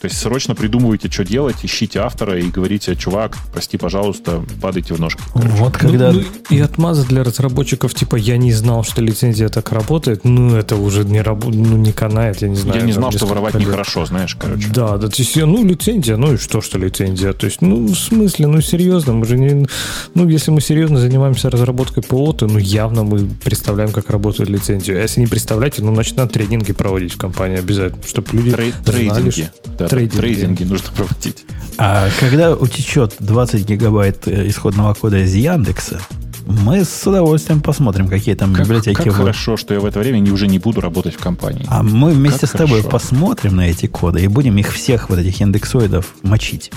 [0.00, 5.00] То есть срочно придумывайте, что делать, ищите автора и говорите, чувак, прости, пожалуйста, падайте в
[5.00, 5.20] ножки.
[5.32, 5.48] короче.
[5.54, 6.12] Вот когда...
[6.12, 10.54] Ну, ну, и отмаза для разработчиков, типа, я не знал, что лицензия так работает, ну,
[10.54, 12.80] это уже не, рабо- ну, не канает, я не знаю.
[12.80, 13.66] Я не знал, что воровать лет.
[13.66, 14.68] нехорошо, знаешь, короче.
[14.68, 17.32] Да, да, то есть, ну, лицензия, ну и что, что лицензия?
[17.32, 19.66] То есть, ну, в смысле, ну, серьезно, мы же не...
[20.14, 24.98] Ну, если мы серьезно занимаемся разработкой ПО, то, ну, явно мы представляем, как работает лицензия.
[24.98, 28.72] А если не представляете, ну, значит, надо тренинги проводить в компании обязательно, чтобы люди Трей-
[28.72, 29.30] знали, трейдинги.
[29.30, 30.20] что- Да, трейдинги.
[30.20, 31.44] трейдинги нужно проводить.
[31.78, 36.00] А когда утечет 20 гигабайт э, исходного кода из Яндекса,
[36.46, 39.18] мы с удовольствием посмотрим, какие там Как, библиотеки как будут.
[39.18, 41.66] хорошо, что я в это время не- уже не буду работать в компании.
[41.68, 42.88] А мы вместе Как с тобой хорошо.
[42.90, 46.70] посмотрим на эти коды и будем их всех вот этих индексоидов мочить.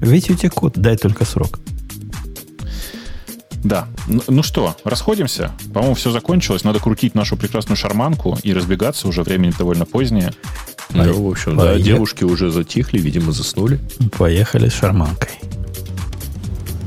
[0.00, 1.58] Ведь у тебя код, дай только срок.
[3.62, 3.86] Да.
[4.08, 5.52] Ну, ну что, расходимся?
[5.74, 6.64] По-моему, все закончилось.
[6.64, 9.06] Надо крутить нашу прекрасную шарманку и разбегаться.
[9.08, 10.32] Уже времени довольно позднее.
[10.92, 11.82] Ну, в общем, да, Поехали.
[11.82, 13.78] девушки уже затихли, видимо, заснули.
[14.16, 15.28] Поехали с шарманкой.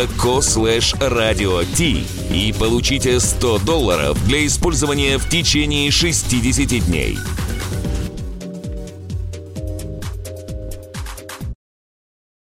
[0.00, 1.60] dot.co slash radio
[2.32, 7.18] и получите 100 долларов для использования в течение 60 дней.